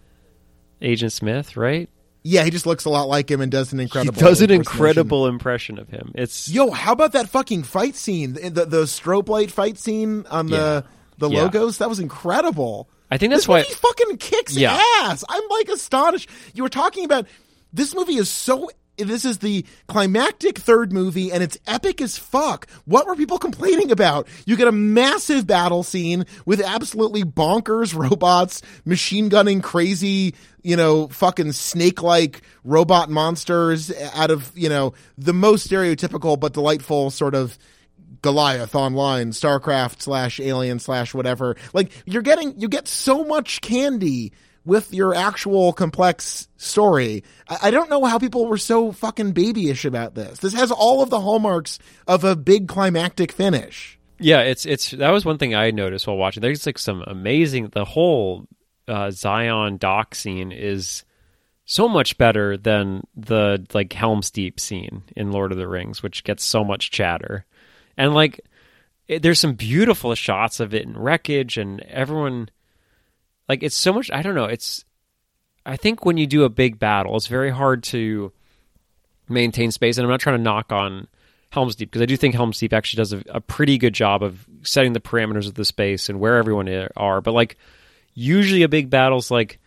Agent 0.82 1.12
Smith? 1.12 1.56
Right? 1.56 1.88
Yeah, 2.22 2.44
he 2.44 2.50
just 2.50 2.66
looks 2.66 2.84
a 2.84 2.90
lot 2.90 3.08
like 3.08 3.30
him 3.30 3.40
and 3.40 3.50
does 3.50 3.72
an 3.72 3.80
incredible. 3.80 4.14
He 4.14 4.20
does 4.20 4.42
an 4.42 4.50
incredible 4.50 5.26
impression 5.26 5.78
of 5.78 5.88
him. 5.88 6.12
It's 6.14 6.48
Yo, 6.50 6.70
how 6.70 6.92
about 6.92 7.12
that 7.12 7.28
fucking 7.30 7.62
fight 7.62 7.94
scene? 7.96 8.34
The 8.34 8.50
the, 8.50 8.64
the 8.66 8.82
strobe 8.82 9.28
light 9.28 9.50
fight 9.50 9.78
scene 9.78 10.26
on 10.30 10.46
the 10.48 10.84
the 11.18 11.30
Yeah. 11.30 11.42
logos. 11.44 11.78
That 11.78 11.88
was 11.88 11.98
incredible. 11.98 12.88
I 13.10 13.16
think 13.18 13.30
that's 13.32 13.42
this 13.42 13.48
why. 13.48 13.62
he 13.62 13.72
fucking 13.74 14.18
kicks 14.18 14.54
Yeah. 14.56 14.80
ass. 15.02 15.24
I'm 15.28 15.42
like 15.50 15.68
astonished. 15.68 16.28
You 16.54 16.62
were 16.62 16.68
talking 16.68 17.04
about 17.04 17.26
this 17.72 17.94
movie 17.94 18.16
is 18.16 18.28
so 18.28 18.70
this 19.08 19.24
is 19.24 19.38
the 19.38 19.64
climactic 19.88 20.58
third 20.58 20.92
movie 20.92 21.32
and 21.32 21.42
it's 21.42 21.58
epic 21.66 22.00
as 22.00 22.18
fuck. 22.18 22.68
What 22.84 23.06
were 23.06 23.16
people 23.16 23.38
complaining 23.38 23.90
about? 23.90 24.28
You 24.46 24.56
get 24.56 24.68
a 24.68 24.72
massive 24.72 25.46
battle 25.46 25.82
scene 25.82 26.26
with 26.46 26.60
absolutely 26.60 27.24
bonkers 27.24 27.94
robots, 28.10 28.62
machine 28.84 29.28
gunning 29.28 29.60
crazy, 29.60 30.34
you 30.62 30.76
know, 30.76 31.08
fucking 31.08 31.52
snake 31.52 32.02
like 32.02 32.42
robot 32.64 33.10
monsters 33.10 33.92
out 34.14 34.30
of, 34.30 34.52
you 34.54 34.68
know, 34.68 34.94
the 35.16 35.32
most 35.34 35.68
stereotypical 35.68 36.38
but 36.38 36.52
delightful 36.52 37.10
sort 37.10 37.34
of 37.34 37.58
Goliath 38.22 38.74
online, 38.74 39.30
StarCraft 39.30 40.02
slash 40.02 40.40
Alien 40.40 40.78
slash 40.78 41.14
whatever. 41.14 41.56
Like 41.72 41.90
you're 42.04 42.22
getting, 42.22 42.60
you 42.60 42.68
get 42.68 42.86
so 42.86 43.24
much 43.24 43.60
candy 43.62 44.32
with 44.64 44.92
your 44.92 45.14
actual 45.14 45.72
complex 45.72 46.48
story. 46.56 47.24
I, 47.48 47.70
don't 47.70 47.90
know 47.90 48.04
how 48.04 48.18
people 48.18 48.46
were 48.46 48.58
so 48.58 48.92
fucking 48.92 49.32
babyish 49.32 49.84
about 49.84 50.14
this. 50.14 50.38
This 50.38 50.54
has 50.54 50.70
all 50.70 51.02
of 51.02 51.10
the 51.10 51.20
hallmarks 51.20 51.78
of 52.06 52.24
a 52.24 52.36
big 52.36 52.68
climactic 52.68 53.32
finish. 53.32 53.98
Yeah, 54.18 54.40
it's 54.40 54.66
it's 54.66 54.90
that 54.90 55.10
was 55.10 55.24
one 55.24 55.38
thing 55.38 55.54
I 55.54 55.70
noticed 55.70 56.06
while 56.06 56.18
watching. 56.18 56.42
There's 56.42 56.66
like 56.66 56.78
some 56.78 57.02
amazing. 57.06 57.68
The 57.68 57.86
whole 57.86 58.46
uh, 58.86 59.10
Zion 59.10 59.78
dock 59.78 60.14
scene 60.14 60.52
is 60.52 61.04
so 61.64 61.88
much 61.88 62.18
better 62.18 62.58
than 62.58 63.06
the 63.16 63.64
like 63.72 63.92
Helm's 63.94 64.30
Deep 64.30 64.60
scene 64.60 65.04
in 65.16 65.32
Lord 65.32 65.52
of 65.52 65.58
the 65.58 65.68
Rings, 65.68 66.02
which 66.02 66.22
gets 66.22 66.44
so 66.44 66.64
much 66.64 66.90
chatter. 66.90 67.46
And 67.96 68.12
like, 68.12 68.40
it, 69.08 69.22
there's 69.22 69.40
some 69.40 69.54
beautiful 69.54 70.14
shots 70.14 70.60
of 70.60 70.74
it 70.74 70.82
in 70.82 70.98
wreckage, 70.98 71.56
and 71.56 71.80
everyone 71.82 72.50
like 73.50 73.64
it's 73.64 73.74
so 73.74 73.92
much. 73.92 74.12
I 74.12 74.22
don't 74.22 74.36
know. 74.36 74.44
It's 74.44 74.84
I 75.66 75.76
think 75.76 76.04
when 76.04 76.16
you 76.16 76.28
do 76.28 76.44
a 76.44 76.48
big 76.48 76.78
battle, 76.78 77.16
it's 77.16 77.26
very 77.26 77.50
hard 77.50 77.82
to 77.84 78.30
maintain 79.28 79.72
space. 79.72 79.98
And 79.98 80.04
I'm 80.04 80.10
not 80.10 80.20
trying 80.20 80.36
to 80.36 80.42
knock 80.42 80.70
on 80.70 81.08
Helm's 81.50 81.74
Deep 81.74 81.90
because 81.90 82.00
I 82.00 82.06
do 82.06 82.16
think 82.16 82.36
Helm's 82.36 82.60
Deep 82.60 82.72
actually 82.72 82.98
does 82.98 83.12
a, 83.12 83.22
a, 83.28 83.40
pretty 83.40 83.76
good 83.76 83.92
job 83.92 84.22
of 84.22 84.46
setting 84.62 84.92
the 84.92 85.00
parameters 85.00 85.48
of 85.48 85.54
the 85.54 85.64
space 85.64 86.08
and 86.08 86.20
where 86.20 86.36
everyone 86.36 86.68
are. 86.96 87.20
But 87.20 87.34
like 87.34 87.56
usually 88.14 88.62
a 88.62 88.68
big 88.68 88.88
battle's 88.88 89.32
like 89.32 89.58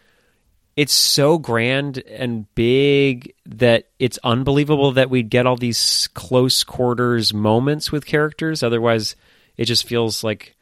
it's 0.78 0.94
so 0.94 1.38
grand 1.38 1.98
and 2.08 2.46
big 2.56 3.34
that 3.46 3.90
it's 4.00 4.18
unbelievable 4.24 4.94
that 4.94 5.10
we'd 5.10 5.30
get 5.30 5.46
all 5.46 5.58
these 5.58 6.08
close 6.14 6.64
quarters 6.64 7.34
moments 7.34 7.92
with 7.92 8.06
characters. 8.06 8.64
Otherwise, 8.64 9.18
it 9.58 9.66
just 9.66 9.86
feels 9.86 10.24
like 10.24 10.56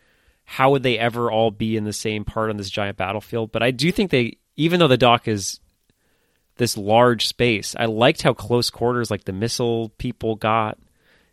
how 0.51 0.71
would 0.71 0.83
they 0.83 0.99
ever 0.99 1.31
all 1.31 1.49
be 1.49 1.77
in 1.77 1.85
the 1.85 1.93
same 1.93 2.25
part 2.25 2.49
on 2.49 2.57
this 2.57 2.69
giant 2.69 2.97
battlefield? 2.97 3.53
But 3.53 3.63
I 3.63 3.71
do 3.71 3.89
think 3.89 4.11
they, 4.11 4.37
even 4.57 4.81
though 4.81 4.89
the 4.89 4.97
dock 4.97 5.29
is 5.29 5.61
this 6.57 6.75
large 6.75 7.25
space, 7.25 7.73
I 7.79 7.85
liked 7.85 8.21
how 8.21 8.33
close 8.33 8.69
quarters 8.69 9.09
like 9.09 9.23
the 9.23 9.31
missile 9.31 9.93
people 9.97 10.35
got 10.35 10.77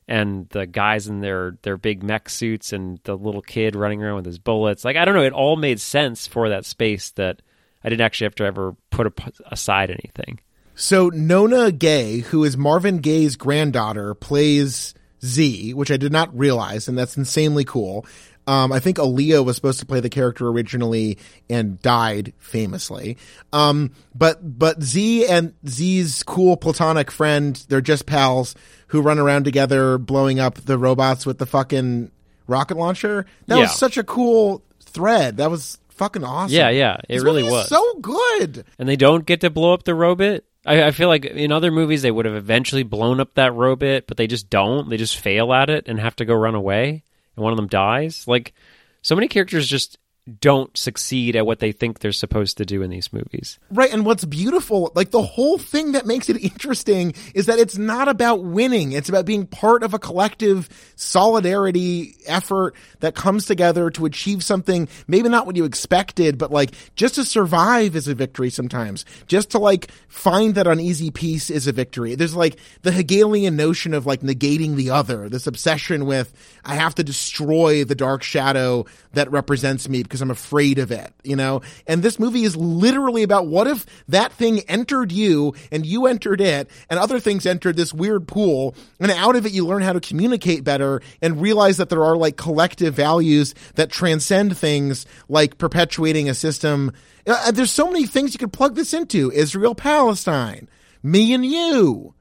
and 0.06 0.48
the 0.50 0.66
guys 0.66 1.08
in 1.08 1.18
their 1.18 1.58
their 1.62 1.76
big 1.76 2.04
mech 2.04 2.28
suits 2.28 2.72
and 2.72 3.00
the 3.02 3.16
little 3.16 3.42
kid 3.42 3.74
running 3.74 4.04
around 4.04 4.14
with 4.14 4.26
his 4.26 4.38
bullets. 4.38 4.84
Like 4.84 4.96
I 4.96 5.04
don't 5.04 5.16
know, 5.16 5.24
it 5.24 5.32
all 5.32 5.56
made 5.56 5.80
sense 5.80 6.28
for 6.28 6.50
that 6.50 6.64
space 6.64 7.10
that 7.16 7.42
I 7.82 7.88
didn't 7.88 8.02
actually 8.02 8.26
have 8.26 8.36
to 8.36 8.44
ever 8.44 8.76
put 8.90 9.12
aside 9.50 9.90
anything. 9.90 10.38
So 10.76 11.08
Nona 11.08 11.72
Gaye, 11.72 12.20
who 12.20 12.44
is 12.44 12.56
Marvin 12.56 12.98
Gaye's 12.98 13.34
granddaughter, 13.34 14.14
plays 14.14 14.94
Zee, 15.24 15.74
which 15.74 15.90
I 15.90 15.96
did 15.96 16.12
not 16.12 16.38
realize, 16.38 16.86
and 16.86 16.96
that's 16.96 17.16
insanely 17.16 17.64
cool. 17.64 18.06
Um, 18.48 18.72
I 18.72 18.80
think 18.80 18.96
Aaliyah 18.96 19.44
was 19.44 19.56
supposed 19.56 19.78
to 19.80 19.84
play 19.84 20.00
the 20.00 20.08
character 20.08 20.48
originally 20.48 21.18
and 21.50 21.78
died 21.82 22.32
famously. 22.38 23.18
Um, 23.52 23.92
but 24.14 24.58
but 24.58 24.82
Zee 24.82 25.26
and 25.26 25.52
Zee's 25.68 26.22
cool 26.22 26.56
platonic 26.56 27.10
friend, 27.10 27.62
they're 27.68 27.82
just 27.82 28.06
pals 28.06 28.54
who 28.86 29.02
run 29.02 29.18
around 29.18 29.44
together 29.44 29.98
blowing 29.98 30.40
up 30.40 30.54
the 30.54 30.78
robots 30.78 31.26
with 31.26 31.36
the 31.36 31.44
fucking 31.44 32.10
rocket 32.46 32.78
launcher. 32.78 33.26
That 33.48 33.56
yeah. 33.56 33.62
was 33.64 33.76
such 33.76 33.98
a 33.98 34.02
cool 34.02 34.64
thread. 34.80 35.36
That 35.36 35.50
was 35.50 35.76
fucking 35.90 36.24
awesome. 36.24 36.56
Yeah, 36.56 36.70
yeah, 36.70 36.96
it 37.06 37.16
this 37.16 37.24
really 37.24 37.42
was 37.42 37.68
so 37.68 37.98
good. 38.00 38.64
And 38.78 38.88
they 38.88 38.96
don't 38.96 39.26
get 39.26 39.42
to 39.42 39.50
blow 39.50 39.74
up 39.74 39.82
the 39.82 39.94
robot. 39.94 40.40
I, 40.64 40.84
I, 40.84 40.90
feel 40.92 41.08
like 41.08 41.26
in 41.26 41.52
other 41.52 41.70
movies 41.70 42.00
they 42.00 42.10
would 42.10 42.24
have 42.24 42.34
eventually 42.34 42.82
blown 42.82 43.20
up 43.20 43.34
that 43.34 43.52
robot, 43.52 44.04
but 44.06 44.16
they 44.16 44.26
just 44.26 44.48
don't. 44.48 44.88
They 44.88 44.96
just 44.96 45.18
fail 45.18 45.52
at 45.52 45.68
it 45.68 45.86
and 45.86 46.00
have 46.00 46.16
to 46.16 46.24
go 46.24 46.34
run 46.34 46.54
away 46.54 47.04
and 47.38 47.44
one 47.44 47.52
of 47.52 47.56
them 47.56 47.68
dies. 47.68 48.26
Like 48.26 48.52
so 49.00 49.14
many 49.14 49.28
characters 49.28 49.68
just 49.68 49.96
don't 50.28 50.76
succeed 50.76 51.36
at 51.36 51.46
what 51.46 51.58
they 51.58 51.72
think 51.72 51.98
they're 51.98 52.12
supposed 52.12 52.58
to 52.58 52.64
do 52.64 52.82
in 52.82 52.90
these 52.90 53.12
movies. 53.12 53.58
Right. 53.70 53.92
And 53.92 54.04
what's 54.04 54.24
beautiful, 54.24 54.92
like 54.94 55.10
the 55.10 55.22
whole 55.22 55.58
thing 55.58 55.92
that 55.92 56.06
makes 56.06 56.28
it 56.28 56.42
interesting 56.42 57.14
is 57.34 57.46
that 57.46 57.58
it's 57.58 57.78
not 57.78 58.08
about 58.08 58.44
winning. 58.44 58.92
It's 58.92 59.08
about 59.08 59.24
being 59.24 59.46
part 59.46 59.82
of 59.82 59.94
a 59.94 59.98
collective 59.98 60.68
solidarity 60.96 62.16
effort 62.26 62.74
that 63.00 63.14
comes 63.14 63.46
together 63.46 63.90
to 63.90 64.04
achieve 64.04 64.44
something, 64.44 64.88
maybe 65.06 65.28
not 65.28 65.46
what 65.46 65.56
you 65.56 65.64
expected, 65.64 66.38
but 66.38 66.50
like 66.50 66.72
just 66.94 67.16
to 67.16 67.24
survive 67.24 67.96
is 67.96 68.08
a 68.08 68.14
victory 68.14 68.50
sometimes. 68.50 69.04
Just 69.26 69.50
to 69.50 69.58
like 69.58 69.90
find 70.08 70.54
that 70.54 70.66
uneasy 70.66 71.10
peace 71.10 71.50
is 71.50 71.66
a 71.66 71.72
victory. 71.72 72.14
There's 72.14 72.36
like 72.36 72.58
the 72.82 72.92
Hegelian 72.92 73.56
notion 73.56 73.94
of 73.94 74.06
like 74.06 74.20
negating 74.20 74.76
the 74.76 74.90
other, 74.90 75.28
this 75.28 75.46
obsession 75.46 76.06
with, 76.06 76.32
I 76.64 76.74
have 76.74 76.94
to 76.96 77.04
destroy 77.04 77.84
the 77.84 77.94
dark 77.94 78.22
shadow 78.22 78.86
that 79.12 79.30
represents 79.30 79.88
me 79.88 80.02
because 80.02 80.20
I'm 80.20 80.30
afraid 80.30 80.78
of 80.78 80.90
it, 80.90 81.12
you 81.24 81.36
know? 81.36 81.62
And 81.86 82.02
this 82.02 82.18
movie 82.18 82.44
is 82.44 82.56
literally 82.56 83.22
about 83.22 83.46
what 83.46 83.66
if 83.66 83.86
that 84.08 84.32
thing 84.32 84.60
entered 84.68 85.12
you 85.12 85.54
and 85.72 85.84
you 85.86 86.06
entered 86.06 86.40
it 86.40 86.70
and 86.90 86.98
other 86.98 87.20
things 87.20 87.46
entered 87.46 87.76
this 87.76 87.94
weird 87.94 88.28
pool 88.28 88.74
and 89.00 89.10
out 89.10 89.36
of 89.36 89.46
it 89.46 89.52
you 89.52 89.66
learn 89.66 89.82
how 89.82 89.92
to 89.92 90.00
communicate 90.00 90.64
better 90.64 91.00
and 91.22 91.40
realize 91.40 91.76
that 91.78 91.88
there 91.88 92.04
are 92.04 92.16
like 92.16 92.36
collective 92.36 92.94
values 92.94 93.54
that 93.74 93.90
transcend 93.90 94.56
things 94.56 95.06
like 95.28 95.58
perpetuating 95.58 96.28
a 96.28 96.34
system. 96.34 96.92
Uh, 97.26 97.50
there's 97.50 97.70
so 97.70 97.90
many 97.90 98.06
things 98.06 98.34
you 98.34 98.38
could 98.38 98.52
plug 98.52 98.74
this 98.74 98.92
into. 98.92 99.30
Israel, 99.32 99.74
Palestine, 99.74 100.68
me 101.02 101.32
and 101.32 101.44
you 101.44 102.14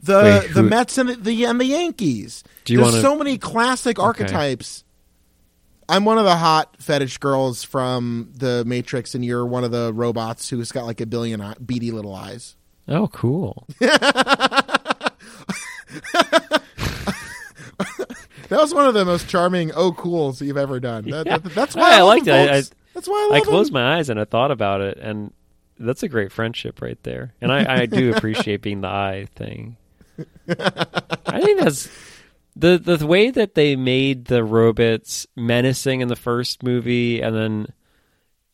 the 0.00 0.42
Wait, 0.44 0.54
the 0.54 0.62
Mets 0.62 0.98
and 0.98 1.22
the 1.24 1.44
and 1.44 1.60
the 1.60 1.64
Yankees. 1.64 2.44
There's 2.66 2.80
wanna... 2.80 3.00
so 3.00 3.16
many 3.16 3.38
classic 3.38 3.98
okay. 3.98 4.06
archetypes 4.06 4.84
I'm 5.88 6.04
one 6.04 6.18
of 6.18 6.24
the 6.24 6.36
hot 6.36 6.76
fetish 6.80 7.18
girls 7.18 7.62
from 7.62 8.32
the 8.34 8.64
Matrix, 8.64 9.14
and 9.14 9.24
you're 9.24 9.46
one 9.46 9.64
of 9.64 9.70
the 9.70 9.92
robots 9.92 10.50
who's 10.50 10.72
got 10.72 10.84
like 10.84 11.00
a 11.00 11.06
billion 11.06 11.40
eye- 11.40 11.54
beady 11.64 11.90
little 11.90 12.14
eyes. 12.14 12.56
Oh, 12.88 13.08
cool. 13.08 13.66
that 13.80 15.12
was 18.50 18.74
one 18.74 18.86
of 18.86 18.94
the 18.94 19.04
most 19.04 19.28
charming 19.28 19.72
"oh 19.74 19.92
cools" 19.92 20.40
you've 20.40 20.56
ever 20.56 20.80
done. 20.80 21.08
That, 21.10 21.26
yeah. 21.26 21.38
that, 21.38 21.54
that's 21.54 21.74
why 21.76 21.92
I, 21.94 21.98
I 21.98 22.02
liked 22.02 22.26
it. 22.26 22.32
I, 22.50 22.62
that's 22.94 23.08
why 23.08 23.30
I, 23.32 23.36
I 23.36 23.40
closed 23.40 23.70
them. 23.70 23.74
my 23.82 23.96
eyes 23.98 24.08
and 24.08 24.20
I 24.20 24.24
thought 24.24 24.50
about 24.50 24.80
it, 24.80 24.98
and 24.98 25.32
that's 25.78 26.02
a 26.02 26.08
great 26.08 26.32
friendship 26.32 26.80
right 26.80 27.00
there. 27.02 27.34
And 27.40 27.52
I, 27.52 27.82
I 27.82 27.86
do 27.86 28.12
appreciate 28.16 28.62
being 28.62 28.80
the 28.80 28.88
eye 28.88 29.28
thing. 29.34 29.76
I 30.48 31.42
think 31.42 31.60
that's 31.60 31.88
the 32.56 32.78
the 32.78 33.06
way 33.06 33.30
that 33.30 33.54
they 33.54 33.76
made 33.76 34.24
the 34.24 34.42
robots 34.42 35.26
menacing 35.36 36.00
in 36.00 36.08
the 36.08 36.16
first 36.16 36.62
movie 36.62 37.20
and 37.20 37.36
then 37.36 37.66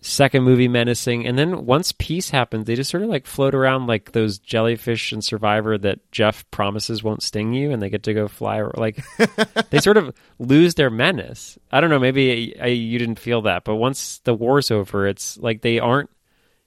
second 0.05 0.43
movie 0.43 0.67
menacing 0.67 1.25
and 1.25 1.39
then 1.39 1.65
once 1.65 1.93
peace 1.93 2.31
happens 2.31 2.67
they 2.67 2.75
just 2.75 2.91
sort 2.91 3.05
of 3.05 3.09
like 3.09 3.25
float 3.25 3.55
around 3.55 3.87
like 3.87 4.11
those 4.11 4.41
jellyfish 4.41 5.13
in 5.13 5.23
survivor 5.23 5.79
that 5.79 6.11
jeff 6.11 6.45
promises 6.51 7.05
won't 7.05 7.23
sting 7.23 7.53
you 7.53 7.71
and 7.71 7.81
they 7.81 7.89
get 7.89 8.03
to 8.03 8.13
go 8.13 8.27
fly 8.27 8.61
like 8.75 8.99
they 9.71 9.79
sort 9.79 9.97
of 9.97 10.13
lose 10.41 10.75
their 10.75 10.91
menace. 10.91 11.57
I 11.71 11.81
don't 11.81 11.89
know 11.91 12.01
maybe 12.01 12.59
I, 12.61 12.67
you 12.67 12.99
didn't 12.99 13.21
feel 13.21 13.43
that 13.43 13.63
but 13.63 13.77
once 13.77 14.19
the 14.25 14.35
war's 14.35 14.73
over 14.73 15.07
it's 15.07 15.39
like 15.39 15.63
they 15.63 15.79
aren't 15.79 16.11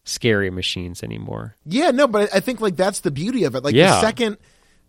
scary 0.05 0.49
machines 0.49 1.03
anymore. 1.03 1.57
Yeah 1.65 1.91
no 1.91 2.07
but 2.07 2.33
i 2.33 2.39
think 2.39 2.61
like 2.61 2.77
that's 2.77 3.01
the 3.01 3.11
beauty 3.11 3.43
of 3.43 3.55
it. 3.55 3.65
Like 3.65 3.75
yeah. 3.75 3.95
the 3.95 4.01
second 4.01 4.37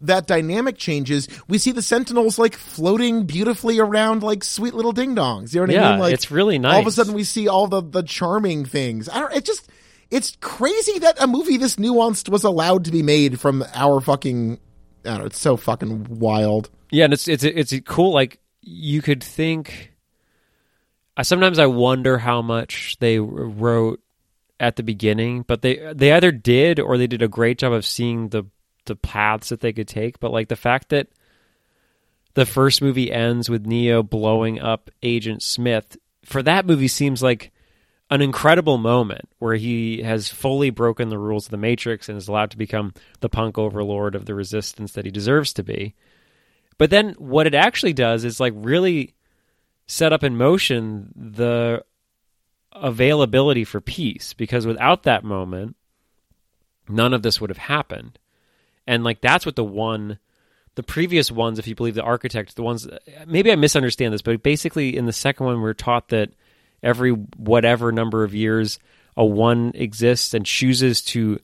that 0.00 0.26
dynamic 0.26 0.76
changes, 0.76 1.28
we 1.48 1.58
see 1.58 1.72
the 1.72 1.82
Sentinels 1.82 2.38
like 2.38 2.54
floating 2.54 3.24
beautifully 3.24 3.78
around 3.78 4.22
like 4.22 4.44
sweet 4.44 4.74
little 4.74 4.92
ding 4.92 5.14
dongs. 5.14 5.54
You 5.54 5.60
know 5.60 5.66
what 5.66 5.70
yeah, 5.72 5.88
I 5.88 5.90
mean? 5.92 6.00
Like 6.00 6.14
it's 6.14 6.30
really 6.30 6.58
nice. 6.58 6.74
All 6.74 6.80
of 6.80 6.86
a 6.86 6.92
sudden, 6.92 7.14
we 7.14 7.24
see 7.24 7.48
all 7.48 7.66
the 7.66 7.82
the 7.82 8.02
charming 8.02 8.64
things. 8.64 9.08
I 9.08 9.20
don't. 9.20 9.32
It 9.32 9.44
just 9.44 9.70
it's 10.10 10.36
crazy 10.40 10.98
that 11.00 11.20
a 11.22 11.26
movie 11.26 11.56
this 11.56 11.76
nuanced 11.76 12.28
was 12.28 12.44
allowed 12.44 12.84
to 12.84 12.90
be 12.90 13.02
made 13.02 13.40
from 13.40 13.64
our 13.74 14.00
fucking. 14.00 14.58
I 15.04 15.08
don't 15.08 15.18
know. 15.18 15.24
It's 15.26 15.40
so 15.40 15.56
fucking 15.56 16.18
wild. 16.18 16.70
Yeah, 16.90 17.04
and 17.04 17.12
it's 17.12 17.28
it's 17.28 17.44
it's 17.44 17.74
cool. 17.84 18.12
Like 18.12 18.38
you 18.60 19.02
could 19.02 19.22
think. 19.22 19.92
I 21.16 21.22
sometimes 21.22 21.58
I 21.58 21.66
wonder 21.66 22.18
how 22.18 22.42
much 22.42 22.98
they 23.00 23.18
wrote 23.18 24.02
at 24.60 24.76
the 24.76 24.82
beginning, 24.82 25.42
but 25.42 25.62
they 25.62 25.92
they 25.94 26.12
either 26.12 26.30
did 26.30 26.78
or 26.78 26.98
they 26.98 27.06
did 27.06 27.22
a 27.22 27.28
great 27.28 27.58
job 27.58 27.72
of 27.72 27.86
seeing 27.86 28.28
the 28.28 28.44
the 28.86 28.96
paths 28.96 29.50
that 29.50 29.60
they 29.60 29.72
could 29.72 29.88
take, 29.88 30.20
but 30.20 30.32
like 30.32 30.48
the 30.48 30.56
fact 30.56 30.88
that 30.90 31.08
the 32.34 32.46
first 32.46 32.82
movie 32.82 33.10
ends 33.10 33.48
with 33.48 33.66
Neo 33.66 34.02
blowing 34.02 34.60
up 34.60 34.90
Agent 35.02 35.42
Smith 35.42 35.96
for 36.26 36.42
that 36.42 36.66
movie 36.66 36.88
seems 36.88 37.22
like 37.22 37.52
an 38.10 38.20
incredible 38.20 38.78
moment 38.78 39.28
where 39.38 39.54
he 39.54 40.02
has 40.02 40.28
fully 40.28 40.70
broken 40.70 41.08
the 41.08 41.18
rules 41.18 41.46
of 41.46 41.50
the 41.52 41.56
Matrix 41.56 42.08
and 42.08 42.18
is 42.18 42.28
allowed 42.28 42.50
to 42.50 42.58
become 42.58 42.92
the 43.20 43.28
punk 43.28 43.56
overlord 43.56 44.14
of 44.14 44.26
the 44.26 44.34
resistance 44.34 44.92
that 44.92 45.04
he 45.04 45.10
deserves 45.10 45.52
to 45.52 45.62
be. 45.62 45.94
But 46.78 46.90
then 46.90 47.14
what 47.18 47.46
it 47.46 47.54
actually 47.54 47.92
does 47.92 48.24
is 48.24 48.40
like 48.40 48.52
really 48.56 49.14
set 49.86 50.12
up 50.12 50.24
in 50.24 50.36
motion 50.36 51.12
the 51.16 51.84
availability 52.72 53.64
for 53.64 53.80
peace 53.80 54.34
because 54.34 54.66
without 54.66 55.04
that 55.04 55.24
moment 55.24 55.76
none 56.88 57.14
of 57.14 57.22
this 57.22 57.40
would 57.40 57.50
have 57.50 57.56
happened. 57.56 58.18
And 58.86 59.04
like 59.04 59.20
that's 59.20 59.46
what 59.46 59.56
the 59.56 59.64
one 59.64 60.18
the 60.74 60.82
previous 60.82 61.30
ones 61.30 61.58
if 61.58 61.66
you 61.66 61.74
believe 61.74 61.94
the 61.94 62.02
architect 62.02 62.54
the 62.54 62.62
ones 62.62 62.86
maybe 63.26 63.50
I 63.50 63.56
misunderstand 63.56 64.12
this 64.12 64.20
but 64.20 64.42
basically 64.42 64.94
in 64.94 65.06
the 65.06 65.12
second 65.12 65.46
one 65.46 65.62
we're 65.62 65.72
taught 65.72 66.08
that 66.08 66.30
every 66.82 67.12
whatever 67.12 67.92
number 67.92 68.24
of 68.24 68.34
years 68.34 68.78
a 69.16 69.24
one 69.24 69.72
exists 69.74 70.34
and 70.34 70.44
chooses 70.44 71.00
to 71.02 71.40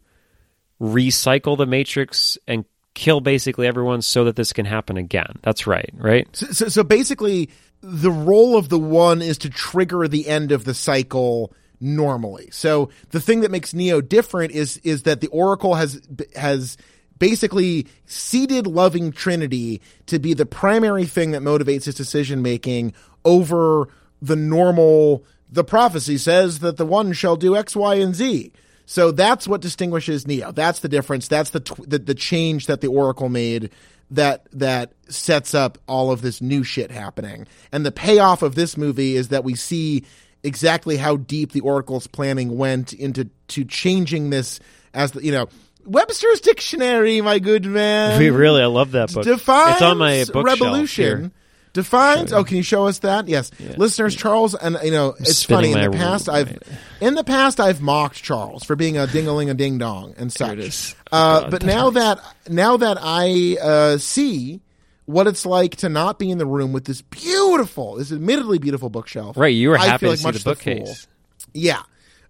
recycle 0.81 1.57
the 1.57 1.67
matrix 1.67 2.37
and 2.47 2.65
kill 2.95 3.21
basically 3.21 3.67
everyone 3.67 4.03
so 4.03 4.25
that 4.25 4.37
this 4.37 4.53
can 4.53 4.67
happen 4.67 4.97
again. 4.97 5.39
That's 5.43 5.67
right, 5.67 5.91
right? 5.95 6.29
So, 6.37 6.47
so, 6.47 6.69
so 6.69 6.85
basically, 6.85 7.51
the 7.81 8.11
role 8.11 8.57
of 8.57 8.69
the 8.69 8.79
one 8.79 9.23
is 9.23 9.39
to 9.39 9.51
trigger 9.51 10.07
the 10.09 10.29
end 10.29 10.53
of 10.53 10.65
the 10.65 10.75
cycle 10.75 11.53
normally. 11.81 12.49
So 12.53 12.91
the 13.11 13.21
thing 13.21 13.41
that 13.41 13.51
makes 13.51 13.75
Neo 13.75 14.01
different 14.01 14.53
is 14.53 14.77
is 14.79 15.05
that 15.05 15.21
the 15.21 15.29
Oracle 15.29 15.75
has 15.75 16.01
has 16.37 16.77
basically 17.23 17.87
seeded 18.05 18.67
loving 18.67 19.13
Trinity 19.13 19.81
to 20.07 20.19
be 20.19 20.35
the 20.35 20.45
primary 20.45 21.05
thing 21.05 21.31
that 21.31 21.41
motivates 21.41 21.85
his 21.85 21.95
decision 21.95 22.43
making 22.43 22.93
over 23.25 23.87
the 24.21 24.35
normal. 24.35 25.25
The 25.49 25.63
prophecy 25.63 26.19
says 26.19 26.59
that 26.59 26.79
the 26.79 26.85
one 26.85 27.13
shall 27.13 27.37
do 27.37 27.55
X, 27.55 27.77
Y, 27.77 27.95
and 27.95 28.13
Z. 28.13 28.51
So 28.87 29.13
that's 29.13 29.47
what 29.47 29.61
distinguishes 29.61 30.27
Neo. 30.27 30.51
That's 30.51 30.81
the 30.81 30.89
difference. 30.89 31.29
That's 31.29 31.51
the, 31.51 31.61
tw- 31.61 31.89
the 31.89 32.01
the 32.01 32.17
change 32.17 32.67
that 32.67 32.81
the 32.81 32.89
Oracle 32.89 33.29
made 33.29 33.71
that 34.11 34.49
that 34.51 34.93
sets 35.09 35.55
up 35.55 35.79
all 35.87 36.11
of 36.11 36.23
this 36.23 36.43
new 36.43 36.65
shit 36.65 36.91
happening. 36.91 37.47
And 37.71 37.87
the 37.87 37.93
payoff 37.93 38.43
of 38.43 38.57
this 38.57 38.77
movie 38.77 39.15
is 39.15 39.29
that 39.29 39.45
we 39.45 39.55
see 39.55 40.05
exactly 40.43 40.97
how 40.97 41.19
deep 41.19 41.53
the 41.53 41.61
Oracle's 41.61 42.09
planning 42.09 42.59
went 42.59 42.93
into 42.93 43.31
to 43.47 43.65
changing 43.65 44.31
this 44.31 44.59
as 44.93 45.13
the, 45.13 45.25
you 45.25 45.31
know 45.31 45.49
Webster's 45.85 46.41
dictionary, 46.41 47.21
my 47.21 47.39
good 47.39 47.65
man. 47.65 48.19
We 48.19 48.31
really, 48.31 48.63
I 48.63 48.67
love 48.67 48.93
that 48.93 49.13
book. 49.13 49.25
Defines 49.25 49.75
it's 49.75 49.83
on 49.83 49.99
my 49.99 50.25
bookshelf 50.25 50.45
revolution. 50.45 51.33
Defines. 51.73 52.35
Oh, 52.35 52.45
can 52.45 52.59
you 52.59 52.63
show 52.63 52.87
us 52.87 52.99
that? 52.99 53.29
Yes, 53.29 53.51
Yeah. 53.59 53.75
listeners. 53.79 54.15
Charles 54.15 54.55
and 54.55 54.77
you 54.85 54.91
know 54.91 55.15
it's 55.19 55.43
funny. 55.43 55.73
In 55.73 55.81
the 55.81 55.97
past, 55.97 56.29
I've 56.29 56.59
in 57.01 57.15
the 57.15 57.25
past 57.25 57.61
I've 57.61 57.81
mocked 57.81 58.23
Charles 58.23 58.63
for 58.63 58.77
being 58.77 58.99
a 58.99 59.07
dingaling 59.07 59.49
a 59.51 59.55
ding 59.55 59.79
dong 59.79 60.15
and 60.19 60.31
such. 60.31 60.95
Uh, 61.11 61.45
Oh, 61.47 61.51
but 61.51 61.65
now 61.65 61.89
that 61.91 62.19
now 62.49 62.77
that 62.77 62.99
I 63.01 63.57
uh, 63.63 63.97
see 63.99 64.61
what 65.07 65.27
it's 65.27 65.47
like 65.47 65.77
to 65.77 65.89
not 65.89 66.19
be 66.19 66.31
in 66.31 66.37
the 66.37 66.45
room 66.47 66.73
with 66.73 66.85
this 66.85 67.01
beautiful, 67.01 67.97
this 67.97 68.13
admittedly 68.13 68.59
beautiful 68.59 68.91
bookshelf, 68.91 69.37
Right, 69.39 69.49
you 69.55 69.71
were 69.71 69.79
I 69.79 69.87
happy 69.87 70.07
feel 70.07 70.09
to 70.09 70.11
like 70.11 70.19
see 70.19 70.25
much 70.25 70.35
the 70.35 70.39
the 70.41 70.45
bookcase. 70.51 71.07
Yeah. 71.55 71.81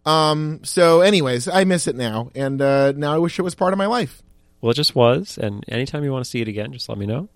Um. 0.05 0.61
So, 0.65 1.01
anyways, 1.01 1.49
I 1.49 1.65
miss 1.65 1.87
it 1.87 1.97
now, 1.97 2.31
and 2.35 2.61
uh, 2.61 2.93
now 2.93 3.15
I 3.15 3.19
wish 3.19 3.39
it 3.39 3.43
was 3.43 3.55
part 3.55 3.73
of 3.73 3.79
my 3.79 3.87
life. 3.87 4.23
Well, 4.61 4.71
it 4.71 4.75
just 4.75 4.95
was, 4.95 5.39
and 5.39 5.65
anytime 5.69 6.05
you 6.05 6.13
want 6.13 6.25
to 6.25 6.31
see 6.31 6.41
it 6.41 6.49
again, 6.49 6.73
just 6.73 6.89
let 6.89 6.99
me 6.99 7.07
know. 7.07 7.29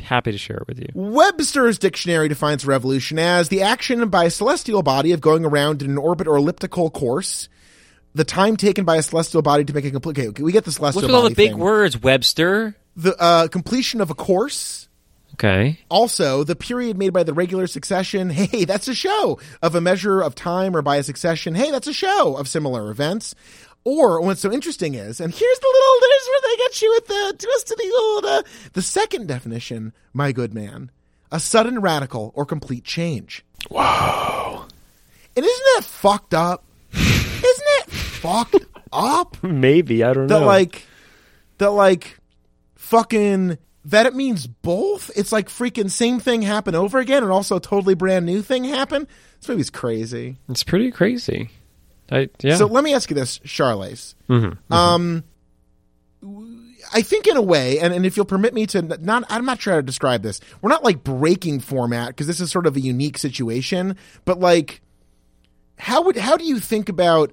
Happy 0.00 0.32
to 0.32 0.38
share 0.38 0.56
it 0.58 0.68
with 0.68 0.78
you. 0.78 0.88
Webster's 0.92 1.78
dictionary 1.78 2.28
defines 2.28 2.66
revolution 2.66 3.18
as 3.18 3.48
the 3.48 3.62
action 3.62 4.08
by 4.08 4.24
a 4.24 4.30
celestial 4.30 4.82
body 4.82 5.12
of 5.12 5.20
going 5.20 5.44
around 5.44 5.82
in 5.82 5.90
an 5.90 5.98
orbit 5.98 6.26
or 6.26 6.36
elliptical 6.36 6.90
course. 6.90 7.48
The 8.14 8.24
time 8.24 8.56
taken 8.56 8.84
by 8.84 8.96
a 8.96 9.02
celestial 9.02 9.42
body 9.42 9.64
to 9.64 9.72
make 9.72 9.84
a 9.84 9.90
complete. 9.90 10.18
Okay, 10.18 10.42
we 10.42 10.52
get 10.52 10.64
the 10.64 10.72
celestial 10.72 11.02
What's 11.02 11.08
with 11.08 11.14
all 11.16 11.28
the 11.28 11.34
big 11.34 11.52
thing. 11.52 11.58
words, 11.58 12.00
Webster? 12.00 12.76
The 12.96 13.16
uh, 13.18 13.48
completion 13.48 14.00
of 14.00 14.10
a 14.10 14.14
course. 14.14 14.83
Okay. 15.34 15.78
Also, 15.88 16.44
the 16.44 16.56
period 16.56 16.96
made 16.98 17.12
by 17.12 17.22
the 17.22 17.34
regular 17.34 17.66
succession. 17.66 18.30
Hey, 18.34 18.64
that's 18.64 18.88
a 18.88 18.94
show 18.94 19.38
of 19.62 19.74
a 19.74 19.80
measure 19.80 20.20
of 20.20 20.34
time, 20.34 20.76
or 20.76 20.82
by 20.82 20.96
a 20.96 21.02
succession. 21.02 21.54
Hey, 21.54 21.70
that's 21.70 21.86
a 21.86 21.92
show 21.92 22.36
of 22.36 22.48
similar 22.48 22.90
events. 22.90 23.34
Or 23.84 24.20
what's 24.22 24.40
so 24.40 24.50
interesting 24.52 24.94
is, 24.94 25.20
and 25.20 25.32
here's 25.32 25.58
the 25.58 25.66
little, 25.72 26.00
there's 26.00 26.28
where 26.28 26.40
they 26.50 26.56
get 26.56 26.82
you 26.82 26.90
with 26.94 27.06
the 27.06 27.46
twist 27.46 27.70
of 27.70 27.76
the 27.76 27.94
old, 27.98 28.24
uh, 28.24 28.42
the 28.72 28.80
second 28.82 29.28
definition, 29.28 29.92
my 30.14 30.32
good 30.32 30.54
man, 30.54 30.90
a 31.30 31.38
sudden 31.38 31.80
radical 31.80 32.32
or 32.34 32.46
complete 32.46 32.84
change. 32.84 33.44
Wow. 33.70 34.66
And 35.36 35.44
isn't 35.44 35.64
that 35.76 35.84
fucked 35.84 36.32
up? 36.32 36.64
isn't 36.92 37.42
it 37.42 37.90
fucked 37.90 38.64
up? 38.92 39.36
Maybe 39.42 40.02
I 40.02 40.14
don't 40.14 40.28
That 40.28 40.34
know. 40.34 40.40
That 40.40 40.46
like, 40.46 40.86
that 41.58 41.70
like, 41.70 42.18
fucking, 42.76 43.58
that 43.84 44.06
it 44.06 44.14
means 44.14 44.46
both? 44.46 45.10
It's 45.16 45.32
like 45.32 45.48
freaking 45.48 45.90
same 45.90 46.18
thing 46.20 46.42
happen 46.42 46.74
over 46.74 46.98
again 46.98 47.22
and 47.22 47.32
also 47.32 47.56
a 47.56 47.60
totally 47.60 47.94
brand 47.94 48.26
new 48.26 48.42
thing 48.42 48.64
happen? 48.64 49.06
This 49.40 49.48
movie's 49.48 49.70
crazy. 49.70 50.36
it's 50.48 50.64
pretty 50.64 50.90
crazy. 50.90 51.50
I 52.10 52.28
yeah. 52.40 52.56
So 52.56 52.66
let 52.66 52.84
me 52.84 52.94
ask 52.94 53.10
you 53.10 53.14
this, 53.14 53.38
Charles. 53.44 54.14
Mhm. 54.28 54.58
Um, 54.70 55.24
I 56.92 57.02
think 57.02 57.26
in 57.26 57.36
a 57.36 57.42
way, 57.42 57.78
and, 57.78 57.92
and 57.94 58.04
if 58.06 58.16
you'll 58.16 58.26
permit 58.26 58.54
me 58.54 58.66
to 58.66 58.82
not, 58.82 59.24
I'm 59.28 59.44
not 59.44 59.58
trying 59.58 59.78
to 59.78 59.82
describe 59.82 60.22
this. 60.22 60.40
We're 60.60 60.70
not 60.70 60.84
like 60.84 61.02
breaking 61.02 61.60
format 61.60 62.08
because 62.08 62.26
this 62.26 62.40
is 62.40 62.50
sort 62.50 62.66
of 62.66 62.76
a 62.76 62.80
unique 62.80 63.18
situation. 63.18 63.96
But 64.24 64.38
like, 64.38 64.80
how 65.78 66.02
would 66.02 66.16
how 66.16 66.36
do 66.36 66.44
you 66.44 66.58
think 66.60 66.88
about 66.88 67.32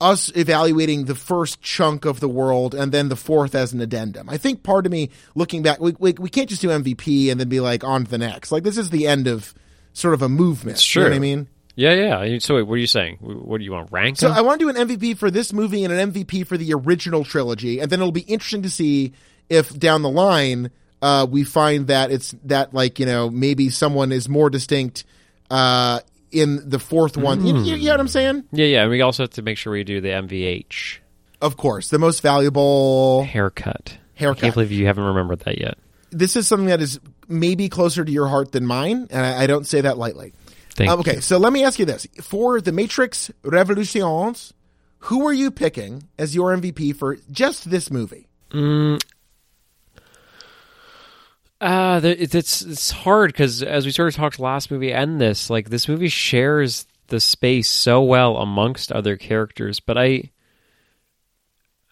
us 0.00 0.30
evaluating 0.34 1.04
the 1.04 1.14
first 1.14 1.60
chunk 1.60 2.04
of 2.04 2.20
the 2.20 2.28
world 2.28 2.74
and 2.74 2.92
then 2.92 3.08
the 3.08 3.16
fourth 3.16 3.54
as 3.54 3.72
an 3.72 3.80
addendum? 3.80 4.28
I 4.28 4.36
think 4.36 4.62
part 4.62 4.86
of 4.86 4.92
me 4.92 5.10
looking 5.34 5.62
back, 5.62 5.80
we 5.80 5.94
we, 5.98 6.12
we 6.12 6.30
can't 6.30 6.48
just 6.48 6.62
do 6.62 6.68
MVP 6.68 7.30
and 7.30 7.40
then 7.40 7.48
be 7.48 7.60
like 7.60 7.84
on 7.84 8.04
to 8.04 8.10
the 8.10 8.18
next. 8.18 8.52
Like 8.52 8.62
this 8.62 8.78
is 8.78 8.90
the 8.90 9.06
end 9.06 9.26
of 9.26 9.54
sort 9.92 10.14
of 10.14 10.22
a 10.22 10.28
movement. 10.28 10.78
It's 10.78 10.94
You 10.94 11.02
know 11.02 11.10
what. 11.10 11.16
I 11.16 11.18
mean? 11.18 11.48
yeah, 11.76 12.24
yeah. 12.24 12.38
So 12.38 12.56
wait, 12.56 12.62
what 12.62 12.74
are 12.74 12.78
you 12.78 12.86
saying? 12.86 13.18
What 13.20 13.58
do 13.58 13.64
you 13.64 13.72
want? 13.72 13.90
Rank 13.90 14.18
So 14.18 14.28
them? 14.28 14.36
I 14.36 14.40
want 14.42 14.60
to 14.60 14.72
do 14.72 14.78
an 14.78 14.88
MVP 14.88 15.16
for 15.16 15.30
this 15.30 15.52
movie 15.52 15.84
and 15.84 15.92
an 15.92 16.12
MVP 16.12 16.46
for 16.46 16.56
the 16.56 16.74
original 16.74 17.24
trilogy, 17.24 17.80
and 17.80 17.90
then 17.90 18.00
it'll 18.00 18.12
be 18.12 18.20
interesting 18.22 18.62
to 18.62 18.70
see 18.70 19.12
if 19.48 19.76
down 19.78 20.02
the 20.02 20.10
line 20.10 20.70
uh, 21.02 21.26
we 21.28 21.44
find 21.44 21.86
that 21.86 22.10
it's 22.10 22.34
that 22.44 22.74
like 22.74 22.98
you 22.98 23.06
know 23.06 23.30
maybe 23.30 23.70
someone 23.70 24.12
is 24.12 24.28
more 24.28 24.50
distinct 24.50 25.04
uh, 25.50 26.00
in 26.32 26.68
the 26.68 26.78
fourth 26.78 27.16
one. 27.16 27.44
You, 27.46 27.58
you, 27.58 27.74
you 27.76 27.84
know 27.86 27.92
what 27.92 28.00
I'm 28.00 28.08
saying? 28.08 28.44
yeah, 28.52 28.66
yeah. 28.66 28.82
And 28.82 28.90
we 28.90 29.00
also 29.00 29.24
have 29.24 29.30
to 29.30 29.42
make 29.42 29.58
sure 29.58 29.72
we 29.72 29.84
do 29.84 30.00
the 30.00 30.08
MVH 30.08 30.98
Of 31.40 31.56
course, 31.56 31.88
the 31.90 31.98
most 31.98 32.20
valuable 32.22 33.24
haircut. 33.24 33.96
Haircut. 34.14 34.38
I 34.38 34.40
can't 34.42 34.54
believe 34.54 34.70
you 34.72 34.86
haven't 34.86 35.04
remembered 35.04 35.40
that 35.40 35.58
yet. 35.58 35.78
This 36.10 36.36
is 36.36 36.46
something 36.48 36.66
that 36.68 36.80
is 36.82 37.00
maybe 37.28 37.68
closer 37.68 38.04
to 38.04 38.10
your 38.12 38.26
heart 38.28 38.52
than 38.52 38.66
mine, 38.66 39.06
and 39.10 39.24
I, 39.24 39.42
I 39.44 39.46
don't 39.46 39.66
say 39.66 39.80
that 39.80 39.96
lightly. 39.96 40.32
Thank 40.74 40.90
Um, 40.90 41.00
okay, 41.00 41.16
you. 41.16 41.20
so 41.20 41.38
let 41.38 41.52
me 41.52 41.64
ask 41.64 41.78
you 41.78 41.84
this: 41.84 42.06
for 42.20 42.60
the 42.60 42.72
Matrix 42.72 43.30
Revolutions, 43.42 44.52
who 45.04 45.26
are 45.26 45.32
you 45.32 45.50
picking 45.50 46.08
as 46.18 46.34
your 46.34 46.54
MVP 46.56 46.96
for 46.96 47.16
just 47.30 47.70
this 47.70 47.90
movie? 47.90 48.26
Uh, 51.60 52.00
it's 52.02 52.62
it's 52.62 52.90
hard 52.90 53.32
because 53.32 53.62
as 53.62 53.84
we 53.84 53.92
sort 53.92 54.08
of 54.08 54.14
talked 54.14 54.38
last 54.38 54.70
movie 54.70 54.92
and 54.92 55.20
this, 55.20 55.50
like 55.50 55.68
this 55.68 55.88
movie 55.88 56.08
shares 56.08 56.86
the 57.08 57.20
space 57.20 57.68
so 57.68 58.02
well 58.02 58.38
amongst 58.38 58.90
other 58.90 59.16
characters, 59.16 59.78
but 59.78 59.98
I, 59.98 60.30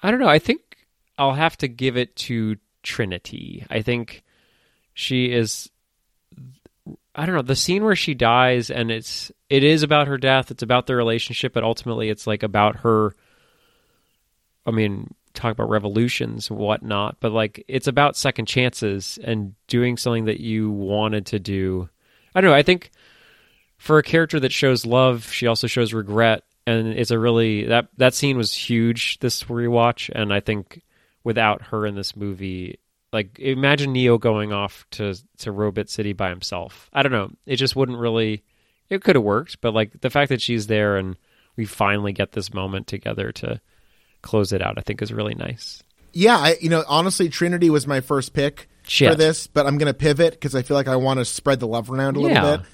I 0.03 0.11
don't 0.11 0.21
know. 0.21 0.29
I 0.29 0.39
think 0.39 0.79
I'll 1.19 1.35
have 1.35 1.57
to 1.59 1.69
give 1.69 1.99
it 1.99 2.17
to 2.17 2.57
Trinity. 2.83 3.67
I 3.69 3.83
think 3.83 4.23
she 4.95 5.31
is. 5.33 5.69
I 7.15 7.27
don't 7.27 7.35
know 7.35 7.43
the 7.43 7.57
scene 7.57 7.85
where 7.85 7.97
she 7.97 8.15
dies, 8.15 8.71
and 8.71 8.91
it's 8.91 9.31
it 9.51 9.65
is 9.65 9.83
about 9.83 10.07
her 10.09 10.17
death. 10.17 10.51
It's 10.51 10.63
about 10.63 10.87
their 10.87 10.97
relationship, 10.97 11.53
but 11.53 11.65
ultimately, 11.65 12.09
it's 12.09 12.27
like 12.27 12.43
about 12.43 12.77
her. 12.77 13.15
I 14.65 14.71
mean, 14.71 15.15
talk 15.39 15.53
about 15.53 15.71
revolutions 15.71 16.51
and 16.51 16.59
whatnot, 16.59 17.17
but 17.21 17.33
like 17.33 17.65
it's 17.69 17.87
about 17.87 18.17
second 18.17 18.47
chances 18.47 19.19
and 19.23 19.55
doing 19.67 19.97
something 19.97 20.27
that 20.27 20.41
you 20.41 20.71
wanted 20.71 21.27
to 21.27 21.39
do. 21.39 21.89
I 22.35 22.41
don't 22.41 22.51
know. 22.51 22.57
I 22.57 22.63
think 22.63 22.91
for 23.79 23.99
a 23.99 24.03
character 24.03 24.41
that 24.41 24.53
shows 24.53 24.85
love, 24.85 25.31
she 25.33 25.47
also 25.47 25.67
shows 25.67 25.95
regret, 25.95 26.43
and 26.67 26.89
it's 26.89 27.11
a 27.11 27.19
really 27.19 27.65
that 27.65 27.89
that 27.97 28.15
scene 28.15 28.37
was 28.37 28.53
huge 28.53 29.19
this 29.21 29.45
rewatch, 29.45 30.11
and 30.15 30.33
I 30.33 30.41
think 30.41 30.83
without 31.25 31.63
her 31.63 31.87
in 31.87 31.95
this 31.95 32.17
movie, 32.17 32.79
like 33.13 33.39
imagine 33.39 33.93
Neo 33.93 34.19
going 34.19 34.53
off 34.53 34.87
to 34.93 35.15
to 35.39 35.53
Robot 35.53 35.89
City 35.89 36.13
by 36.13 36.29
himself. 36.29 36.91
I 36.93 37.03
don't 37.03 37.13
know. 37.13 37.31
It 37.47 37.57
just 37.57 37.77
wouldn't 37.77 37.99
really. 37.99 38.43
It 38.91 39.05
could 39.05 39.17
have 39.17 39.25
worked, 39.25 39.61
but 39.61 39.75
like 39.75 40.01
the 40.01 40.11
fact 40.11 40.31
that 40.31 40.41
she's 40.41 40.67
there 40.67 40.97
and 40.97 41.17
we 41.57 41.67
finally 41.67 42.13
get 42.13 42.33
this 42.33 42.55
moment 42.55 42.87
together 42.87 43.33
to 43.33 43.61
close 44.23 44.53
it 44.53 44.63
out, 44.63 44.75
I 44.79 44.83
think 44.83 45.03
is 45.03 45.13
really 45.13 45.35
nice. 45.35 45.83
Yeah, 46.13 46.37
I, 46.37 46.57
you 46.61 46.69
know, 46.71 46.85
honestly, 46.89 47.29
Trinity 47.29 47.71
was 47.71 47.87
my 47.87 48.01
first 48.01 48.33
pick 48.33 48.69
Shit. 48.87 49.11
for 49.11 49.15
this, 49.17 49.47
but 49.47 49.67
I'm 49.67 49.79
going 49.79 49.87
to 49.93 49.95
pivot 49.95 50.33
because 50.33 50.55
I 50.55 50.63
feel 50.63 50.77
like 50.77 50.89
I 50.89 50.97
want 50.97 51.19
to 51.19 51.25
spread 51.25 51.61
the 51.61 51.67
love 51.67 51.91
around 51.91 52.17
a 52.17 52.21
little 52.21 52.37
Yeah. 52.37 52.57
bit. 52.59 52.67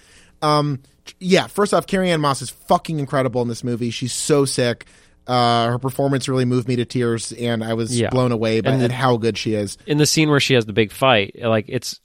Um, 0.43 0.81
yeah, 1.19 1.47
first 1.49 1.75
off, 1.75 1.87
Carrie 1.87 2.11
Ann 2.11 2.21
Moss 2.21 2.43
is 2.43 2.51
fucking 2.51 2.99
incredible 2.99 3.43
in 3.43 3.49
this 3.49 3.65
movie. 3.65 3.91
She's 3.91 4.13
so 4.13 4.45
sick. 4.45 4.87
Uh, 5.27 5.69
her 5.69 5.79
performance 5.79 6.29
really 6.29 6.45
moved 6.45 6.69
me 6.69 6.77
to 6.77 6.85
tears, 6.85 7.33
and 7.33 7.65
I 7.65 7.73
was 7.75 7.99
Yeah. 7.99 8.11
blown 8.11 8.31
away 8.31 8.61
by 8.61 8.77
the- 8.77 8.93
how 8.93 9.17
good 9.17 9.39
she 9.39 9.55
is. 9.55 9.79
in 9.87 9.97
the 9.99 10.07
scene 10.07 10.29
where 10.29 10.41
she 10.41 10.55
has 10.55 10.67
the 10.67 10.73
big 10.75 10.93
fight, 10.93 11.37
like 11.43 11.65
it's 11.69 11.99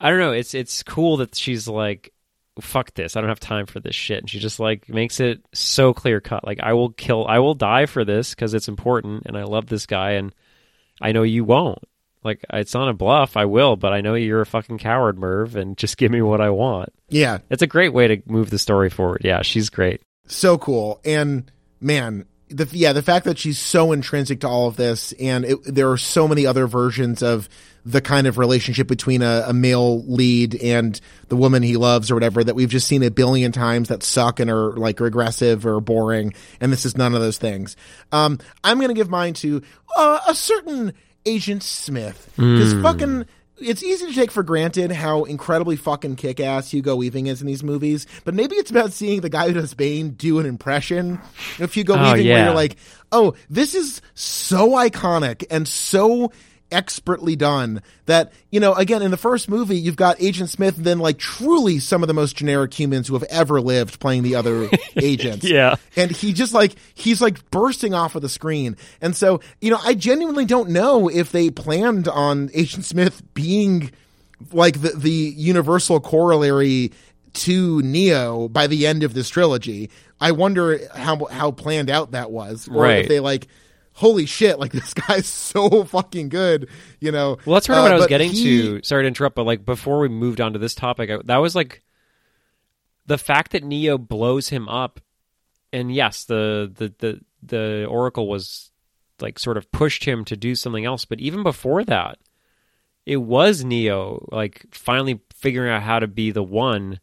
I 0.00 0.08
don't 0.10 0.18
know, 0.18 0.32
it's 0.32 0.54
it's 0.54 0.82
cool 0.82 1.18
that 1.18 1.34
she's 1.34 1.68
like 1.68 2.12
fuck 2.60 2.94
this. 2.94 3.16
I 3.16 3.20
don't 3.20 3.30
have 3.30 3.40
time 3.40 3.66
for 3.66 3.80
this 3.80 3.94
shit. 3.94 4.20
And 4.20 4.30
she 4.30 4.38
just 4.38 4.60
like 4.60 4.88
makes 4.88 5.20
it 5.20 5.44
so 5.52 5.92
clear 5.92 6.20
cut. 6.20 6.46
Like 6.46 6.60
I 6.62 6.72
will 6.74 6.90
kill 6.90 7.26
I 7.26 7.38
will 7.40 7.54
die 7.54 7.86
for 7.86 8.04
this 8.04 8.34
cuz 8.34 8.54
it's 8.54 8.68
important 8.68 9.24
and 9.26 9.36
I 9.36 9.42
love 9.44 9.66
this 9.66 9.86
guy 9.86 10.12
and 10.12 10.32
I 11.00 11.12
know 11.12 11.22
you 11.24 11.44
won't. 11.44 11.82
Like 12.22 12.44
it's 12.52 12.72
not 12.74 12.88
a 12.88 12.94
bluff. 12.94 13.36
I 13.36 13.44
will, 13.44 13.76
but 13.76 13.92
I 13.92 14.00
know 14.00 14.14
you're 14.14 14.40
a 14.40 14.46
fucking 14.46 14.78
coward, 14.78 15.18
Merv, 15.18 15.56
and 15.56 15.76
just 15.76 15.96
give 15.98 16.10
me 16.10 16.22
what 16.22 16.40
I 16.40 16.50
want. 16.50 16.90
Yeah, 17.08 17.38
It's 17.50 17.62
a 17.62 17.66
great 17.66 17.92
way 17.92 18.08
to 18.08 18.22
move 18.26 18.50
the 18.50 18.58
story 18.58 18.88
forward. 18.88 19.22
Yeah, 19.24 19.42
she's 19.42 19.68
great. 19.68 20.00
so 20.26 20.56
cool. 20.56 21.00
And 21.04 21.50
man, 21.80 22.24
the 22.48 22.68
yeah, 22.72 22.92
the 22.92 23.02
fact 23.02 23.24
that 23.24 23.38
she's 23.38 23.58
so 23.58 23.92
intrinsic 23.92 24.40
to 24.40 24.48
all 24.48 24.66
of 24.66 24.76
this, 24.76 25.12
and 25.12 25.44
it, 25.44 25.58
there 25.64 25.90
are 25.90 25.96
so 25.96 26.28
many 26.28 26.46
other 26.46 26.66
versions 26.66 27.22
of 27.22 27.48
the 27.86 28.00
kind 28.00 28.26
of 28.26 28.38
relationship 28.38 28.86
between 28.86 29.22
a, 29.22 29.44
a 29.48 29.52
male 29.52 30.02
lead 30.04 30.54
and 30.54 31.00
the 31.28 31.36
woman 31.36 31.62
he 31.62 31.76
loves 31.76 32.10
or 32.10 32.14
whatever 32.14 32.42
that 32.42 32.54
we've 32.54 32.70
just 32.70 32.86
seen 32.86 33.02
a 33.02 33.10
billion 33.10 33.52
times 33.52 33.88
that 33.88 34.02
suck 34.02 34.40
and 34.40 34.50
are 34.50 34.72
like 34.72 35.00
regressive 35.00 35.66
or 35.66 35.80
boring. 35.80 36.32
And 36.60 36.72
this 36.72 36.86
is 36.86 36.96
none 36.96 37.14
of 37.14 37.20
those 37.20 37.38
things. 37.38 37.76
Um, 38.12 38.38
I'm 38.62 38.80
gonna 38.80 38.94
give 38.94 39.10
mine 39.10 39.34
to 39.34 39.62
uh, 39.96 40.20
a 40.28 40.34
certain 40.34 40.92
Agent 41.26 41.62
Smith 41.62 42.30
because 42.36 42.74
fucking 42.74 43.26
it's 43.58 43.82
easy 43.82 44.06
to 44.06 44.12
take 44.12 44.30
for 44.30 44.42
granted 44.42 44.90
how 44.90 45.24
incredibly 45.24 45.76
fucking 45.76 46.16
kick 46.16 46.40
ass 46.40 46.70
Hugo 46.70 46.96
Weaving 46.96 47.26
is 47.26 47.40
in 47.40 47.46
these 47.46 47.62
movies, 47.62 48.06
but 48.24 48.34
maybe 48.34 48.56
it's 48.56 48.70
about 48.70 48.92
seeing 48.92 49.20
the 49.20 49.28
guy 49.28 49.48
who 49.48 49.54
does 49.54 49.74
Bane 49.74 50.10
do 50.10 50.38
an 50.38 50.46
impression 50.46 51.20
of 51.60 51.72
Hugo 51.72 51.94
Oh, 51.96 52.12
Weaving 52.12 52.30
where 52.32 52.44
you're 52.46 52.54
like, 52.54 52.76
oh, 53.12 53.34
this 53.48 53.74
is 53.74 54.02
so 54.14 54.70
iconic 54.70 55.44
and 55.50 55.68
so 55.68 56.32
expertly 56.74 57.36
done 57.36 57.80
that, 58.06 58.32
you 58.50 58.60
know, 58.60 58.74
again, 58.74 59.00
in 59.00 59.10
the 59.10 59.16
first 59.16 59.48
movie, 59.48 59.76
you've 59.78 59.96
got 59.96 60.20
Agent 60.20 60.50
Smith 60.50 60.76
and 60.76 60.84
then 60.84 60.98
like 60.98 61.18
truly 61.18 61.78
some 61.78 62.02
of 62.02 62.08
the 62.08 62.14
most 62.14 62.36
generic 62.36 62.78
humans 62.78 63.08
who 63.08 63.14
have 63.14 63.22
ever 63.24 63.60
lived 63.60 64.00
playing 64.00 64.22
the 64.24 64.34
other 64.34 64.68
agents 64.96 65.44
Yeah. 65.44 65.76
and 65.96 66.10
he 66.10 66.32
just 66.32 66.52
like 66.52 66.74
he's 66.94 67.22
like 67.22 67.50
bursting 67.50 67.94
off 67.94 68.14
of 68.14 68.22
the 68.22 68.28
screen 68.28 68.76
and 69.00 69.14
so 69.16 69.40
you 69.60 69.70
know 69.70 69.78
i 69.84 69.94
genuinely 69.94 70.44
don't 70.44 70.68
know 70.70 71.08
if 71.08 71.30
they 71.32 71.50
planned 71.50 72.08
on 72.08 72.50
agent 72.54 72.84
smith 72.84 73.22
being 73.34 73.90
like 74.52 74.80
the 74.80 74.90
the 74.90 75.10
universal 75.10 76.00
corollary 76.00 76.92
to 77.32 77.80
neo 77.82 78.48
by 78.48 78.66
the 78.66 78.86
end 78.86 79.02
of 79.02 79.14
this 79.14 79.28
trilogy 79.28 79.90
i 80.20 80.30
wonder 80.32 80.80
how 80.94 81.24
how 81.26 81.50
planned 81.50 81.90
out 81.90 82.12
that 82.12 82.30
was 82.30 82.68
or 82.68 82.82
Right. 82.82 82.98
if 83.02 83.08
they 83.08 83.20
like 83.20 83.46
holy 83.94 84.26
shit 84.26 84.58
like 84.58 84.72
this 84.80 84.92
guy's 84.94 85.26
so 85.26 85.84
fucking 85.84 86.28
good 86.28 86.68
you 87.00 87.10
know 87.12 87.38
Well, 87.46 87.54
that's 87.54 87.66
sort 87.66 87.78
of 87.78 87.84
Uh, 87.84 87.88
what 87.88 87.92
I 87.92 87.96
was 87.96 88.06
getting 88.06 88.30
he- 88.30 88.62
to. 88.62 88.80
Sorry 88.82 89.04
to 89.04 89.08
interrupt, 89.08 89.36
but 89.36 89.44
like 89.46 89.64
before 89.64 90.00
we 90.00 90.08
moved 90.08 90.40
on 90.40 90.52
to 90.52 90.58
this 90.58 90.74
topic, 90.74 91.10
I, 91.10 91.18
that 91.24 91.36
was 91.38 91.54
like 91.54 91.82
the 93.06 93.18
fact 93.18 93.52
that 93.52 93.62
Neo 93.64 93.98
blows 93.98 94.48
him 94.48 94.68
up, 94.68 95.00
and 95.72 95.94
yes, 95.94 96.24
the 96.24 96.72
the 96.74 96.94
the 96.98 97.20
the 97.42 97.84
Oracle 97.86 98.26
was 98.28 98.70
like 99.20 99.38
sort 99.38 99.56
of 99.56 99.70
pushed 99.70 100.04
him 100.04 100.24
to 100.24 100.36
do 100.36 100.54
something 100.54 100.84
else, 100.84 101.04
but 101.04 101.20
even 101.20 101.42
before 101.42 101.84
that, 101.84 102.18
it 103.06 103.18
was 103.18 103.62
Neo 103.64 104.26
like 104.32 104.64
finally 104.72 105.20
figuring 105.34 105.70
out 105.70 105.82
how 105.82 105.98
to 105.98 106.06
be 106.08 106.30
the 106.30 106.42
one. 106.42 107.00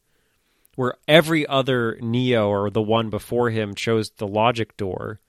Where 0.75 0.95
every 1.07 1.45
other 1.45 1.97
Neo 2.01 2.47
or 2.49 2.69
the 2.69 2.81
one 2.81 3.09
before 3.09 3.49
him 3.49 3.75
chose 3.75 4.09
the 4.11 4.25
logic 4.27 4.77
door, 4.77 5.19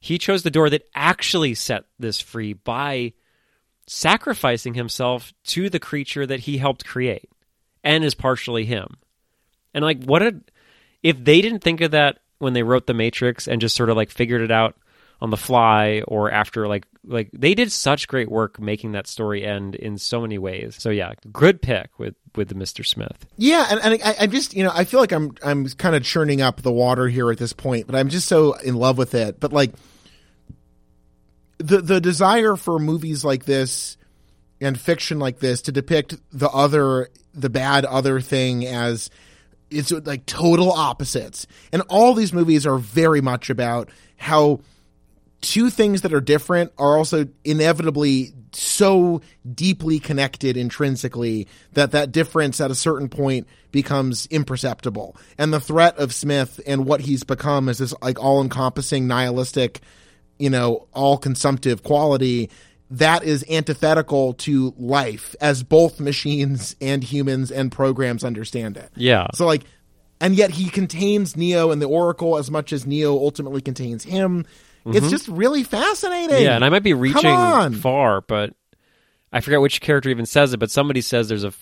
he 0.00 0.18
chose 0.18 0.42
the 0.42 0.50
door 0.50 0.70
that 0.70 0.88
actually 0.94 1.54
set 1.54 1.84
this 1.98 2.20
free 2.20 2.52
by 2.52 3.12
sacrificing 3.86 4.74
himself 4.74 5.32
to 5.44 5.70
the 5.70 5.80
creature 5.80 6.26
that 6.26 6.40
he 6.40 6.58
helped 6.58 6.84
create 6.84 7.30
and 7.82 8.04
is 8.04 8.14
partially 8.14 8.64
him. 8.64 8.96
And 9.74 9.84
like 9.84 10.04
what 10.04 10.22
a 10.22 10.40
if 11.02 11.22
they 11.22 11.40
didn't 11.40 11.60
think 11.60 11.80
of 11.80 11.92
that 11.92 12.18
when 12.38 12.52
they 12.52 12.62
wrote 12.62 12.86
the 12.86 12.94
Matrix 12.94 13.48
and 13.48 13.60
just 13.60 13.76
sort 13.76 13.90
of 13.90 13.96
like 13.96 14.10
figured 14.10 14.42
it 14.42 14.50
out 14.50 14.76
on 15.20 15.30
the 15.30 15.36
fly 15.36 16.02
or 16.06 16.30
after 16.30 16.68
like 16.68 16.86
like 17.04 17.30
they 17.32 17.54
did 17.54 17.72
such 17.72 18.06
great 18.06 18.30
work 18.30 18.60
making 18.60 18.92
that 18.92 19.06
story 19.06 19.44
end 19.44 19.74
in 19.74 19.98
so 19.98 20.20
many 20.20 20.38
ways. 20.38 20.76
So 20.78 20.90
yeah, 20.90 21.14
good 21.32 21.60
pick 21.60 21.98
with 21.98 22.14
with 22.36 22.48
the 22.48 22.54
Mr. 22.54 22.86
Smith. 22.86 23.26
Yeah, 23.36 23.66
and, 23.70 23.80
and 23.80 24.02
I, 24.02 24.14
I 24.20 24.26
just 24.26 24.54
you 24.54 24.62
know 24.62 24.70
I 24.72 24.84
feel 24.84 25.00
like 25.00 25.12
I'm 25.12 25.34
I'm 25.44 25.68
kind 25.70 25.96
of 25.96 26.04
churning 26.04 26.40
up 26.40 26.62
the 26.62 26.72
water 26.72 27.08
here 27.08 27.30
at 27.30 27.38
this 27.38 27.52
point, 27.52 27.86
but 27.86 27.96
I'm 27.96 28.08
just 28.08 28.28
so 28.28 28.54
in 28.54 28.74
love 28.74 28.98
with 28.98 29.14
it. 29.14 29.40
But 29.40 29.52
like 29.52 29.72
the 31.58 31.80
the 31.80 32.00
desire 32.00 32.54
for 32.54 32.78
movies 32.78 33.24
like 33.24 33.44
this 33.44 33.96
and 34.60 34.78
fiction 34.78 35.18
like 35.18 35.40
this 35.40 35.62
to 35.62 35.72
depict 35.72 36.16
the 36.32 36.48
other 36.50 37.08
the 37.34 37.50
bad 37.50 37.84
other 37.84 38.20
thing 38.20 38.66
as 38.66 39.10
it's 39.70 39.90
like 39.90 40.26
total 40.26 40.72
opposites, 40.72 41.46
and 41.72 41.82
all 41.88 42.14
these 42.14 42.32
movies 42.32 42.66
are 42.66 42.78
very 42.78 43.20
much 43.20 43.50
about 43.50 43.90
how 44.16 44.60
two 45.40 45.70
things 45.70 46.02
that 46.02 46.12
are 46.12 46.20
different 46.20 46.72
are 46.78 46.96
also 46.96 47.26
inevitably 47.44 48.32
so 48.52 49.20
deeply 49.54 49.98
connected 49.98 50.56
intrinsically 50.56 51.46
that 51.74 51.92
that 51.92 52.10
difference 52.10 52.60
at 52.60 52.70
a 52.70 52.74
certain 52.74 53.08
point 53.08 53.46
becomes 53.70 54.26
imperceptible 54.30 55.14
and 55.36 55.52
the 55.52 55.60
threat 55.60 55.96
of 55.98 56.14
smith 56.14 56.58
and 56.66 56.86
what 56.86 57.00
he's 57.00 57.24
become 57.24 57.68
is 57.68 57.78
this 57.78 57.92
like 58.00 58.18
all-encompassing 58.18 59.06
nihilistic 59.06 59.80
you 60.38 60.48
know 60.48 60.88
all 60.94 61.18
consumptive 61.18 61.82
quality 61.82 62.48
that 62.90 63.22
is 63.22 63.44
antithetical 63.50 64.32
to 64.32 64.72
life 64.78 65.36
as 65.42 65.62
both 65.62 66.00
machines 66.10 66.74
and 66.80 67.04
humans 67.04 67.50
and 67.52 67.70
programs 67.70 68.24
understand 68.24 68.76
it 68.78 68.90
Yeah. 68.96 69.26
so 69.34 69.44
like, 69.46 69.64
and 70.20 70.34
yet 70.34 70.50
he 70.50 70.68
contains 70.70 71.36
Neo 71.36 71.70
and 71.70 71.80
the 71.82 71.86
Oracle 71.86 72.38
as 72.38 72.50
much 72.50 72.72
as 72.72 72.86
Neo 72.86 73.12
ultimately 73.12 73.60
contains 73.60 74.02
him. 74.02 74.46
It's 74.96 75.10
just 75.10 75.28
really 75.28 75.62
fascinating. 75.62 76.30
Mm-hmm. 76.36 76.44
Yeah, 76.44 76.56
and 76.56 76.64
I 76.64 76.68
might 76.70 76.82
be 76.82 76.94
reaching 76.94 77.72
far, 77.80 78.20
but 78.20 78.54
I 79.32 79.40
forget 79.40 79.60
which 79.60 79.80
character 79.80 80.08
even 80.10 80.26
says 80.26 80.52
it. 80.54 80.58
But 80.58 80.70
somebody 80.70 81.00
says 81.00 81.28
there's 81.28 81.44
a 81.44 81.52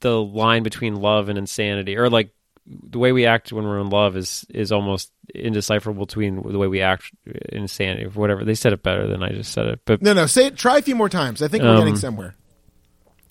the 0.00 0.20
line 0.22 0.62
between 0.62 0.96
love 0.96 1.28
and 1.28 1.38
insanity, 1.38 1.96
or 1.96 2.08
like 2.10 2.30
the 2.66 2.98
way 2.98 3.12
we 3.12 3.24
act 3.26 3.52
when 3.52 3.64
we're 3.64 3.80
in 3.80 3.88
love 3.90 4.16
is 4.16 4.44
is 4.50 4.72
almost 4.72 5.10
indecipherable 5.34 6.06
between 6.06 6.42
the 6.42 6.58
way 6.58 6.66
we 6.66 6.80
act 6.82 7.10
in 7.26 7.62
insanity, 7.62 8.04
or 8.04 8.10
whatever. 8.10 8.44
They 8.44 8.54
said 8.54 8.72
it 8.72 8.82
better 8.82 9.06
than 9.06 9.22
I 9.22 9.30
just 9.32 9.52
said 9.52 9.66
it. 9.66 9.80
But 9.84 10.02
No, 10.02 10.12
no. 10.12 10.26
Say 10.26 10.46
it. 10.46 10.56
Try 10.56 10.78
a 10.78 10.82
few 10.82 10.94
more 10.96 11.08
times. 11.08 11.42
I 11.42 11.48
think 11.48 11.62
we're 11.64 11.70
Um, 11.70 11.78
getting 11.80 11.96
somewhere. 11.96 12.34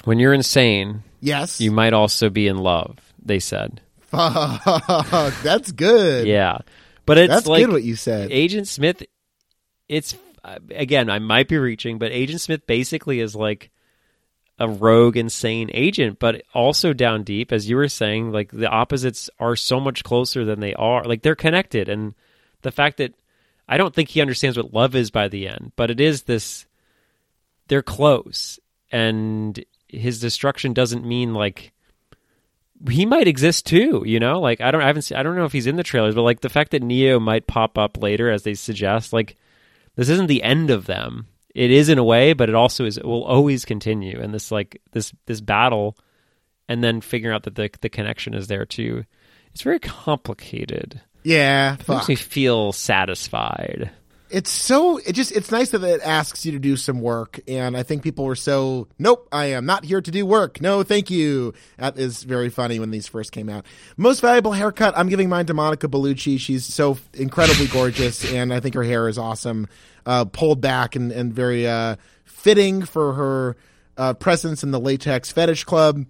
when 0.06 0.20
you're 0.20 0.34
insane, 0.34 1.04
Yes. 1.22 1.60
you 1.62 1.72
might 1.72 1.94
also 1.94 2.30
be 2.30 2.48
in 2.48 2.58
love. 2.58 2.98
They 3.24 3.40
said, 3.40 3.82
Fuck. 4.02 4.64
That's 5.44 5.72
good. 5.72 6.28
yeah, 6.28 6.60
but 7.06 7.18
it's 7.18 7.34
That's 7.34 7.48
like 7.48 7.66
good 7.66 7.74
what 7.74 7.84
you 7.84 7.96
said. 7.96 8.32
Agent 8.32 8.68
Smith, 8.68 9.04
it's 9.90 10.16
uh, 10.44 10.60
again, 10.72 11.10
I 11.10 11.20
might 11.20 11.48
be 11.48 11.58
reaching, 11.58 11.98
but 11.98 12.12
Agent 12.12 12.42
Smith 12.42 12.66
basically 12.68 13.20
is 13.20 13.36
like 13.36 13.72
a 14.60 14.68
rogue, 14.68 15.18
insane 15.18 15.70
agent, 15.74 16.20
but 16.20 16.44
also 16.54 16.94
down 16.94 17.24
deep, 17.24 17.52
as 17.52 17.70
you 17.70 17.76
were 17.76 17.88
saying, 17.88 18.32
like 18.32 18.52
the 18.52 18.68
opposites 18.68 19.30
are 19.40 19.56
so 19.56 19.80
much 19.80 20.04
closer 20.04 20.46
than 20.46 20.60
they 20.60 20.74
are. 20.74 21.04
Like 21.04 21.22
they're 21.22 21.36
connected, 21.36 21.90
and 21.90 22.16
the 22.62 22.72
fact 22.72 22.98
that 22.98 23.14
I 23.68 23.78
don't 23.78 23.94
think 23.94 24.10
he 24.10 24.22
understands 24.22 24.58
what 24.58 24.74
love 24.74 24.96
is 24.96 25.12
by 25.12 25.28
the 25.28 25.48
end, 25.48 25.74
but 25.76 25.92
it 25.92 26.00
is 26.00 26.24
this. 26.24 26.66
They're 27.68 27.84
close, 27.84 28.60
and 28.92 29.64
his 29.90 30.20
destruction 30.20 30.74
doesn't 30.74 31.06
mean 31.06 31.34
like 31.34 31.74
he 32.90 33.06
might 33.06 33.28
exist 33.28 33.66
too, 33.66 34.04
you 34.06 34.20
know? 34.20 34.40
Like 34.40 34.62
I 34.62 34.72
don't 34.72 34.82
I 34.82 34.88
haven't 34.88 35.04
se- 35.04 35.16
I 35.16 35.24
don't 35.24 35.36
know 35.36 35.46
if 35.46 35.52
he's 35.52 35.68
in 35.68 35.76
the 35.76 35.84
trailers, 35.84 36.16
but 36.16 36.24
like 36.24 36.42
the 36.42 36.50
fact 36.50 36.72
that 36.72 36.84
Neo 36.84 37.20
might 37.20 37.48
pop 37.48 37.78
up 37.78 38.02
later 38.02 38.30
as 38.30 38.44
they 38.44 38.54
suggest, 38.54 39.14
like 39.14 39.36
this 39.98 40.08
isn't 40.08 40.28
the 40.28 40.44
end 40.44 40.70
of 40.70 40.86
them. 40.86 41.28
It 41.54 41.72
is 41.72 41.90
in 41.90 41.98
a 41.98 42.04
way, 42.04 42.34
but 42.34 42.50
it 42.50 42.56
also 42.56 42.86
is 42.86 42.98
it 42.98 43.06
will 43.06 43.26
always 43.26 43.66
continue 43.66 44.22
and 44.22 44.34
this 44.34 44.52
like 44.52 44.82
this 44.92 45.12
this 45.26 45.42
battle 45.42 45.98
and 46.70 46.84
then 46.84 47.02
figuring 47.02 47.36
out 47.36 47.44
that 47.44 47.56
the 47.56 47.70
the 47.82 47.90
connection 47.90 48.34
is 48.34 48.48
there 48.48 48.66
too. 48.66 49.04
It's 49.54 49.64
very 49.64 49.80
complicated. 49.80 51.02
Yeah. 51.24 51.76
It 51.80 51.90
makes 51.90 52.08
me 52.08 52.16
feel 52.16 52.72
satisfied. 52.72 53.92
It's 54.30 54.50
so 54.50 54.98
it 54.98 55.14
just 55.14 55.32
it's 55.32 55.52
nice 55.52 55.70
that 55.72 55.84
it 55.84 56.02
asks 56.04 56.46
you 56.46 56.52
to 56.52 56.60
do 56.60 56.76
some 56.76 57.00
work 57.00 57.40
and 57.48 57.78
i 57.78 57.84
think 57.84 58.04
people 58.04 58.26
were 58.26 58.36
so 58.36 58.88
nope 59.00 59.28
i 59.32 59.46
am 59.46 59.66
not 59.66 59.86
here 59.86 60.02
to 60.02 60.12
do 60.12 60.26
work. 60.26 60.62
No 60.62 60.84
thank 60.84 61.10
you. 61.10 61.54
That 61.78 61.98
is 61.98 62.24
very 62.24 62.50
funny 62.50 62.80
when 62.80 62.92
these 62.92 63.08
first 63.08 63.32
came 63.32 63.50
out. 63.50 63.66
Most 63.96 64.22
valuable 64.22 64.52
haircut. 64.52 64.98
I'm 64.98 65.10
giving 65.10 65.30
mine 65.30 65.46
to 65.48 65.54
monica 65.54 65.88
bellucci. 65.88 66.40
She's 66.40 66.66
so 66.66 66.98
incredibly 67.14 67.68
gorgeous 67.68 68.32
and 68.32 68.54
i 68.54 68.60
think 68.60 68.76
her 68.76 68.84
hair 68.84 69.08
is 69.08 69.18
awesome. 69.18 69.68
Uh, 70.06 70.26
pulled 70.26 70.62
back 70.62 70.96
and, 70.96 71.12
and 71.12 71.34
very 71.34 71.68
uh, 71.68 71.98
fitting 72.24 72.84
for 72.84 73.14
her 73.14 73.58
uh, 73.98 74.14
presence 74.14 74.64
in 74.64 74.72
the 74.72 74.80
latex 74.80 75.32
fetish 75.32 75.64
club. 75.66 76.06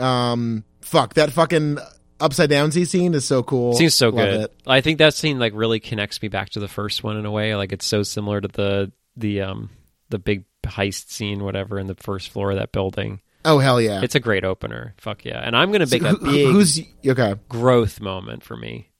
Um, 0.00 0.64
fuck 0.80 1.14
that 1.14 1.32
fucking 1.32 1.78
upside 2.20 2.50
down 2.50 2.70
Z 2.70 2.84
scene 2.86 3.14
is 3.14 3.24
so 3.24 3.42
cool. 3.42 3.74
Seems 3.74 3.94
so 3.94 4.08
Love 4.08 4.16
good. 4.28 4.40
it. 4.42 4.54
I 4.66 4.80
think 4.80 4.98
that 4.98 5.14
scene 5.14 5.38
like 5.38 5.52
really 5.54 5.80
connects 5.80 6.20
me 6.22 6.28
back 6.28 6.50
to 6.50 6.60
the 6.60 6.68
first 6.68 7.02
one 7.02 7.16
in 7.16 7.26
a 7.26 7.30
way. 7.30 7.54
Like 7.54 7.72
it's 7.72 7.86
so 7.86 8.02
similar 8.02 8.40
to 8.40 8.48
the 8.48 8.92
the 9.16 9.42
um 9.42 9.70
the 10.10 10.18
big 10.18 10.44
heist 10.64 11.10
scene, 11.10 11.44
whatever, 11.44 11.78
in 11.78 11.86
the 11.86 11.94
first 11.94 12.30
floor 12.30 12.50
of 12.50 12.58
that 12.58 12.72
building. 12.72 13.20
Oh 13.44 13.58
hell 13.60 13.80
yeah! 13.80 14.00
It's 14.02 14.14
a 14.14 14.20
great 14.20 14.44
opener. 14.44 14.94
Fuck 14.98 15.24
yeah! 15.24 15.40
And 15.40 15.56
I'm 15.56 15.70
gonna 15.72 15.86
make 15.86 16.02
a 16.02 16.10
Who- 16.10 16.30
big 16.32 16.46
who's 16.48 16.80
okay? 17.06 17.34
growth 17.48 18.00
moment 18.00 18.42
for 18.42 18.56
me. 18.56 18.90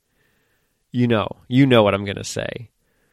You 0.90 1.06
know, 1.06 1.28
you 1.48 1.66
know 1.66 1.82
what 1.82 1.94
I'm 1.94 2.04
gonna 2.04 2.24
say. 2.24 2.70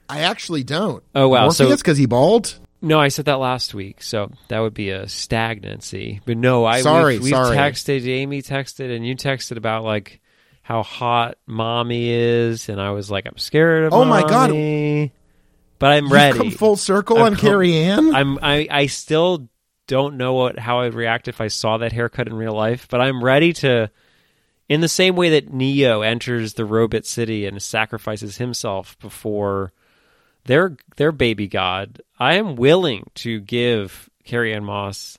I 0.08 0.20
actually 0.22 0.64
don't. 0.64 1.04
Oh, 1.16 1.28
wow. 1.28 1.50
So- 1.50 1.64
Morpheus 1.66 1.82
because 1.82 1.98
he 1.98 2.06
bald. 2.06 2.58
No, 2.86 3.00
I 3.00 3.08
said 3.08 3.26
that 3.26 3.40
last 3.40 3.74
week, 3.74 4.04
so 4.04 4.32
that 4.48 4.60
would 4.60 4.74
be 4.74 4.92
a 4.92 5.08
stagnancy. 5.08 6.22
But 6.26 6.38
no, 6.38 6.66
I 6.66 6.82
Sorry, 6.82 7.16
we've, 7.16 7.24
we've 7.24 7.30
sorry. 7.32 7.58
texted, 7.58 8.08
Amy 8.08 8.42
texted, 8.42 8.96
and 8.96 9.06
you 9.06 9.16
texted 9.16 9.58
about 9.58 9.84
like 9.84 10.22
how 10.62 10.84
hot 10.84 11.38
mommy 11.48 12.10
is, 12.10 12.70
and 12.70 12.80
I 12.80 12.92
was 12.92 13.10
like, 13.10 13.26
I'm 13.26 13.38
scared 13.38 13.86
of. 13.86 13.94
Oh 13.94 14.06
my 14.06 14.22
God. 14.22 14.52
But 15.78 15.92
I'm 15.92 16.04
You've 16.06 16.12
ready. 16.14 16.38
come 16.38 16.52
full 16.52 16.76
circle 16.78 17.18
I've 17.18 17.24
on 17.24 17.32
come- 17.36 17.42
Carrie 17.42 17.76
Ann. 17.76 18.16
I'm 18.16 18.40
I, 18.42 18.68
I 18.70 18.86
still 18.86 19.50
don't 19.88 20.18
know 20.18 20.34
what 20.34 20.58
how 20.58 20.82
I'd 20.82 20.94
react 20.94 21.28
if 21.28 21.42
I 21.42 21.48
saw 21.48 21.78
that 21.80 21.92
haircut 21.92 22.28
in 22.28 22.34
real 22.34 22.54
life, 22.54 22.88
but 22.90 23.02
I'm 23.02 23.24
ready 23.24 23.52
to 23.54 23.90
in 24.70 24.82
the 24.82 24.88
same 24.88 25.16
way 25.16 25.32
that 25.32 25.52
Neo 25.54 26.02
enters 26.02 26.54
the 26.54 26.66
Robot 26.66 27.06
City 27.06 27.46
and 27.46 27.62
sacrifices 27.62 28.38
himself 28.38 28.98
before 29.00 29.74
their 30.46 30.78
their 30.98 31.12
baby 31.12 31.48
god, 31.48 32.02
I 32.20 32.36
am 32.36 32.56
willing 32.56 33.10
to 33.16 33.40
give 33.40 34.10
Carrie 34.24 34.54
Ann 34.54 34.64
Moss 34.64 35.18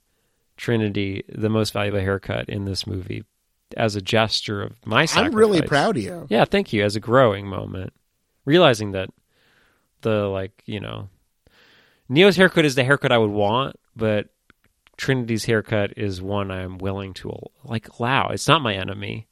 Trinity 0.56 1.24
the 1.28 1.50
most 1.50 1.72
valuable 1.72 2.00
haircut 2.00 2.48
in 2.48 2.64
this 2.64 2.86
movie 2.86 3.24
as 3.76 3.96
a 3.96 4.00
gesture 4.00 4.62
of 4.62 4.72
my 4.86 5.04
sacrifice. 5.04 5.32
I'm 5.32 5.38
really 5.38 5.62
proud 5.62 5.96
of 5.96 6.02
you. 6.02 6.26
Yeah, 6.30 6.44
thank 6.44 6.72
you. 6.72 6.84
As 6.84 6.96
a 6.96 7.00
growing 7.00 7.46
moment, 7.46 7.92
realizing 8.44 8.92
that 8.92 9.10
the 10.00 10.26
like 10.28 10.62
you 10.66 10.80
know, 10.80 11.08
Neo's 12.08 12.36
haircut 12.36 12.64
is 12.64 12.74
the 12.74 12.84
haircut 12.84 13.12
I 13.12 13.18
would 13.18 13.30
want, 13.30 13.76
but 13.94 14.28
Trinity's 14.96 15.44
haircut 15.44 15.98
is 15.98 16.22
one 16.22 16.50
I'm 16.50 16.78
willing 16.78 17.12
to 17.14 17.32
like 17.64 17.88
allow. 17.98 18.28
It's 18.28 18.48
not 18.48 18.62
my 18.62 18.74
enemy, 18.74 19.26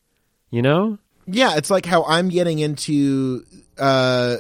you 0.51 0.63
know. 0.63 0.99
Yeah, 1.27 1.57
it's 1.57 1.71
like 1.71 1.87
how 1.87 2.05
I'm 2.05 2.29
getting 2.29 2.59
into 2.59 3.45
uh 3.79 4.37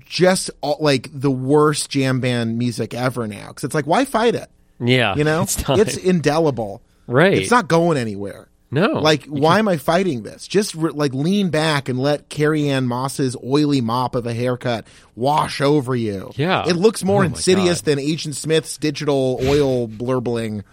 just 0.00 0.50
all, 0.60 0.76
like 0.80 1.08
the 1.12 1.30
worst 1.30 1.90
jam 1.90 2.20
band 2.20 2.58
music 2.58 2.92
ever 2.94 3.26
now 3.26 3.48
because 3.48 3.64
it's 3.64 3.74
like 3.74 3.86
why 3.86 4.04
fight 4.04 4.34
it? 4.34 4.48
Yeah, 4.80 5.14
You 5.14 5.24
know, 5.24 5.42
it's, 5.50 5.66
not, 5.68 5.78
indelible. 5.98 6.82
right. 7.06 7.34
It's 7.34 7.50
not 7.50 7.68
going 7.68 7.98
anywhere. 7.98 8.48
no 8.70 8.92
Like, 9.00 9.26
why 9.26 9.58
am 9.58 9.68
I 9.68 9.76
fighting 9.76 10.22
this? 10.22 10.48
Just 10.48 10.74
re- 10.74 10.90
like 10.92 11.12
lean 11.12 11.50
back 11.50 11.88
and 11.90 11.98
let 11.98 12.28
Carrie 12.30 12.68
Ann 12.70 12.86
Moss's 12.86 13.36
oily 13.44 13.80
mop 13.82 14.14
of 14.14 14.26
a 14.26 14.32
haircut 14.32 14.86
wash 15.14 15.60
over 15.60 15.94
you. 15.94 16.32
Yeah. 16.36 16.66
it 16.66 16.76
looks 16.76 17.04
more 17.04 17.22
Oh 17.22 17.26
insidious 17.26 17.80
God. 17.82 17.84
than 17.90 17.98
Agent 17.98 18.36
Smith's 18.36 18.78
digital 18.78 19.38
oil 19.44 19.86
blurbling. 19.86 20.64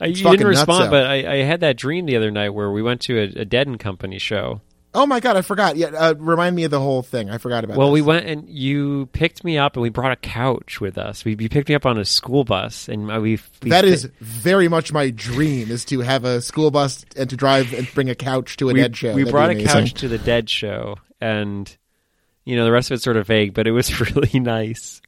I, 0.00 0.06
you 0.06 0.14
didn't 0.30 0.46
respond, 0.46 0.90
but 0.90 1.06
I, 1.06 1.32
I 1.32 1.36
had 1.44 1.60
that 1.60 1.76
dream 1.76 2.06
the 2.06 2.16
other 2.16 2.30
night 2.30 2.50
where 2.50 2.72
we 2.72 2.82
went 2.82 3.02
to 3.02 3.18
a, 3.18 3.42
a 3.42 3.44
Dead 3.44 3.66
and 3.68 3.78
Company 3.78 4.18
show. 4.18 4.60
Oh 4.94 5.06
my 5.06 5.20
god, 5.20 5.38
I 5.38 5.42
forgot. 5.42 5.76
Yeah, 5.76 5.86
uh, 5.88 6.14
remind 6.18 6.54
me 6.54 6.64
of 6.64 6.70
the 6.70 6.80
whole 6.80 7.02
thing. 7.02 7.30
I 7.30 7.38
forgot 7.38 7.64
about. 7.64 7.74
It. 7.74 7.78
Well, 7.78 7.88
this. 7.88 7.94
we 7.94 8.02
went 8.02 8.26
and 8.26 8.46
you 8.48 9.06
picked 9.12 9.42
me 9.42 9.56
up, 9.56 9.74
and 9.74 9.82
we 9.82 9.88
brought 9.88 10.12
a 10.12 10.16
couch 10.16 10.82
with 10.82 10.98
us. 10.98 11.24
We 11.24 11.34
you 11.38 11.48
picked 11.48 11.70
me 11.70 11.74
up 11.74 11.86
on 11.86 11.98
a 11.98 12.04
school 12.04 12.44
bus, 12.44 12.88
and 12.88 13.06
we, 13.06 13.38
we 13.62 13.70
That 13.70 13.84
fit- 13.84 14.12
very 14.20 14.68
much 14.68 14.92
my 14.92 15.08
dream 15.08 15.70
is 15.70 15.86
to 15.86 16.00
have 16.00 16.24
a 16.26 16.42
school 16.42 16.70
bus 16.70 17.06
and 17.16 17.30
to 17.30 17.36
drive 17.36 17.72
and 17.72 17.88
bring 17.94 18.10
a 18.10 18.14
couch 18.14 18.58
to 18.58 18.68
a 18.68 18.74
we, 18.74 18.80
dead 18.80 18.94
show. 18.96 19.14
we 19.14 19.22
That'd 19.22 19.32
brought 19.32 19.50
a 19.50 19.64
couch 19.64 19.94
to 19.94 20.08
the 20.08 20.18
Dead 20.18 20.50
show, 20.50 20.96
and 21.22 21.74
you 22.44 22.56
know 22.56 22.64
the 22.64 22.72
rest 22.72 22.90
of 22.90 22.96
it's 22.96 23.04
sort 23.04 23.16
of 23.16 23.26
vague, 23.26 23.54
but 23.54 23.66
it 23.66 23.72
was 23.72 23.98
really 24.14 24.40
nice. 24.40 25.00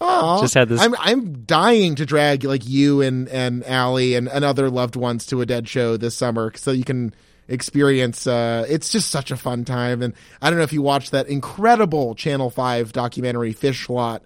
Just 0.00 0.54
had 0.54 0.68
this- 0.68 0.80
I'm 0.80 0.94
I'm 0.96 1.42
dying 1.44 1.96
to 1.96 2.06
drag 2.06 2.44
like 2.44 2.68
you 2.68 3.00
and 3.02 3.28
and 3.28 3.64
Allie 3.66 4.14
and, 4.14 4.28
and 4.28 4.44
other 4.44 4.70
loved 4.70 4.94
ones 4.94 5.26
to 5.26 5.40
a 5.40 5.46
dead 5.46 5.68
show 5.68 5.96
this 5.96 6.14
summer 6.16 6.52
so 6.54 6.70
you 6.70 6.84
can 6.84 7.12
experience. 7.48 8.26
Uh, 8.26 8.66
it's 8.68 8.90
just 8.90 9.10
such 9.10 9.30
a 9.30 9.36
fun 9.36 9.64
time, 9.64 10.02
and 10.02 10.14
I 10.40 10.50
don't 10.50 10.58
know 10.58 10.64
if 10.64 10.72
you 10.72 10.82
watched 10.82 11.12
that 11.12 11.28
incredible 11.28 12.14
Channel 12.14 12.50
Five 12.50 12.92
documentary 12.92 13.54
Phish 13.54 13.88
Lot. 13.88 14.22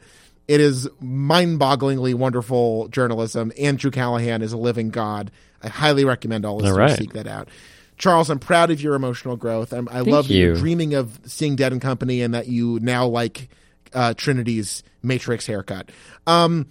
It 0.49 0.61
is 0.61 0.89
mind-bogglingly 1.01 2.15
wonderful 2.15 2.89
journalism. 2.89 3.53
Andrew 3.59 3.93
Callaghan 3.93 4.43
is 4.43 4.53
a 4.53 4.57
living 4.57 4.91
god. 4.91 5.31
I 5.63 5.69
highly 5.69 6.05
recommend 6.05 6.45
all 6.45 6.57
listeners 6.57 6.77
right. 6.77 6.99
seek 6.99 7.13
that 7.13 7.29
out. 7.29 7.49
Charles, 7.97 8.29
I'm 8.29 8.41
proud 8.41 8.73
of 8.73 8.81
your 8.81 8.95
emotional 8.95 9.37
growth. 9.37 9.73
I'm, 9.73 9.89
I 9.89 10.01
love 10.01 10.27
you. 10.27 10.57
dreaming 10.57 10.95
of 10.95 11.21
seeing 11.27 11.55
Dead 11.55 11.71
and 11.71 11.81
Company 11.81 12.23
and 12.23 12.35
that 12.35 12.49
you 12.49 12.81
now 12.81 13.07
like 13.07 13.49
uh, 13.95 14.15
Trinity's 14.15 14.83
Matrix 15.03 15.47
haircut. 15.47 15.91
Um, 16.27 16.67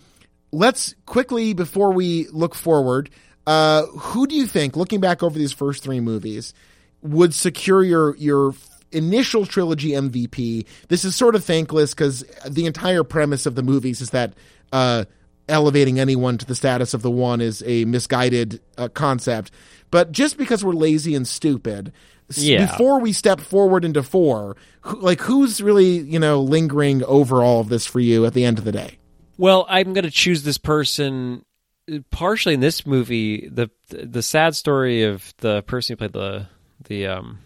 let's 0.51 0.93
quickly, 1.05 1.53
before 1.53 1.93
we 1.93 2.27
look 2.27 2.53
forward, 2.53 3.09
uh, 3.47 3.85
who 3.87 4.27
do 4.27 4.35
you 4.35 4.45
think, 4.47 4.75
looking 4.75 4.99
back 4.99 5.23
over 5.23 5.37
these 5.37 5.53
first 5.53 5.83
three 5.83 5.99
movies, 5.99 6.53
would 7.01 7.33
secure 7.33 7.83
your 7.83 8.15
your 8.17 8.53
initial 8.91 9.45
trilogy 9.45 9.89
MVP? 9.91 10.65
This 10.89 11.05
is 11.05 11.15
sort 11.15 11.35
of 11.35 11.43
thankless 11.43 11.93
because 11.93 12.23
the 12.47 12.65
entire 12.65 13.03
premise 13.03 13.45
of 13.45 13.55
the 13.55 13.63
movies 13.63 14.01
is 14.01 14.11
that 14.11 14.33
uh, 14.71 15.05
elevating 15.49 15.99
anyone 15.99 16.37
to 16.37 16.45
the 16.45 16.55
status 16.55 16.93
of 16.93 17.01
the 17.01 17.11
one 17.11 17.41
is 17.41 17.63
a 17.65 17.85
misguided 17.85 18.61
uh, 18.77 18.87
concept. 18.89 19.51
But 19.89 20.11
just 20.11 20.37
because 20.37 20.63
we're 20.63 20.73
lazy 20.73 21.15
and 21.15 21.27
stupid, 21.27 21.91
Yeah. 22.35 22.65
before 22.65 23.01
we 23.01 23.11
step 23.11 23.41
forward 23.41 23.83
into 23.83 24.03
four, 24.03 24.55
who, 24.81 24.99
like 25.01 25.19
who's 25.21 25.61
really 25.61 25.97
you 25.99 26.19
know 26.19 26.41
lingering 26.41 27.03
over 27.05 27.41
all 27.43 27.59
of 27.59 27.69
this 27.69 27.85
for 27.85 27.99
you 27.99 28.25
at 28.25 28.33
the 28.33 28.45
end 28.45 28.59
of 28.59 28.63
the 28.65 28.71
day? 28.71 28.97
Well, 29.37 29.65
I'm 29.67 29.93
going 29.93 30.03
to 30.03 30.11
choose 30.11 30.43
this 30.43 30.59
person 30.59 31.43
partially 32.09 32.53
in 32.53 32.59
this 32.59 32.85
movie. 32.85 33.47
the 33.49 33.69
The 33.89 34.21
sad 34.21 34.55
story 34.55 35.03
of 35.03 35.33
the 35.37 35.61
person 35.63 35.93
who 35.93 35.97
played 35.97 36.13
the 36.13 36.47
the 36.87 37.07
um 37.07 37.39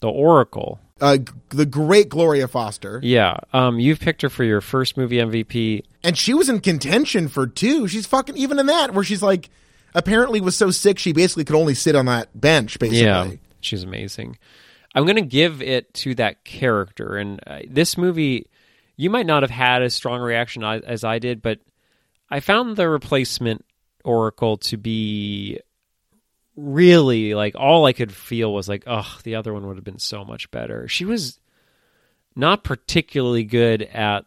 the 0.00 0.08
Oracle. 0.08 0.80
Uh, 1.00 1.16
the 1.48 1.64
great 1.64 2.10
Gloria 2.10 2.46
Foster, 2.46 3.00
Yeah, 3.02 3.38
um, 3.54 3.78
you've 3.78 4.00
picked 4.00 4.20
her 4.20 4.28
for 4.28 4.44
your 4.44 4.60
first 4.60 4.98
movie 4.98 5.16
MVP. 5.16 5.82
and 6.04 6.16
she 6.16 6.34
was 6.34 6.50
in 6.50 6.60
contention 6.60 7.28
for 7.28 7.46
two. 7.46 7.88
She's 7.88 8.04
fucking 8.06 8.36
even 8.36 8.58
in 8.58 8.66
that 8.66 8.92
where 8.92 9.02
she's 9.02 9.22
like 9.22 9.48
apparently 9.94 10.42
was 10.42 10.56
so 10.56 10.70
sick 10.70 10.98
she 10.98 11.12
basically 11.14 11.44
could 11.44 11.56
only 11.56 11.72
sit 11.74 11.96
on 11.96 12.04
that 12.04 12.38
bench 12.38 12.78
basically. 12.78 13.00
Yeah, 13.00 13.30
she's 13.62 13.82
amazing. 13.82 14.36
I'm 14.94 15.04
going 15.04 15.16
to 15.16 15.22
give 15.22 15.62
it 15.62 15.94
to 15.94 16.14
that 16.16 16.44
character. 16.44 17.16
And 17.16 17.40
uh, 17.46 17.60
this 17.66 17.96
movie, 17.96 18.46
you 18.98 19.08
might 19.08 19.24
not 19.26 19.42
have 19.42 19.50
had 19.50 19.82
as 19.82 19.94
strong 19.94 20.20
a 20.20 20.24
reaction 20.24 20.62
as, 20.62 20.82
as 20.82 21.02
I 21.04 21.18
did, 21.18 21.40
but 21.40 21.60
I 22.30 22.40
found 22.40 22.76
the 22.76 22.88
replacement 22.88 23.64
Oracle 24.04 24.56
to 24.58 24.76
be 24.76 25.60
really 26.56 27.34
like 27.34 27.54
all 27.56 27.86
I 27.86 27.92
could 27.92 28.12
feel 28.12 28.52
was 28.52 28.68
like, 28.68 28.84
oh, 28.86 29.18
the 29.24 29.34
other 29.34 29.52
one 29.52 29.66
would 29.66 29.76
have 29.76 29.84
been 29.84 29.98
so 29.98 30.24
much 30.24 30.50
better. 30.50 30.88
She 30.88 31.04
was 31.04 31.40
not 32.36 32.64
particularly 32.64 33.44
good 33.44 33.82
at, 33.82 34.24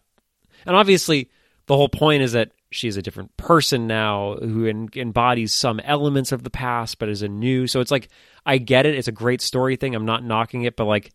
and 0.65 0.75
obviously 0.75 1.29
the 1.67 1.75
whole 1.75 1.89
point 1.89 2.23
is 2.23 2.33
that 2.33 2.51
she's 2.71 2.97
a 2.97 3.01
different 3.01 3.35
person 3.37 3.87
now 3.87 4.35
who 4.35 4.65
embodies 4.65 5.53
some 5.53 5.79
elements 5.81 6.31
of 6.31 6.43
the 6.43 6.49
past 6.49 6.97
but 6.97 7.07
is 7.07 7.21
a 7.21 7.27
new 7.27 7.67
so 7.67 7.79
it's 7.79 7.91
like 7.91 8.09
i 8.47 8.57
get 8.57 8.87
it 8.87 8.95
it's 8.95 9.07
a 9.07 9.11
great 9.11 9.41
story 9.41 9.75
thing 9.75 9.93
i'm 9.93 10.05
not 10.05 10.23
knocking 10.23 10.63
it 10.63 10.75
but 10.75 10.85
like 10.85 11.11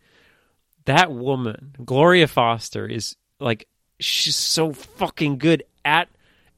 that 0.84 1.10
woman 1.10 1.74
gloria 1.84 2.28
foster 2.28 2.86
is 2.86 3.16
like 3.40 3.66
she's 3.98 4.36
so 4.36 4.72
fucking 4.72 5.36
good 5.36 5.64
at 5.84 6.08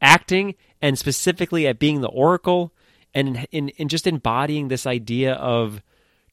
acting 0.01 0.55
and 0.81 0.99
specifically 0.99 1.67
at 1.67 1.79
being 1.79 2.01
the 2.01 2.09
oracle 2.09 2.73
and 3.15 3.47
in, 3.51 3.71
in, 3.71 3.89
just 3.89 4.07
embodying 4.07 4.69
this 4.69 4.87
idea 4.87 5.35
of 5.35 5.83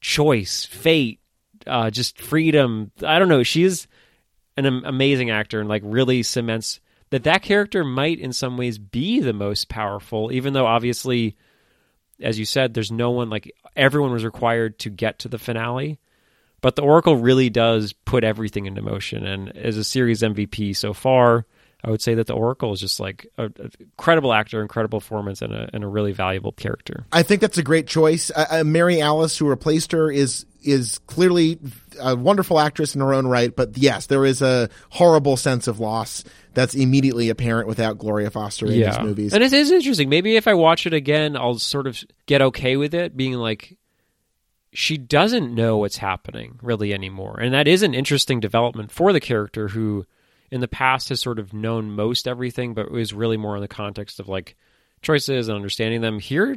choice 0.00 0.64
fate 0.64 1.20
uh, 1.66 1.90
just 1.90 2.20
freedom. 2.20 2.90
I 3.04 3.18
don't 3.18 3.28
know. 3.28 3.42
She's 3.42 3.86
an 4.56 4.66
amazing 4.84 5.30
actor 5.30 5.60
and 5.60 5.68
like 5.68 5.82
really 5.84 6.22
cements 6.22 6.80
that 7.10 7.24
that 7.24 7.42
character 7.42 7.84
might 7.84 8.18
in 8.18 8.32
some 8.32 8.56
ways 8.56 8.76
be 8.76 9.20
the 9.20 9.32
most 9.32 9.68
powerful 9.68 10.32
even 10.32 10.52
though 10.52 10.66
obviously 10.66 11.36
as 12.20 12.40
you 12.40 12.44
said 12.44 12.74
there's 12.74 12.90
no 12.90 13.12
one 13.12 13.30
like 13.30 13.54
everyone 13.76 14.10
was 14.10 14.24
required 14.24 14.76
to 14.80 14.90
get 14.90 15.20
to 15.20 15.28
the 15.28 15.38
finale. 15.38 15.98
But 16.60 16.74
the 16.74 16.82
oracle 16.82 17.14
really 17.14 17.50
does 17.50 17.92
put 17.92 18.24
everything 18.24 18.66
into 18.66 18.82
motion 18.82 19.24
and 19.24 19.56
as 19.56 19.76
a 19.76 19.84
series 19.84 20.22
mvp 20.22 20.76
so 20.76 20.92
far 20.92 21.46
i 21.84 21.90
would 21.90 22.02
say 22.02 22.14
that 22.14 22.26
the 22.26 22.34
oracle 22.34 22.72
is 22.72 22.80
just 22.80 23.00
like 23.00 23.26
a, 23.38 23.46
a 23.46 23.70
incredible 23.80 24.32
actor 24.32 24.60
incredible 24.60 25.00
performance 25.00 25.42
and 25.42 25.52
a, 25.52 25.68
and 25.72 25.84
a 25.84 25.88
really 25.88 26.12
valuable 26.12 26.52
character 26.52 27.06
I 27.12 27.22
think 27.22 27.40
that's 27.40 27.58
a 27.58 27.62
great 27.62 27.86
choice. 27.86 28.30
Uh, 28.34 28.62
Mary 28.64 29.00
Alice, 29.00 29.36
who 29.38 29.48
replaced 29.48 29.92
her, 29.92 30.10
is 30.10 30.46
is 30.62 30.98
clearly 31.06 31.58
a 32.00 32.16
wonderful 32.16 32.58
actress 32.58 32.94
in 32.94 33.00
her 33.00 33.14
own 33.14 33.26
right. 33.26 33.54
But 33.54 33.78
yes, 33.78 34.06
there 34.06 34.24
is 34.24 34.42
a 34.42 34.68
horrible 34.90 35.36
sense 35.36 35.68
of 35.68 35.80
loss 35.80 36.24
that's 36.54 36.74
immediately 36.74 37.28
apparent 37.28 37.68
without 37.68 37.98
Gloria 37.98 38.30
Foster 38.30 38.66
in 38.66 38.72
these 38.72 39.00
movies. 39.00 39.32
And 39.32 39.42
it 39.42 39.52
is 39.52 39.70
interesting. 39.70 40.08
Maybe 40.08 40.36
if 40.36 40.48
I 40.48 40.54
watch 40.54 40.86
it 40.86 40.92
again, 40.92 41.36
I'll 41.36 41.58
sort 41.58 41.86
of 41.86 42.02
get 42.26 42.42
okay 42.42 42.76
with 42.76 42.94
it, 42.94 43.16
being 43.16 43.34
like, 43.34 43.76
she 44.72 44.98
doesn't 44.98 45.54
know 45.54 45.78
what's 45.78 45.96
happening 45.96 46.58
really 46.62 46.92
anymore. 46.92 47.38
And 47.40 47.54
that 47.54 47.68
is 47.68 47.82
an 47.82 47.94
interesting 47.94 48.40
development 48.40 48.90
for 48.90 49.12
the 49.12 49.20
character 49.20 49.68
who 49.68 50.04
in 50.50 50.60
the 50.60 50.68
past 50.68 51.08
has 51.10 51.20
sort 51.20 51.38
of 51.38 51.52
known 51.52 51.90
most 51.90 52.26
everything, 52.26 52.74
but 52.74 52.90
was 52.90 53.12
really 53.12 53.36
more 53.36 53.56
in 53.56 53.62
the 53.62 53.68
context 53.68 54.20
of 54.20 54.28
like 54.28 54.56
choices 55.02 55.48
and 55.48 55.56
understanding 55.56 56.00
them. 56.00 56.18
Here, 56.18 56.56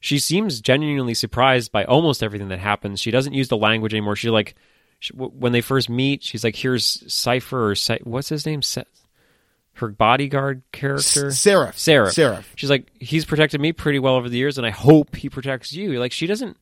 she 0.00 0.18
seems 0.18 0.60
genuinely 0.60 1.14
surprised 1.14 1.72
by 1.72 1.84
almost 1.84 2.22
everything 2.22 2.48
that 2.48 2.58
happens. 2.58 3.00
She 3.00 3.10
doesn't 3.10 3.34
use 3.34 3.48
the 3.48 3.56
language 3.56 3.94
anymore. 3.94 4.16
She 4.16 4.30
like 4.30 4.54
she, 4.98 5.12
when 5.14 5.52
they 5.52 5.60
first 5.60 5.90
meet, 5.90 6.22
she's 6.22 6.44
like, 6.44 6.56
"Here's 6.56 7.12
Cipher 7.12 7.70
or 7.70 7.74
Cy- 7.74 8.00
what's 8.04 8.28
his 8.28 8.46
name? 8.46 8.62
Se- 8.62 8.84
her 9.74 9.88
bodyguard 9.88 10.62
character, 10.72 11.30
Seraph. 11.30 11.76
Seraph. 11.76 12.12
Seraph. 12.12 12.52
She's 12.56 12.70
like, 12.70 12.90
he's 12.98 13.26
protected 13.26 13.60
me 13.60 13.72
pretty 13.72 13.98
well 13.98 14.14
over 14.14 14.28
the 14.28 14.38
years, 14.38 14.56
and 14.56 14.66
I 14.66 14.70
hope 14.70 15.14
he 15.14 15.28
protects 15.28 15.72
you. 15.72 15.98
Like 16.00 16.12
she 16.12 16.26
doesn't 16.26 16.56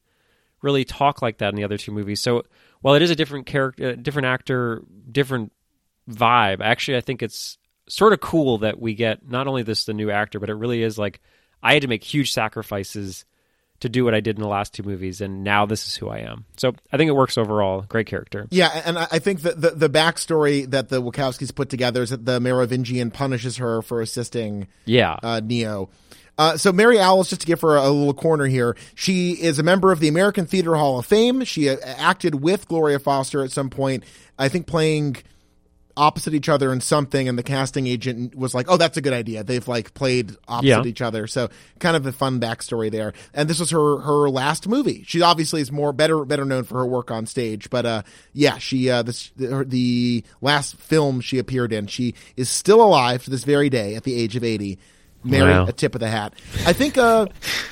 really 0.63 0.85
talk 0.85 1.23
like 1.23 1.39
that 1.39 1.51
in 1.51 1.55
the 1.55 1.63
other 1.65 1.79
two 1.79 1.93
movies. 1.93 2.21
So 2.21 2.43
while 2.81 2.95
it 2.95 3.03
is 3.03 3.11
a 3.11 3.17
different 3.17 3.47
character, 3.47 3.95
different 3.95 4.27
actor, 4.27 4.83
different 5.11 5.53
vibe, 6.11 6.61
actually, 6.61 6.97
I 6.97 7.01
think 7.01 7.23
it's 7.23 7.59
sort 7.89 8.13
of 8.13 8.21
cool 8.21 8.59
that 8.59 8.79
we 8.81 8.95
get 8.95 9.29
not 9.29 9.47
only 9.47 9.63
this 9.63 9.85
the 9.85 9.93
new 9.95 10.11
actor, 10.11 10.39
but 10.41 10.51
it 10.51 10.55
really 10.55 10.83
is 10.83 10.99
like 10.99 11.21
I 11.63 11.75
had 11.75 11.83
to 11.83 11.89
make 11.89 12.03
huge 12.05 12.33
sacrifices 12.33 13.25
to 13.81 13.89
do 13.89 14.05
what 14.05 14.15
I 14.15 14.21
did 14.21 14.37
in 14.37 14.43
the 14.43 14.49
last 14.49 14.73
two 14.73 14.83
movies, 14.83 15.21
and 15.21 15.43
now 15.45 15.67
this 15.67 15.87
is 15.87 15.97
who 15.97 16.09
I 16.09 16.19
am. 16.21 16.45
So 16.57 16.75
I 16.93 16.97
think 16.97 17.09
it 17.09 17.15
works 17.15 17.37
overall. 17.37 17.83
Great 17.89 18.07
character. 18.07 18.47
Yeah, 18.51 18.69
and 18.87 18.97
I 18.99 19.19
think 19.19 19.41
that 19.43 19.61
the, 19.61 19.71
the 19.71 19.91
backstory 19.91 20.71
that 20.71 20.89
the 20.89 21.03
Wachowskis 21.03 21.55
put 21.55 21.69
together 21.71 22.03
is 22.03 22.11
that 22.11 22.25
the 22.25 22.41
Merovingian 22.41 23.11
punishes 23.11 23.57
her 23.59 23.83
for 23.83 24.01
assisting 24.01 24.69
Yeah. 24.87 25.19
uh, 25.23 25.41
Neo. 25.45 25.91
Uh, 26.39 26.57
so 26.57 26.73
Mary 26.73 26.99
Alice, 26.99 27.29
just 27.29 27.43
to 27.43 27.47
give 27.47 27.61
her 27.61 27.77
a, 27.77 27.83
a 27.83 27.91
little 27.91 28.15
corner 28.15 28.47
here, 28.47 28.77
she 28.95 29.33
is 29.33 29.59
a 29.59 29.63
member 29.63 29.93
of 29.93 30.01
the 30.01 30.09
American 30.09 30.47
Theater 30.47 30.75
Hall 30.77 30.99
of 30.99 31.07
Fame. 31.07 31.45
She 31.45 31.69
uh, 31.69 31.77
acted 31.85 32.37
with 32.37 32.67
Gloria 32.69 32.99
Foster 32.99 33.45
at 33.45 33.51
some 33.53 33.71
point, 33.71 34.05
I 34.39 34.49
think 34.49 34.67
playing 34.67 35.17
opposite 35.97 36.35
each 36.35 36.49
other 36.49 36.73
in 36.73 36.81
something, 36.81 37.29
and 37.29 37.39
the 37.39 37.43
casting 37.43 37.87
agent 37.87 38.35
was 38.35 38.55
like, 38.55 38.67
"Oh, 38.69 38.77
that's 38.77 38.97
a 38.97 39.01
good 39.01 39.13
idea." 39.13 39.45
They've 39.45 39.67
like 39.67 39.95
played 39.95 40.37
opposite 40.49 40.69
Yeah. 40.69 40.83
each 40.85 41.01
other, 41.01 41.27
so 41.27 41.49
kind 41.79 41.97
of 41.97 42.05
a 42.07 42.13
fun 42.13 42.41
backstory 42.41 42.91
there. 42.91 43.13
And 43.33 43.49
this 43.49 43.61
was 43.61 43.71
her 43.71 43.99
her 43.99 44.29
last 44.29 44.67
movie. 44.69 45.05
She 45.07 45.23
obviously 45.23 45.61
is 45.61 45.71
more 45.71 45.93
better 45.93 46.25
better 46.25 46.45
known 46.45 46.65
for 46.65 46.79
her 46.79 46.87
work 46.87 47.11
on 47.11 47.27
stage, 47.27 47.71
but 47.71 47.87
uh, 47.87 48.03
yeah, 48.33 48.59
she 48.59 48.91
uh, 48.91 49.03
this 49.03 49.31
her, 49.39 49.65
the 49.65 50.25
last 50.41 50.77
film 50.77 51.21
she 51.21 51.39
appeared 51.39 51.73
in, 51.73 51.87
she 51.87 52.15
is 52.37 52.49
still 52.49 52.83
alive 52.83 53.25
to 53.25 53.31
this 53.31 53.45
very 53.45 53.71
day 53.71 53.95
at 53.95 54.05
the 54.05 54.15
age 54.15 54.37
of 54.37 54.45
eighty. 54.45 54.79
Mary, 55.25 55.51
Wow. 55.51 55.67
a 55.67 55.73
tip 55.73 55.95
of 55.95 56.01
the 56.01 56.09
hat. 56.09 56.35
I 56.67 56.73
think. 56.73 56.99
Uh, 56.99 57.27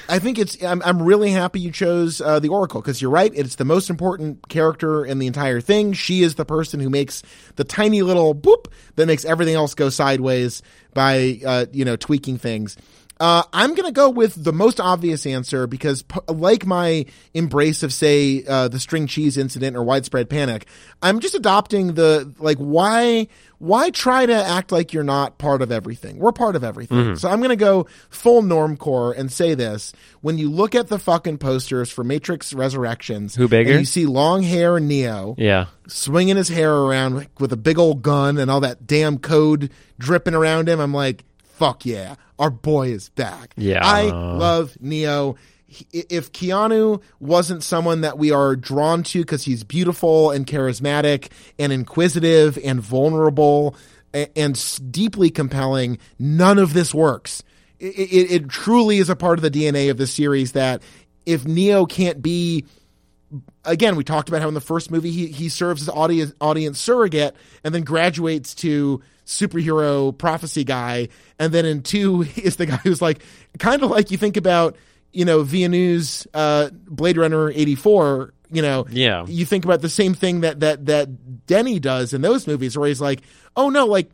I 0.08 0.18
think 0.18 0.38
it's. 0.38 0.62
I'm, 0.62 0.82
I'm 0.82 1.02
really 1.02 1.30
happy 1.30 1.60
you 1.60 1.70
chose 1.70 2.20
uh, 2.20 2.38
the 2.40 2.48
Oracle 2.48 2.80
because 2.80 3.00
you're 3.00 3.10
right. 3.10 3.30
It's 3.34 3.56
the 3.56 3.64
most 3.64 3.90
important 3.90 4.48
character 4.48 5.04
in 5.04 5.18
the 5.18 5.26
entire 5.26 5.60
thing. 5.60 5.92
She 5.92 6.22
is 6.22 6.34
the 6.36 6.44
person 6.44 6.80
who 6.80 6.90
makes 6.90 7.22
the 7.56 7.64
tiny 7.64 8.02
little 8.02 8.34
boop 8.34 8.66
that 8.96 9.06
makes 9.06 9.24
everything 9.24 9.54
else 9.54 9.74
go 9.74 9.88
sideways 9.90 10.62
by 10.94 11.40
uh, 11.46 11.66
you 11.72 11.84
know 11.84 11.96
tweaking 11.96 12.38
things. 12.38 12.76
Uh, 13.22 13.44
I'm 13.52 13.76
going 13.76 13.86
to 13.86 13.92
go 13.92 14.10
with 14.10 14.42
the 14.42 14.52
most 14.52 14.80
obvious 14.80 15.26
answer 15.26 15.68
because, 15.68 16.02
p- 16.02 16.18
like 16.26 16.66
my 16.66 17.06
embrace 17.34 17.84
of, 17.84 17.92
say, 17.92 18.42
uh, 18.48 18.66
the 18.66 18.80
string 18.80 19.06
cheese 19.06 19.36
incident 19.36 19.76
or 19.76 19.84
widespread 19.84 20.28
panic, 20.28 20.66
I'm 21.00 21.20
just 21.20 21.36
adopting 21.36 21.94
the 21.94 22.34
like 22.40 22.58
why 22.58 23.28
why 23.58 23.90
try 23.90 24.26
to 24.26 24.34
act 24.34 24.72
like 24.72 24.92
you're 24.92 25.04
not 25.04 25.38
part 25.38 25.62
of 25.62 25.70
everything? 25.70 26.18
We're 26.18 26.32
part 26.32 26.56
of 26.56 26.64
everything. 26.64 27.14
So 27.14 27.28
I'm 27.28 27.38
going 27.38 27.50
to 27.50 27.56
go 27.56 27.86
full 28.10 28.42
normcore 28.42 29.16
and 29.16 29.30
say 29.30 29.54
this: 29.54 29.92
when 30.20 30.36
you 30.36 30.50
look 30.50 30.74
at 30.74 30.88
the 30.88 30.98
fucking 30.98 31.38
posters 31.38 31.92
for 31.92 32.02
Matrix 32.02 32.52
Resurrections, 32.52 33.36
Who 33.36 33.46
bigger? 33.46 33.70
and 33.70 33.78
you 33.78 33.86
see 33.86 34.04
long 34.06 34.42
hair 34.42 34.80
Neo, 34.80 35.36
yeah. 35.38 35.66
swinging 35.86 36.34
his 36.34 36.48
hair 36.48 36.74
around 36.74 37.28
with 37.38 37.52
a 37.52 37.56
big 37.56 37.78
old 37.78 38.02
gun 38.02 38.36
and 38.38 38.50
all 38.50 38.60
that 38.62 38.84
damn 38.84 39.18
code 39.20 39.70
dripping 39.96 40.34
around 40.34 40.68
him. 40.68 40.80
I'm 40.80 40.92
like, 40.92 41.22
fuck 41.54 41.84
yeah, 41.86 42.16
our 42.38 42.50
boy 42.50 42.88
is 42.92 43.08
back. 43.10 43.52
Yeah. 43.56 43.80
I 43.86 44.02
love 44.10 44.76
Neo. 44.80 45.36
He- 45.66 45.86
If 45.92 46.32
Keanu 46.32 47.00
wasn't 47.20 47.62
someone 47.62 48.02
that 48.02 48.18
we 48.18 48.30
are 48.30 48.56
drawn 48.56 49.02
to 49.04 49.20
because 49.20 49.44
he's 49.44 49.64
beautiful 49.64 50.30
and 50.30 50.46
charismatic 50.46 51.30
and 51.58 51.72
inquisitive 51.72 52.58
and 52.62 52.80
vulnerable 52.80 53.74
a- 54.14 54.36
and 54.38 54.62
deeply 54.90 55.30
compelling, 55.30 55.98
none 56.18 56.58
of 56.58 56.74
this 56.74 56.92
works. 56.94 57.42
It, 57.78 57.94
it, 57.96 58.30
it 58.32 58.48
truly 58.48 58.98
is 58.98 59.08
a 59.08 59.16
part 59.16 59.38
of 59.38 59.42
the 59.42 59.50
DNA 59.50 59.90
of 59.90 59.96
the 59.96 60.06
series 60.06 60.52
that 60.52 60.82
if 61.26 61.44
Neo 61.46 61.86
can't 61.86 62.20
be 62.20 62.64
again, 63.64 63.96
we 63.96 64.04
talked 64.04 64.28
about 64.28 64.42
how 64.42 64.48
in 64.48 64.54
the 64.54 64.60
first 64.60 64.90
movie 64.90 65.10
he, 65.10 65.28
he 65.28 65.48
serves 65.48 65.82
as 65.82 65.88
audience 65.88 66.32
audience 66.40 66.78
surrogate 66.78 67.34
and 67.64 67.74
then 67.74 67.82
graduates 67.82 68.54
to 68.56 69.00
superhero 69.32 70.16
prophecy 70.16 70.64
guy, 70.64 71.08
and 71.38 71.52
then 71.52 71.64
in 71.64 71.82
two 71.82 72.22
is 72.36 72.56
the 72.56 72.66
guy 72.66 72.76
who's 72.76 73.02
like 73.02 73.22
kind 73.58 73.82
of 73.82 73.90
like 73.90 74.10
you 74.10 74.18
think 74.18 74.36
about 74.36 74.76
you 75.12 75.24
know 75.24 75.42
Villeneuve's 75.42 76.26
uh, 76.34 76.70
Blade 76.72 77.16
Runner 77.16 77.50
eighty 77.50 77.74
four. 77.74 78.34
You 78.50 78.60
know, 78.60 78.86
Yeah. 78.90 79.24
You 79.26 79.46
think 79.46 79.64
about 79.64 79.80
the 79.80 79.88
same 79.88 80.12
thing 80.12 80.42
that 80.42 80.60
that 80.60 80.84
that 80.86 81.46
Denny 81.46 81.80
does 81.80 82.12
in 82.12 82.20
those 82.20 82.46
movies, 82.46 82.76
where 82.76 82.88
he's 82.88 83.00
like, 83.00 83.22
"Oh 83.56 83.68
no, 83.70 83.86
like." 83.86 84.10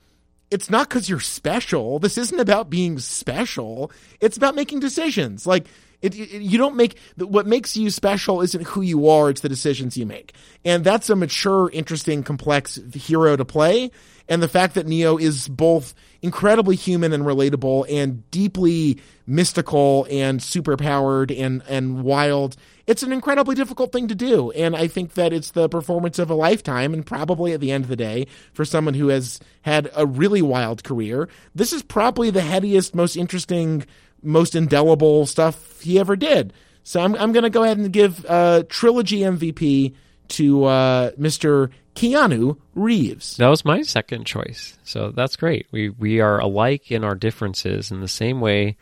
It's 0.50 0.70
not 0.70 0.88
because 0.88 1.10
you're 1.10 1.20
special. 1.20 1.98
This 1.98 2.16
isn't 2.16 2.40
about 2.40 2.70
being 2.70 2.98
special. 3.00 3.92
It's 4.18 4.38
about 4.38 4.54
making 4.54 4.80
decisions. 4.80 5.46
Like 5.46 5.66
it, 6.02 6.14
it- 6.18 6.42
you 6.42 6.58
don't 6.58 6.76
make 6.76 6.98
what 7.16 7.46
makes 7.46 7.76
you 7.76 7.90
special 7.90 8.40
isn't 8.42 8.64
who 8.68 8.82
you 8.82 9.08
are. 9.08 9.30
It's 9.30 9.40
the 9.40 9.48
decisions 9.48 9.96
you 9.96 10.06
make, 10.06 10.32
and 10.64 10.84
that's 10.84 11.10
a 11.10 11.16
mature, 11.16 11.70
interesting, 11.72 12.22
complex 12.22 12.78
hero 12.94 13.36
to 13.36 13.44
play. 13.44 13.90
And 14.30 14.42
the 14.42 14.48
fact 14.48 14.74
that 14.74 14.86
Neo 14.86 15.16
is 15.16 15.48
both 15.48 15.94
incredibly 16.20 16.76
human 16.76 17.14
and 17.14 17.24
relatable, 17.24 17.86
and 17.90 18.30
deeply 18.30 18.98
mystical 19.26 20.06
and 20.10 20.40
superpowered 20.40 21.36
and 21.38 21.62
and 21.68 22.02
wild. 22.02 22.56
It's 22.86 23.02
an 23.02 23.12
incredibly 23.12 23.54
difficult 23.54 23.92
thing 23.92 24.08
to 24.08 24.14
do, 24.14 24.50
and 24.52 24.74
I 24.74 24.86
think 24.86 25.12
that 25.14 25.32
it's 25.34 25.50
the 25.50 25.68
performance 25.68 26.18
of 26.18 26.30
a 26.30 26.34
lifetime, 26.34 26.94
and 26.94 27.04
probably 27.04 27.52
at 27.52 27.60
the 27.60 27.70
end 27.70 27.84
of 27.84 27.90
the 27.90 27.96
day, 27.96 28.26
for 28.54 28.64
someone 28.64 28.94
who 28.94 29.08
has 29.08 29.40
had 29.62 29.90
a 29.94 30.06
really 30.06 30.40
wild 30.40 30.82
career, 30.84 31.28
this 31.54 31.72
is 31.74 31.82
probably 31.82 32.30
the 32.30 32.40
headiest, 32.40 32.94
most 32.94 33.14
interesting, 33.16 33.84
most 34.22 34.54
indelible 34.54 35.26
stuff 35.26 35.80
he 35.80 35.98
ever 35.98 36.16
did. 36.16 36.52
So 36.82 37.00
I'm 37.00 37.14
I'm 37.16 37.32
going 37.32 37.42
to 37.44 37.50
go 37.50 37.62
ahead 37.64 37.78
and 37.78 37.92
give 37.92 38.24
uh, 38.26 38.62
trilogy 38.68 39.20
MVP 39.20 39.94
to 40.28 40.64
uh, 40.64 41.10
Mr. 41.12 41.70
Keanu 41.94 42.56
Reeves. 42.74 43.36
That 43.38 43.48
was 43.48 43.64
my 43.64 43.82
second 43.82 44.24
choice. 44.24 44.78
So 44.84 45.10
that's 45.10 45.36
great. 45.36 45.66
We 45.70 45.90
we 45.90 46.20
are 46.20 46.38
alike 46.38 46.90
in 46.90 47.04
our 47.04 47.14
differences 47.14 47.90
in 47.90 48.00
the 48.00 48.08
same 48.08 48.40
way. 48.40 48.76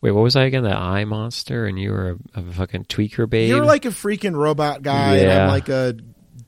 Wait, 0.00 0.12
what 0.12 0.22
was 0.22 0.36
I 0.36 0.44
again? 0.44 0.62
That 0.62 0.76
eye 0.76 1.04
monster, 1.04 1.66
and 1.66 1.78
you 1.78 1.90
were 1.90 2.16
a, 2.34 2.40
a 2.40 2.42
fucking 2.52 2.84
tweaker 2.84 3.28
babe. 3.28 3.48
You're 3.48 3.64
like 3.64 3.84
a 3.84 3.88
freaking 3.88 4.34
robot 4.36 4.82
guy, 4.82 5.16
and 5.16 5.22
Yeah. 5.26 5.42
I'm 5.44 5.48
like 5.48 5.68
a 5.68 5.96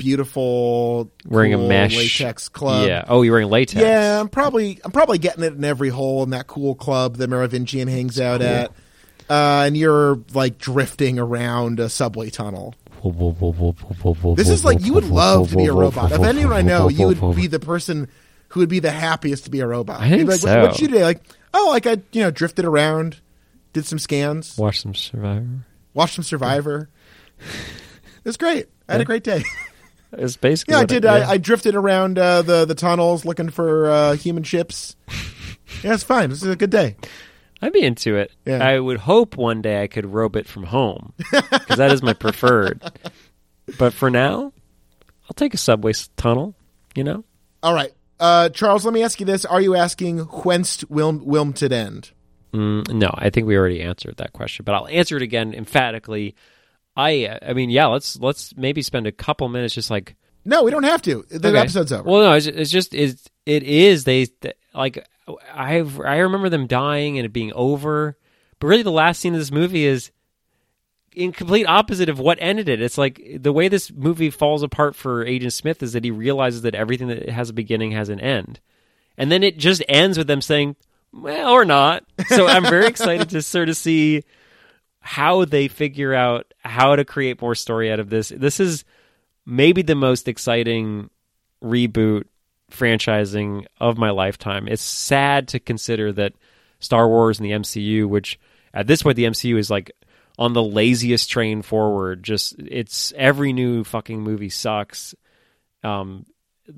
beautiful 0.00 1.12
wearing 1.26 1.52
cool 1.52 1.66
a 1.66 1.68
mesh 1.68 1.94
latex 1.94 2.48
club. 2.48 2.88
Yeah. 2.88 3.04
Oh, 3.06 3.20
you're 3.22 3.34
wearing 3.34 3.50
latex. 3.50 3.80
Yeah, 3.82 4.18
I'm 4.18 4.28
probably 4.28 4.80
I'm 4.84 4.90
probably 4.90 5.18
getting 5.18 5.44
it 5.44 5.52
in 5.52 5.64
every 5.64 5.90
hole 5.90 6.22
in 6.22 6.30
that 6.30 6.46
cool 6.46 6.74
club 6.74 7.18
that 7.18 7.28
Merovingian 7.28 7.86
hangs 7.86 8.18
out 8.18 8.40
at. 8.42 8.72
Uh, 9.28 9.64
and 9.66 9.76
you're 9.76 10.18
like 10.32 10.58
drifting 10.58 11.18
around 11.18 11.78
a 11.78 11.88
subway 11.88 12.30
tunnel. 12.30 12.74
This 14.34 14.48
is 14.48 14.64
like 14.64 14.80
you 14.80 14.94
would 14.94 15.04
love 15.04 15.50
to 15.50 15.56
be 15.56 15.66
a 15.66 15.72
robot. 15.72 16.10
If 16.12 16.22
anyone 16.22 16.52
I 16.52 16.62
know, 16.62 16.88
you 16.88 17.06
would 17.06 17.36
be 17.36 17.46
the 17.46 17.60
person 17.60 18.08
who 18.48 18.60
would 18.60 18.68
be 18.68 18.80
the 18.80 18.90
happiest 18.90 19.44
to 19.44 19.50
be 19.50 19.60
a 19.60 19.66
robot. 19.66 20.00
I 20.00 20.08
think 20.08 20.18
You'd 20.20 20.26
be 20.26 20.32
like, 20.32 20.40
so. 20.40 20.60
What 20.62 20.80
you 20.80 20.88
do? 20.88 20.98
Like, 20.98 21.22
oh, 21.54 21.68
like 21.70 21.86
I 21.86 21.98
you 22.12 22.22
know 22.22 22.30
drifted 22.30 22.64
around, 22.64 23.20
did 23.72 23.86
some 23.86 23.98
scans, 23.98 24.56
watched 24.58 24.82
some 24.82 24.94
Survivor. 24.94 25.66
watched 25.94 26.14
some 26.14 26.24
Survivor. 26.24 26.88
It 27.38 28.24
was 28.24 28.36
great. 28.36 28.66
I 28.88 28.92
had 28.92 29.00
a 29.00 29.04
great 29.04 29.24
day. 29.24 29.44
It's 30.12 30.36
basically. 30.36 30.72
Yeah, 30.74 30.80
I 30.80 30.84
did. 30.84 31.04
It, 31.04 31.08
I, 31.08 31.30
I 31.32 31.36
drifted 31.38 31.74
around 31.74 32.18
uh, 32.18 32.42
the 32.42 32.64
the 32.64 32.74
tunnels 32.74 33.24
looking 33.24 33.50
for 33.50 33.90
uh, 33.90 34.16
human 34.16 34.42
ships. 34.42 34.96
Yeah, 35.84 35.94
it's 35.94 36.02
fine. 36.02 36.30
This 36.30 36.42
is 36.42 36.50
a 36.50 36.56
good 36.56 36.70
day. 36.70 36.96
I'd 37.62 37.72
be 37.72 37.82
into 37.82 38.16
it. 38.16 38.32
Yeah. 38.44 38.58
I 38.58 38.78
would 38.78 38.98
hope 38.98 39.36
one 39.36 39.62
day 39.62 39.82
I 39.82 39.86
could 39.86 40.04
robe 40.04 40.34
it 40.34 40.48
from 40.48 40.64
home 40.64 41.12
because 41.30 41.76
that 41.76 41.92
is 41.92 42.02
my 42.02 42.12
preferred. 42.12 42.82
But 43.78 43.92
for 43.92 44.10
now, 44.10 44.52
I'll 45.24 45.34
take 45.36 45.54
a 45.54 45.56
subway 45.56 45.92
tunnel. 46.16 46.56
You 46.96 47.04
know. 47.04 47.24
All 47.62 47.72
right, 47.72 47.92
uh, 48.18 48.48
Charles. 48.48 48.84
Let 48.84 48.92
me 48.92 49.04
ask 49.04 49.20
you 49.20 49.26
this: 49.26 49.44
Are 49.44 49.60
you 49.60 49.76
asking 49.76 50.18
whence 50.18 50.84
will 50.86 51.12
Wilmot 51.12 51.62
end? 51.62 52.10
Mm, 52.52 52.92
no, 52.92 53.14
I 53.14 53.30
think 53.30 53.46
we 53.46 53.56
already 53.56 53.80
answered 53.80 54.16
that 54.16 54.32
question, 54.32 54.64
but 54.64 54.74
I'll 54.74 54.88
answer 54.88 55.16
it 55.16 55.22
again 55.22 55.54
emphatically. 55.54 56.34
I, 56.96 57.38
I 57.42 57.52
mean, 57.52 57.70
yeah, 57.70 57.86
let's 57.86 58.18
let's 58.18 58.56
maybe 58.56 58.82
spend 58.82 59.06
a 59.06 59.12
couple 59.12 59.48
minutes 59.48 59.74
just 59.74 59.90
like 59.90 60.16
No, 60.44 60.62
we 60.64 60.70
don't 60.70 60.82
have 60.82 61.02
to. 61.02 61.24
The 61.30 61.48
Okay. 61.48 61.58
episode's 61.58 61.92
over. 61.92 62.08
Well, 62.08 62.22
no, 62.22 62.32
it's, 62.32 62.46
it's 62.46 62.70
just 62.70 62.94
it's, 62.94 63.28
it 63.46 63.62
is 63.62 64.04
they 64.04 64.26
like 64.74 65.06
I 65.54 65.78
I 66.04 66.16
remember 66.18 66.48
them 66.48 66.66
dying 66.66 67.18
and 67.18 67.24
it 67.26 67.32
being 67.32 67.52
over, 67.54 68.16
but 68.58 68.66
really 68.66 68.82
the 68.82 68.90
last 68.90 69.20
scene 69.20 69.34
of 69.34 69.40
this 69.40 69.52
movie 69.52 69.84
is 69.84 70.10
in 71.14 71.32
complete 71.32 71.66
opposite 71.66 72.08
of 72.08 72.18
what 72.18 72.38
ended 72.40 72.68
it. 72.68 72.80
It's 72.80 72.98
like 72.98 73.20
the 73.40 73.52
way 73.52 73.68
this 73.68 73.90
movie 73.92 74.30
falls 74.30 74.62
apart 74.62 74.94
for 74.94 75.24
Agent 75.24 75.52
Smith 75.52 75.82
is 75.82 75.92
that 75.92 76.04
he 76.04 76.10
realizes 76.10 76.62
that 76.62 76.74
everything 76.74 77.08
that 77.08 77.28
has 77.28 77.50
a 77.50 77.52
beginning 77.52 77.92
has 77.92 78.08
an 78.08 78.20
end. 78.20 78.60
And 79.18 79.30
then 79.30 79.42
it 79.42 79.58
just 79.58 79.82
ends 79.88 80.16
with 80.16 80.28
them 80.28 80.40
saying, 80.40 80.76
well, 81.12 81.50
or 81.50 81.64
not. 81.64 82.04
So 82.28 82.46
I'm 82.46 82.62
very 82.62 82.86
excited 82.86 83.28
to 83.30 83.42
sort 83.42 83.68
of 83.68 83.76
see 83.76 84.22
how 85.00 85.44
they 85.44 85.68
figure 85.68 86.14
out 86.14 86.52
how 86.58 86.96
to 86.96 87.04
create 87.04 87.40
more 87.40 87.54
story 87.54 87.90
out 87.90 88.00
of 88.00 88.10
this. 88.10 88.28
This 88.28 88.60
is 88.60 88.84
maybe 89.46 89.82
the 89.82 89.94
most 89.94 90.28
exciting 90.28 91.10
reboot 91.62 92.24
franchising 92.70 93.66
of 93.80 93.98
my 93.98 94.10
lifetime. 94.10 94.68
It's 94.68 94.82
sad 94.82 95.48
to 95.48 95.58
consider 95.58 96.12
that 96.12 96.34
Star 96.78 97.08
Wars 97.08 97.38
and 97.38 97.46
the 97.46 97.52
MCU, 97.52 98.06
which 98.06 98.38
at 98.72 98.86
this 98.86 99.02
point 99.02 99.16
the 99.16 99.24
MCU 99.24 99.58
is 99.58 99.70
like 99.70 99.90
on 100.38 100.52
the 100.52 100.62
laziest 100.62 101.30
train 101.30 101.62
forward. 101.62 102.22
Just 102.22 102.56
it's 102.58 103.12
every 103.16 103.52
new 103.52 103.84
fucking 103.84 104.20
movie 104.20 104.48
sucks. 104.48 105.14
Um, 105.82 106.26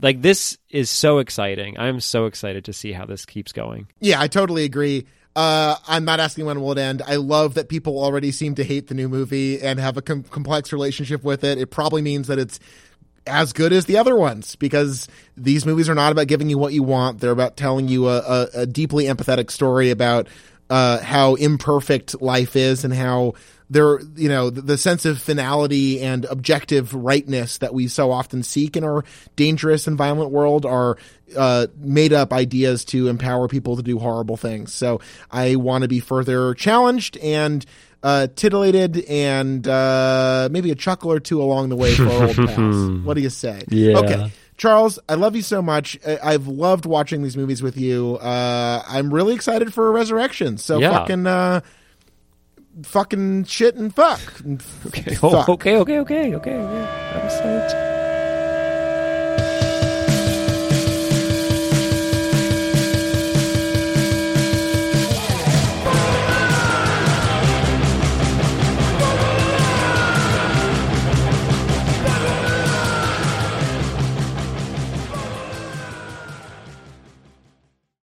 like 0.01 0.23
this 0.23 0.59
is 0.71 0.91
so 0.91 1.19
exciting. 1.19 1.79
I'm 1.79 2.01
so 2.01 2.27
excited 2.27 2.65
to 2.67 2.73
see 2.73 2.93
how 2.93 3.05
this 3.05 3.27
keeps 3.27 3.53
going. 3.53 3.89
Yeah, 4.01 4.21
I 4.21 4.29
totally 4.29 4.65
agree. 4.65 5.07
Uh, 5.35 5.77
I'm 5.89 6.05
not 6.05 6.21
asking 6.21 6.45
when 6.45 6.61
will 6.61 6.73
it 6.73 6.79
end. 6.79 7.01
I 7.07 7.17
love 7.17 7.55
that 7.55 7.69
people 7.69 8.03
already 8.03 8.33
seem 8.33 8.55
to 8.57 8.65
hate 8.65 8.89
the 8.89 8.95
new 8.95 9.09
movie 9.09 9.61
and 9.63 9.79
have 9.81 9.97
a 9.97 10.03
com- 10.03 10.25
complex 10.25 10.73
relationship 10.73 11.25
with 11.25 11.43
it. 11.43 11.59
It 11.59 11.71
probably 11.71 12.03
means 12.03 12.29
that 12.29 12.39
it's 12.39 12.61
as 13.27 13.53
good 13.53 13.73
as 13.73 13.87
the 13.87 13.97
other 13.97 14.17
ones 14.17 14.57
because 14.57 15.09
these 15.37 15.65
movies 15.65 15.89
are 15.89 15.95
not 15.95 16.13
about 16.13 16.27
giving 16.27 16.51
you 16.51 16.59
what 16.59 16.73
you 16.73 16.83
want. 16.83 17.21
They're 17.21 17.31
about 17.31 17.57
telling 17.57 17.89
you 17.89 18.09
a, 18.09 18.19
a, 18.19 18.49
a 18.55 18.67
deeply 18.67 19.05
empathetic 19.05 19.51
story 19.51 19.91
about 19.91 20.29
uh, 20.69 21.01
how 21.01 21.35
imperfect 21.37 22.21
life 22.21 22.57
is 22.57 22.85
and 22.85 22.93
how 22.93 23.35
there, 23.73 24.01
you 24.17 24.29
know, 24.29 24.51
the, 24.51 24.61
the 24.61 24.79
sense 24.79 25.05
of 25.05 25.21
finality 25.21 26.01
and 26.03 26.25
objective 26.27 26.93
rightness 26.95 27.59
that 27.59 27.73
we 27.73 27.89
so 27.89 28.11
often 28.13 28.43
seek 28.43 28.77
in 28.77 28.85
our 28.85 29.05
dangerous 29.35 29.87
and 29.87 29.97
violent 29.97 30.31
world 30.31 30.67
are 30.67 30.99
uh, 31.37 31.67
made 31.79 32.13
up 32.13 32.33
ideas 32.33 32.85
to 32.87 33.09
empower 33.09 33.49
people 33.49 33.77
to 33.77 33.83
do 33.83 33.99
horrible 33.99 34.37
things. 34.37 34.75
So 34.75 35.01
I 35.31 35.57
want 35.57 35.83
to 35.83 35.89
be 35.89 36.01
further 36.01 36.53
challenged 36.55 37.17
and 37.17 37.65
uh, 38.03 38.27
titillated 38.37 39.05
and 39.07 39.67
uh, 39.67 40.49
maybe 40.51 40.71
a 40.71 40.75
chuckle 40.75 41.11
or 41.11 41.21
two 41.21 41.41
along 41.41 41.71
the 41.71 41.77
way 41.77 41.95
for 41.95 42.09
old 42.11 42.37
pals. 42.37 42.91
What 43.05 43.15
do 43.15 43.21
you 43.23 43.31
say? 43.31 43.63
Yeah. 43.69 43.99
Okay. 43.99 44.33
Charles, 44.59 44.99
I 45.09 45.15
love 45.15 45.35
you 45.35 45.43
so 45.43 45.63
much. 45.63 45.99
I've 46.07 46.47
loved 46.47 46.85
watching 46.85 47.23
these 47.23 47.37
movies 47.37 47.63
with 47.63 47.77
you. 47.79 48.17
Uh, 48.17 48.83
I'm 48.87 49.13
really 49.13 49.35
excited 49.35 49.73
for 49.73 49.91
Resurrection. 49.91 50.59
So 50.59 50.79
Yeah. 50.79 50.91
fucking, 50.93 51.27
uh, 51.27 51.63
fucking 52.83 53.45
shit 53.45 53.75
and 53.77 53.95
fuck. 53.95 54.21
And 54.45 54.63
Okay, 54.87 55.15
fuck. 55.15 55.49
okay, 55.49 55.77
okay, 55.77 55.99
okay, 56.01 56.35
okay. 56.35 56.35
okay. 56.35 56.59
I'm 56.59 57.29
psyched. 57.29 57.92